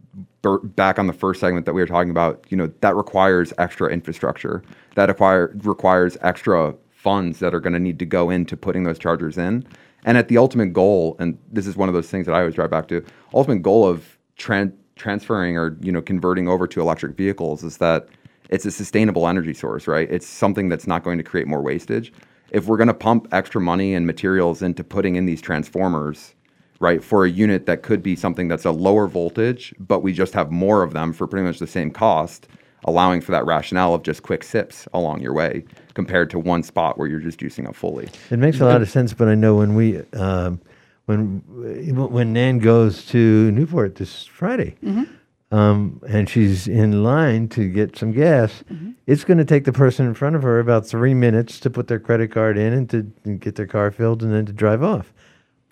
back 0.76 0.99
on 0.99 1.07
the 1.07 1.12
first 1.12 1.40
segment 1.40 1.66
that 1.66 1.74
we 1.74 1.80
were 1.80 1.86
talking 1.86 2.11
about, 2.11 2.45
you 2.49 2.57
know, 2.57 2.72
that 2.80 2.95
requires 2.97 3.53
extra 3.59 3.88
infrastructure. 3.88 4.62
That 4.95 5.11
acquire, 5.11 5.53
requires 5.62 6.16
extra 6.20 6.74
funds 6.90 7.38
that 7.40 7.55
are 7.55 7.61
going 7.61 7.72
to 7.74 7.78
need 7.78 7.99
to 7.99 8.07
go 8.07 8.30
into 8.30 8.57
putting 8.57 8.84
those 8.84 8.99
chargers 8.99 9.36
in. 9.36 9.66
And 10.05 10.18
at 10.18 10.28
the 10.28 10.38
ultimate 10.38 10.72
goal, 10.72 11.16
and 11.18 11.38
this 11.53 11.66
is 11.66 11.76
one 11.76 11.88
of 11.88 11.95
those 11.95 12.09
things 12.09 12.26
that 12.26 12.34
I 12.34 12.40
always 12.40 12.55
drive 12.55 12.70
back 12.70 12.88
to, 12.88 13.05
ultimate 13.32 13.62
goal 13.62 13.86
of 13.86 14.18
tran- 14.38 14.74
transferring 14.97 15.57
or 15.57 15.76
you 15.80 15.90
know 15.90 16.03
converting 16.03 16.49
over 16.49 16.66
to 16.68 16.80
electric 16.80 17.16
vehicles 17.16 17.64
is 17.64 17.78
that 17.78 18.09
it's 18.51 18.66
a 18.66 18.70
sustainable 18.70 19.26
energy 19.26 19.55
source, 19.55 19.86
right? 19.86 20.11
It's 20.11 20.26
something 20.26 20.68
that's 20.68 20.86
not 20.86 21.03
going 21.03 21.18
to 21.18 21.24
create 21.24 21.47
more 21.47 21.62
wastage. 21.62 22.12
If 22.51 22.66
we're 22.66 22.76
going 22.76 22.88
to 22.88 22.95
pump 22.95 23.26
extra 23.32 23.61
money 23.61 23.95
and 23.95 24.07
materials 24.07 24.62
into 24.62 24.84
putting 24.84 25.16
in 25.16 25.26
these 25.26 25.40
transformers, 25.40 26.34
right, 26.81 27.03
for 27.03 27.25
a 27.25 27.31
unit 27.31 27.66
that 27.66 27.83
could 27.83 28.03
be 28.03 28.16
something 28.16 28.49
that's 28.49 28.64
a 28.64 28.70
lower 28.70 29.07
voltage, 29.07 29.75
but 29.79 30.01
we 30.01 30.12
just 30.12 30.35
have 30.35 30.51
more 30.51 30.83
of 30.83 30.93
them 30.93 31.12
for 31.12 31.27
pretty 31.27 31.47
much 31.47 31.59
the 31.59 31.66
same 31.66 31.91
cost, 31.91 32.49
allowing 32.85 33.20
for 33.20 33.33
that 33.33 33.47
rationale 33.47 33.95
of 33.95 34.03
just 34.03 34.22
quick 34.22 34.43
sips 34.45 34.87
along 34.93 35.20
your 35.20 35.33
way 35.33 35.64
compared 35.95 36.29
to 36.31 36.39
one 36.39 36.62
spot 36.62 36.99
where 36.99 37.09
you're 37.09 37.20
just 37.20 37.39
juicing 37.41 37.66
up 37.66 37.75
fully. 37.75 38.09
It 38.31 38.39
makes 38.39 38.61
a 38.61 38.66
lot 38.66 38.83
of 38.83 38.91
sense, 38.91 39.14
but 39.14 39.29
I 39.29 39.35
know 39.35 39.57
when 39.57 39.75
we 39.75 40.01
um, 40.14 40.61
when 41.07 41.43
when 41.47 42.33
Nan 42.33 42.59
goes 42.59 43.05
to 43.07 43.51
Newport 43.53 43.95
this 43.97 44.25
Friday, 44.27 44.75
Mhm. 44.85 45.09
um, 45.53 46.01
and 46.09 46.29
she's 46.29 46.66
in 46.66 47.03
line 47.05 47.49
to 47.51 47.68
get 47.68 47.97
some 47.97 48.11
gas, 48.12 48.64
Mm-hmm. 48.72 48.91
it's 49.07 49.22
going 49.25 49.39
to 49.39 49.45
take 49.45 49.64
the 49.64 49.72
person 49.72 50.07
in 50.07 50.14
front 50.14 50.35
of 50.37 50.43
her 50.43 50.59
about 50.59 50.87
three 50.87 51.14
minutes 51.14 51.61
to 51.61 51.70
put 51.70 51.89
their 51.89 51.99
credit 52.01 52.33
card 52.33 52.59
in 52.59 52.72
and 52.72 52.91
to 52.91 53.07
and 53.25 53.41
get 53.41 53.55
their 53.55 53.66
car 53.66 53.91
filled 53.91 54.22
and 54.22 54.33
then 54.33 54.45
to 54.47 54.53
drive 54.53 54.83
off. 54.83 55.12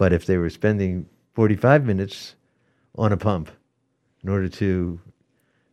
But 0.03 0.13
if 0.13 0.27
they 0.27 0.37
were 0.37 0.51
spending 0.51 1.07
forty 1.33 1.55
five 1.55 1.85
minutes 1.85 2.35
on 2.99 3.13
a 3.13 3.17
pump 3.17 3.53
in 4.25 4.31
order 4.31 4.49
to, 4.49 5.01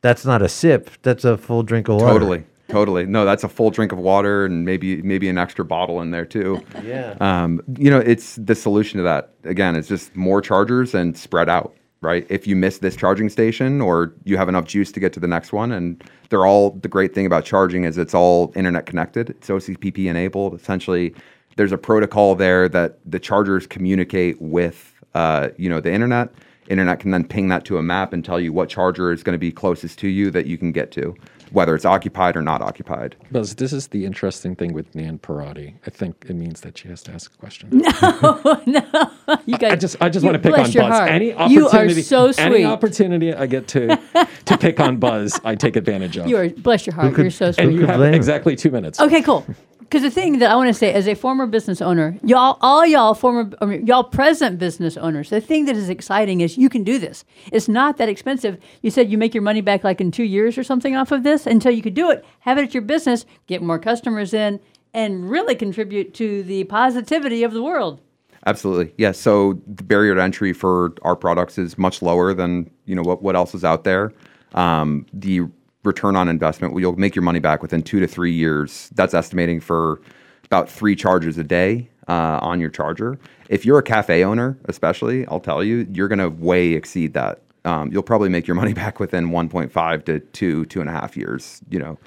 that's 0.02 0.24
not 0.24 0.44
a 0.44 0.48
sip. 0.48 0.92
That's 1.02 1.26
a 1.26 1.36
full 1.36 1.64
drink 1.64 1.88
of 1.90 1.96
water. 1.96 2.14
Totally. 2.14 2.44
Totally. 2.68 3.08
No, 3.08 3.26
that's 3.26 3.44
a 3.44 3.50
full 3.50 3.72
drink 3.72 3.92
of 3.92 3.98
water 3.98 4.46
and 4.46 4.66
maybe 4.66 5.02
maybe 5.02 5.30
an 5.30 5.40
extra 5.40 5.66
bottle 5.66 6.00
in 6.02 6.12
there 6.12 6.26
too. 6.26 6.64
Yeah. 6.84 7.16
Um, 7.20 7.60
you 7.76 7.90
know, 7.90 7.98
it's 7.98 8.36
the 8.36 8.54
solution 8.54 8.98
to 8.98 9.04
that. 9.04 9.34
Again, 9.46 9.76
it's 9.76 9.88
just 9.88 10.16
more 10.16 10.42
chargers 10.44 10.94
and 10.94 11.18
spread 11.18 11.50
out, 11.50 11.74
right? 12.02 12.28
If 12.30 12.46
you 12.46 12.56
miss 12.56 12.78
this 12.78 12.96
charging 12.96 13.30
station 13.30 13.82
or 13.82 14.14
you 14.26 14.38
have 14.38 14.48
enough 14.48 14.66
juice 14.66 14.92
to 14.92 15.00
get 15.00 15.12
to 15.14 15.20
the 15.20 15.28
next 15.28 15.54
one 15.54 15.72
and 15.72 16.04
they're 16.30 16.46
all 16.46 16.70
the 16.84 16.88
great 16.88 17.16
thing 17.16 17.26
about 17.26 17.46
charging 17.46 17.84
is 17.84 17.98
it's 17.98 18.14
all 18.14 18.54
internet 18.56 18.86
connected. 18.86 19.32
It's 19.32 19.50
OCPP 19.50 20.06
enabled. 20.06 20.54
Essentially, 20.54 21.16
there's 21.60 21.74
a 21.74 21.78
protocol 21.78 22.36
there 22.36 22.70
that 22.70 23.00
the 23.06 23.20
chargers 23.20 23.68
communicate 23.68 24.42
with 24.42 24.94
uh, 25.14 25.50
you 25.58 25.68
know, 25.70 25.82
the 25.82 25.92
internet. 25.92 26.30
Internet 26.70 27.02
can 27.02 27.12
then 27.12 27.26
ping 27.28 27.50
that 27.50 27.66
to 27.66 27.78
a 27.78 27.84
map 27.84 28.14
and 28.14 28.24
tell 28.24 28.40
you 28.40 28.54
what 28.54 28.70
charger 28.70 29.12
is 29.12 29.24
going 29.24 29.34
to 29.34 29.38
be 29.40 29.52
closest 29.52 30.00
to 30.00 30.08
you 30.08 30.32
that 30.32 30.46
you 30.46 30.58
can 30.58 30.72
get 30.72 30.90
to, 30.92 31.14
whether 31.52 31.76
it's 31.76 31.84
occupied 31.84 32.38
or 32.38 32.42
not 32.42 32.62
occupied. 32.62 33.18
Buzz, 33.30 33.56
this 33.56 33.74
is 33.74 33.88
the 33.88 34.06
interesting 34.06 34.56
thing 34.56 34.72
with 34.72 34.96
Nan 34.96 35.18
Parati. 35.18 35.76
I 35.86 35.90
think 35.90 36.28
it 36.30 36.36
means 36.36 36.62
that 36.62 36.78
she 36.78 36.88
has 36.88 37.04
to 37.04 37.12
ask 37.12 37.34
a 37.34 37.38
question. 37.38 37.82
No, 38.02 38.62
no. 38.66 39.10
You 39.46 39.58
guys, 39.58 39.74
I 39.74 39.76
just, 39.76 39.98
I 40.02 40.08
just 40.10 40.24
you- 40.24 40.32
want 40.32 40.42
to 40.42 40.50
pick 40.50 40.58
on 40.58 40.64
Buzz. 40.72 40.76
heart. 40.76 41.10
Any 41.12 41.28
You 41.52 41.68
opportunity, 41.68 42.00
are 42.00 42.04
so 42.04 42.32
any 42.38 42.64
opportunity 42.64 43.34
I 43.34 43.48
get 43.48 43.68
to 43.70 44.00
to 44.46 44.58
pick 44.58 44.80
on 44.80 44.96
Buzz, 44.98 45.42
I 45.44 45.56
take 45.56 45.76
advantage 45.76 46.16
of. 46.16 46.28
You 46.28 46.38
are 46.38 46.50
bless 46.50 46.86
your 46.86 46.94
heart. 46.96 47.14
could- 47.16 47.24
You're 47.24 47.32
so 47.32 47.52
sweet. 47.52 47.64
and 47.66 47.74
you 47.76 47.86
have 47.86 48.00
exactly 48.02 48.56
two 48.56 48.72
minutes. 48.72 49.02
Okay, 49.02 49.22
cool. 49.22 49.46
Because 49.90 50.04
the 50.04 50.12
thing 50.12 50.38
that 50.38 50.52
I 50.52 50.56
want 50.56 50.68
to 50.68 50.74
say, 50.76 50.94
as 50.94 51.08
a 51.08 51.16
former 51.16 51.48
business 51.48 51.82
owner, 51.82 52.16
y'all, 52.24 52.60
all 52.62 52.86
y'all 52.86 53.16
former, 53.16 53.50
I 53.60 53.66
mean, 53.66 53.88
y'all 53.88 54.04
present 54.04 54.60
business 54.60 54.96
owners, 54.98 55.32
the 55.32 55.42
thing 55.42 55.66
that 55.66 55.76
is 55.76 55.90
exciting 55.90 56.42
is 56.42 56.60
you 56.60 56.70
can 56.70 56.84
do 56.84 57.00
this. 57.00 57.26
It's 57.52 57.68
not 57.68 57.98
that 57.98 58.08
expensive. 58.08 58.60
You 58.84 58.92
said 58.92 59.10
you 59.10 59.18
make 59.18 59.34
your 59.34 59.42
money 59.42 59.62
back 59.62 59.84
like 59.84 60.00
in 60.00 60.12
two 60.12 60.26
years 60.26 60.60
or 60.60 60.64
something 60.64 60.96
off 60.96 61.12
of 61.12 61.24
this, 61.24 61.48
until 61.48 61.72
you 61.72 61.82
could 61.82 61.96
do 61.96 62.12
it, 62.12 62.24
have 62.42 62.60
it 62.60 62.66
at 62.66 62.74
your 62.76 62.84
business, 62.84 63.26
get 63.48 63.64
more 63.64 63.80
customers 63.80 64.32
in, 64.32 64.60
and 64.94 65.28
really 65.28 65.56
contribute 65.56 66.14
to 66.14 66.44
the 66.44 66.66
positivity 66.66 67.42
of 67.42 67.52
the 67.52 67.64
world. 67.64 68.00
Absolutely. 68.46 68.94
Yeah. 69.00 69.12
So 69.12 69.60
the 69.66 69.84
barrier 69.84 70.14
to 70.14 70.22
entry 70.22 70.54
for 70.54 70.94
our 71.02 71.16
products 71.16 71.58
is 71.58 71.80
much 71.80 72.04
lower 72.04 72.36
than 72.36 72.70
you 72.86 72.94
know 72.94 73.02
what, 73.02 73.24
what 73.24 73.36
else 73.36 73.56
is 73.56 73.64
out 73.64 73.86
there. 73.86 74.14
Um, 74.54 75.08
the 75.14 75.42
return 75.84 76.16
on 76.16 76.28
investment, 76.30 76.78
you'll 76.80 76.96
make 76.98 77.16
your 77.16 77.24
money 77.24 77.40
back 77.40 77.62
within 77.62 77.82
two 77.82 78.00
to 78.00 78.08
three 78.08 78.34
years. 78.34 78.90
That's 78.96 79.14
estimating 79.14 79.60
for 79.60 80.02
about 80.46 80.70
three 80.70 80.96
charges 80.96 81.38
a 81.38 81.44
day 81.44 81.90
uh, 82.08 82.40
on 82.42 82.60
your 82.60 82.70
charger. 82.70 83.18
If 83.50 83.66
you're 83.66 83.80
a 83.80 83.84
cafe 83.84 84.24
owner, 84.24 84.58
especially, 84.66 85.26
I'll 85.28 85.40
tell 85.40 85.64
you, 85.64 85.88
you're 85.94 86.08
going 86.08 86.20
to 86.20 86.30
way 86.30 86.72
exceed 86.74 87.14
that. 87.14 87.42
Um, 87.66 87.92
you'll 87.92 88.04
probably 88.04 88.30
make 88.30 88.48
your 88.48 88.56
money 88.56 88.74
back 88.84 89.00
within 89.00 89.30
1.5 89.30 90.06
to 90.06 90.20
two, 90.20 90.66
two 90.66 90.82
and 90.82 90.90
a 90.90 90.94
half 90.94 91.16
years. 91.16 91.62
You 91.70 91.80
know. 91.80 91.98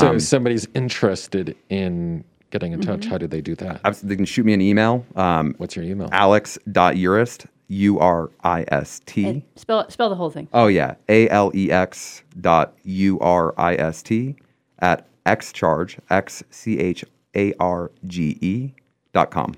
so 0.00 0.08
Um, 0.10 0.16
if 0.16 0.22
somebody's 0.22 0.66
interested 0.74 1.56
in 1.68 2.24
getting 2.50 2.72
in 2.72 2.80
touch, 2.80 3.00
Mm-hmm. 3.00 3.10
how 3.10 3.18
do 3.18 3.26
they 3.26 3.40
do 3.40 3.54
that? 3.56 3.80
They 4.02 4.16
can 4.16 4.24
shoot 4.24 4.46
me 4.46 4.52
an 4.54 4.60
email. 4.60 5.04
Um, 5.16 5.54
What's 5.58 5.74
your 5.76 5.84
email? 5.84 6.08
Alex.urist, 6.12 7.46
U 7.68 7.98
R 7.98 8.30
I 8.42 8.64
S 8.68 9.00
T. 9.06 9.26
Uh, 9.26 9.40
spell 9.56 9.90
spell 9.90 10.08
the 10.08 10.16
whole 10.16 10.30
thing. 10.30 10.48
Oh 10.52 10.66
yeah, 10.66 10.94
A 11.08 11.28
L 11.28 11.50
E 11.54 11.70
X 11.70 12.22
dot 12.40 12.74
U 12.84 13.18
R 13.20 13.54
I 13.58 13.74
S 13.76 14.02
T 14.02 14.36
at 14.80 15.06
xcharge 15.24 15.98
x 16.10 16.42
c 16.50 16.78
h 16.78 17.04
a 17.34 17.54
r 17.58 17.90
g 18.06 18.38
e 18.40 18.72
dot 19.12 19.30
com. 19.30 19.54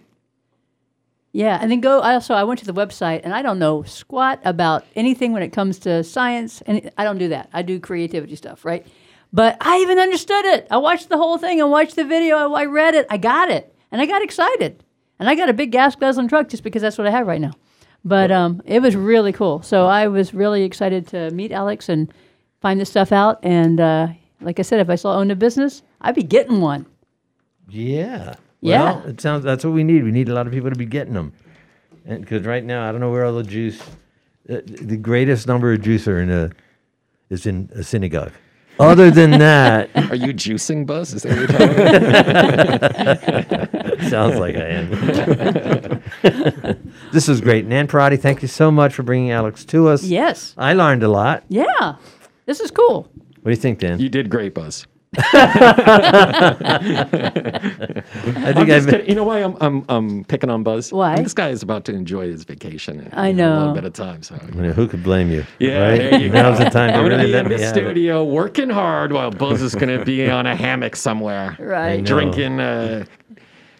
Yeah, 1.32 1.58
and 1.60 1.70
then 1.70 1.80
go. 1.80 2.00
I 2.00 2.14
also 2.14 2.34
I 2.34 2.44
went 2.44 2.60
to 2.60 2.66
the 2.66 2.72
website, 2.72 3.20
and 3.24 3.34
I 3.34 3.42
don't 3.42 3.58
know 3.58 3.82
squat 3.82 4.40
about 4.44 4.86
anything 4.94 5.32
when 5.32 5.42
it 5.42 5.50
comes 5.52 5.78
to 5.80 6.02
science, 6.02 6.62
and 6.62 6.90
I 6.96 7.04
don't 7.04 7.18
do 7.18 7.28
that. 7.28 7.50
I 7.52 7.62
do 7.62 7.78
creativity 7.78 8.36
stuff, 8.36 8.64
right? 8.64 8.86
But 9.32 9.58
I 9.60 9.78
even 9.80 9.98
understood 9.98 10.44
it. 10.46 10.66
I 10.70 10.78
watched 10.78 11.08
the 11.08 11.18
whole 11.18 11.36
thing. 11.36 11.60
I 11.60 11.64
watched 11.64 11.96
the 11.96 12.04
video. 12.04 12.36
I, 12.36 12.62
I 12.62 12.64
read 12.64 12.94
it. 12.94 13.06
I 13.10 13.18
got 13.18 13.50
it, 13.50 13.74
and 13.90 14.00
I 14.00 14.06
got 14.06 14.22
excited. 14.22 14.82
And 15.18 15.28
I 15.28 15.34
got 15.34 15.48
a 15.48 15.54
big 15.54 15.72
gas 15.72 15.96
guzzling 15.96 16.28
truck 16.28 16.48
just 16.48 16.62
because 16.62 16.82
that's 16.82 16.98
what 16.98 17.06
I 17.06 17.10
have 17.10 17.26
right 17.26 17.40
now. 17.40 17.52
But 18.06 18.30
um, 18.30 18.62
it 18.64 18.80
was 18.80 18.94
really 18.94 19.32
cool. 19.32 19.62
So 19.62 19.88
I 19.88 20.06
was 20.06 20.32
really 20.32 20.62
excited 20.62 21.08
to 21.08 21.32
meet 21.32 21.50
Alex 21.50 21.88
and 21.88 22.12
find 22.60 22.78
this 22.80 22.88
stuff 22.88 23.10
out. 23.10 23.40
And 23.42 23.80
uh, 23.80 24.06
like 24.40 24.60
I 24.60 24.62
said, 24.62 24.78
if 24.78 24.88
I 24.88 24.94
still 24.94 25.10
owned 25.10 25.32
a 25.32 25.36
business, 25.36 25.82
I'd 26.00 26.14
be 26.14 26.22
getting 26.22 26.60
one. 26.60 26.86
Yeah. 27.68 28.36
Yeah. 28.60 28.82
Well, 28.82 29.06
it 29.08 29.20
sounds 29.20 29.42
that's 29.42 29.64
what 29.64 29.72
we 29.72 29.82
need. 29.82 30.04
We 30.04 30.12
need 30.12 30.28
a 30.28 30.34
lot 30.34 30.46
of 30.46 30.52
people 30.52 30.70
to 30.70 30.76
be 30.76 30.86
getting 30.86 31.14
them. 31.14 31.32
And 32.04 32.20
because 32.20 32.46
right 32.46 32.62
now, 32.64 32.88
I 32.88 32.92
don't 32.92 33.00
know 33.00 33.10
where 33.10 33.24
all 33.24 33.34
the 33.34 33.42
juice, 33.42 33.82
uh, 34.48 34.60
the 34.64 34.96
greatest 34.96 35.48
number 35.48 35.72
of 35.72 35.82
juice 35.82 36.06
are 36.06 36.20
in 36.20 36.30
a, 36.30 36.50
is 37.28 37.44
in 37.44 37.68
a 37.74 37.82
synagogue. 37.82 38.30
Other 38.78 39.10
than 39.10 39.30
that, 39.40 39.90
Are 39.96 40.14
you 40.14 40.32
juicing, 40.32 40.86
Buzz? 40.86 41.12
Is 41.12 41.22
that 41.22 41.32
what 41.32 41.48
you're 43.50 43.98
talking 43.98 44.10
Sounds 44.10 44.38
like 44.38 44.54
I 44.54 44.68
am. 44.68 46.02
this 47.16 47.28
was 47.28 47.40
great. 47.40 47.64
Nan 47.66 47.86
Parati, 47.88 48.18
thank 48.18 48.42
you 48.42 48.48
so 48.48 48.70
much 48.70 48.92
for 48.94 49.02
bringing 49.02 49.30
Alex 49.30 49.64
to 49.66 49.88
us. 49.88 50.02
Yes. 50.04 50.52
I 50.58 50.74
learned 50.74 51.02
a 51.02 51.08
lot. 51.08 51.44
Yeah, 51.48 51.96
this 52.44 52.60
is 52.60 52.70
cool. 52.70 53.08
What 53.40 53.44
do 53.44 53.50
you 53.50 53.56
think, 53.56 53.78
Dan? 53.78 53.98
You 53.98 54.10
did 54.10 54.28
great, 54.28 54.52
Buzz. 54.52 54.86
I 55.16 55.22
I'm 58.44 58.54
think 58.54 58.68
just 58.68 58.88
I've. 58.88 59.08
You 59.08 59.14
know 59.14 59.24
why 59.24 59.38
I'm 59.42 59.56
I'm, 59.62 59.84
I'm 59.88 60.24
picking 60.24 60.50
on 60.50 60.62
Buzz? 60.62 60.92
Why? 60.92 61.16
This 61.22 61.32
guy 61.32 61.48
is 61.48 61.62
about 61.62 61.86
to 61.86 61.94
enjoy 61.94 62.26
his 62.30 62.44
vacation. 62.44 63.00
in- 63.00 63.12
I 63.14 63.28
in 63.28 63.40
A 63.40 63.58
little 63.58 63.72
bit 63.74 63.84
of 63.84 63.92
time. 63.94 64.22
So 64.22 64.34
I 64.34 64.44
mean, 64.50 64.72
who 64.72 64.86
could 64.86 65.02
blame 65.02 65.30
you? 65.30 65.44
Yeah, 65.58 65.88
right? 65.88 65.96
there 65.98 66.20
you 66.20 66.28
Now's 66.28 66.58
go. 66.58 66.64
the 66.64 66.70
time 66.70 66.90
to 66.90 66.96
I'm 66.96 67.04
gonna 67.04 67.16
really 67.16 67.26
be 67.28 67.32
let 67.32 67.46
in 67.46 67.50
me 67.52 67.56
the 67.56 67.64
have 67.64 67.76
it. 67.76 67.80
studio 67.80 68.24
working 68.24 68.68
hard 68.68 69.12
while 69.12 69.30
Buzz 69.30 69.62
is 69.62 69.74
going 69.74 69.96
to 69.98 70.04
be 70.04 70.28
on 70.28 70.44
a 70.46 70.54
hammock 70.54 70.96
somewhere, 70.96 71.56
Right. 71.60 72.04
drinking 72.04 72.60
uh, 72.60 73.04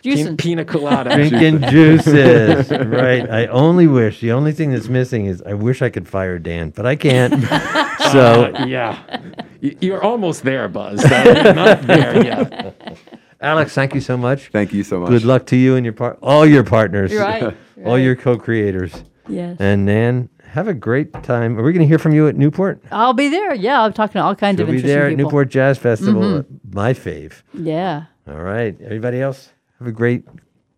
Juicing. 0.07 0.25
pin- 0.27 0.37
pina 0.37 0.65
colada, 0.65 1.15
Drinking 1.17 1.61
juices, 1.71 2.71
right? 2.87 3.29
I 3.31 3.47
only 3.47 3.87
wish. 3.87 4.21
The 4.21 4.33
only 4.33 4.53
thing 4.53 4.71
that's 4.73 4.89
missing 4.89 5.27
is 5.27 5.43
I 5.43 5.55
wish 5.55 5.83
I 5.83 5.91
could 5.91 6.07
fire 6.09 6.39
Dan, 6.39 6.71
but 6.71 6.87
I 6.87 6.97
can't. 6.97 7.33
so 8.13 8.53
Uh, 8.55 8.65
yeah, 8.67 9.21
you're 9.61 10.03
almost 10.03 10.43
there, 10.45 10.69
Buzz. 10.69 11.03
Not, 11.05 11.55
not 11.57 11.83
there 11.83 12.25
yet. 12.25 12.99
Alex, 13.41 13.75
thank 13.75 13.95
you 13.95 14.01
so 14.01 14.17
much. 14.17 14.49
Thank 14.49 14.73
you 14.73 14.83
so 14.83 15.01
much. 15.01 15.11
Good 15.11 15.25
luck 15.25 15.47
to 15.47 15.57
you 15.57 15.77
and 15.77 15.85
your 15.85 15.93
part, 15.93 16.19
all 16.23 16.47
your 16.47 16.65
partners, 16.65 17.13
Right, 17.15 17.43
all 17.43 17.53
right. 17.77 17.97
your 17.97 18.17
co-creators. 18.17 18.93
Yes. 19.29 19.57
And 19.61 19.85
Nan, 19.85 20.29
have 20.53 20.69
a 20.69 20.75
great 20.75 21.13
time. 21.23 21.59
Are 21.59 21.63
we 21.63 21.73
going 21.73 21.83
to 21.83 21.87
hear 21.87 21.99
from 21.99 22.15
you 22.15 22.29
at 22.29 22.37
Newport? 22.37 22.81
I'll 22.91 23.13
be 23.13 23.29
there. 23.29 23.55
Yeah, 23.55 23.83
I'm 23.83 23.93
talking 23.93 24.15
to 24.15 24.23
all 24.25 24.35
kinds 24.35 24.59
She'll 24.59 24.69
of 24.69 24.73
be 24.75 24.81
there 24.81 25.05
at 25.07 25.11
people. 25.11 25.25
Newport 25.25 25.49
Jazz 25.51 25.77
Festival. 25.79 26.23
Mhm. 26.23 26.47
My 26.73 26.95
fave. 26.95 27.43
Yeah. 27.53 28.05
All 28.29 28.41
right, 28.41 28.75
everybody 28.83 29.21
else, 29.21 29.51
have 29.79 29.89
a 29.89 29.93
great 29.93 30.25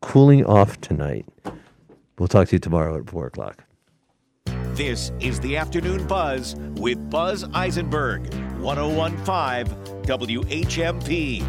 cooling 0.00 0.44
off 0.44 0.80
tonight. 0.80 1.26
We'll 2.18 2.28
talk 2.28 2.48
to 2.48 2.56
you 2.56 2.58
tomorrow 2.58 2.98
at 2.98 3.08
four 3.08 3.26
o'clock. 3.26 3.64
This 4.74 5.12
is 5.20 5.40
the 5.40 5.56
Afternoon 5.56 6.06
Buzz 6.06 6.56
with 6.76 7.10
Buzz 7.10 7.44
Eisenberg, 7.54 8.32
1015 8.60 9.76
WHMP. 10.04 11.42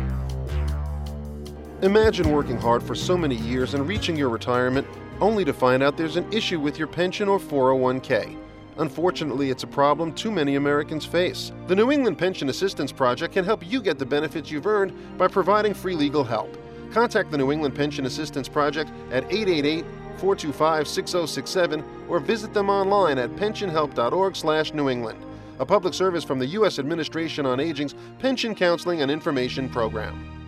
Imagine 1.81 2.31
working 2.31 2.57
hard 2.57 2.83
for 2.83 2.93
so 2.93 3.17
many 3.17 3.35
years 3.35 3.73
and 3.73 3.87
reaching 3.87 4.15
your 4.15 4.29
retirement 4.29 4.85
only 5.21 5.45
to 5.45 5.53
find 5.53 5.81
out 5.81 5.97
there's 5.97 6.17
an 6.17 6.31
issue 6.31 6.59
with 6.59 6.77
your 6.77 6.87
pension 6.87 7.27
or 7.27 7.39
401k. 7.39 8.35
Unfortunately, 8.77 9.49
it's 9.49 9.63
a 9.63 9.67
problem 9.67 10.13
too 10.13 10.31
many 10.31 10.55
Americans 10.55 11.05
face. 11.05 11.51
The 11.67 11.75
New 11.75 11.91
England 11.91 12.17
Pension 12.17 12.49
Assistance 12.49 12.91
Project 12.91 13.33
can 13.33 13.43
help 13.43 13.65
you 13.65 13.81
get 13.81 13.99
the 13.99 14.05
benefits 14.05 14.49
you've 14.51 14.67
earned 14.67 14.93
by 15.17 15.27
providing 15.27 15.73
free 15.73 15.95
legal 15.95 16.23
help. 16.23 16.55
Contact 16.91 17.31
the 17.31 17.37
New 17.37 17.51
England 17.51 17.75
Pension 17.75 18.05
Assistance 18.05 18.47
Project 18.47 18.91
at 19.11 19.23
888 19.25 19.85
425 20.17 20.87
6067 20.87 21.83
or 22.09 22.19
visit 22.19 22.53
them 22.53 22.69
online 22.69 23.17
at 23.17 23.29
pensionhelp.org/new 23.31 24.89
England. 24.89 25.23
A 25.59 25.65
public 25.65 25.93
service 25.93 26.23
from 26.23 26.39
the 26.39 26.45
U.S. 26.47 26.79
Administration 26.79 27.45
on 27.45 27.59
Aging's 27.59 27.93
Pension 28.19 28.55
Counseling 28.55 29.01
and 29.01 29.11
Information 29.11 29.69
Program. 29.69 30.39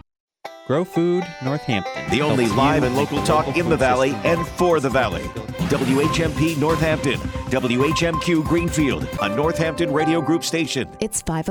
Grow 0.67 0.85
Food 0.85 1.25
Northampton. 1.43 2.09
The 2.11 2.21
only 2.21 2.45
helps 2.45 2.57
live 2.57 2.83
and 2.83 2.95
local 2.95 3.21
talk 3.23 3.47
local 3.47 3.59
in 3.61 3.69
the 3.69 3.75
Valley 3.75 4.11
system. 4.11 4.39
and 4.39 4.47
for 4.47 4.79
the 4.79 4.89
Valley. 4.89 5.23
WHMP 5.69 6.57
Northampton, 6.57 7.19
WHMQ 7.49 8.45
Greenfield, 8.45 9.07
a 9.21 9.35
Northampton 9.35 9.91
Radio 9.91 10.21
Group 10.21 10.43
station. 10.45 10.87
It's 11.01 11.21
5 11.23 11.27
o'clock. 11.27 11.49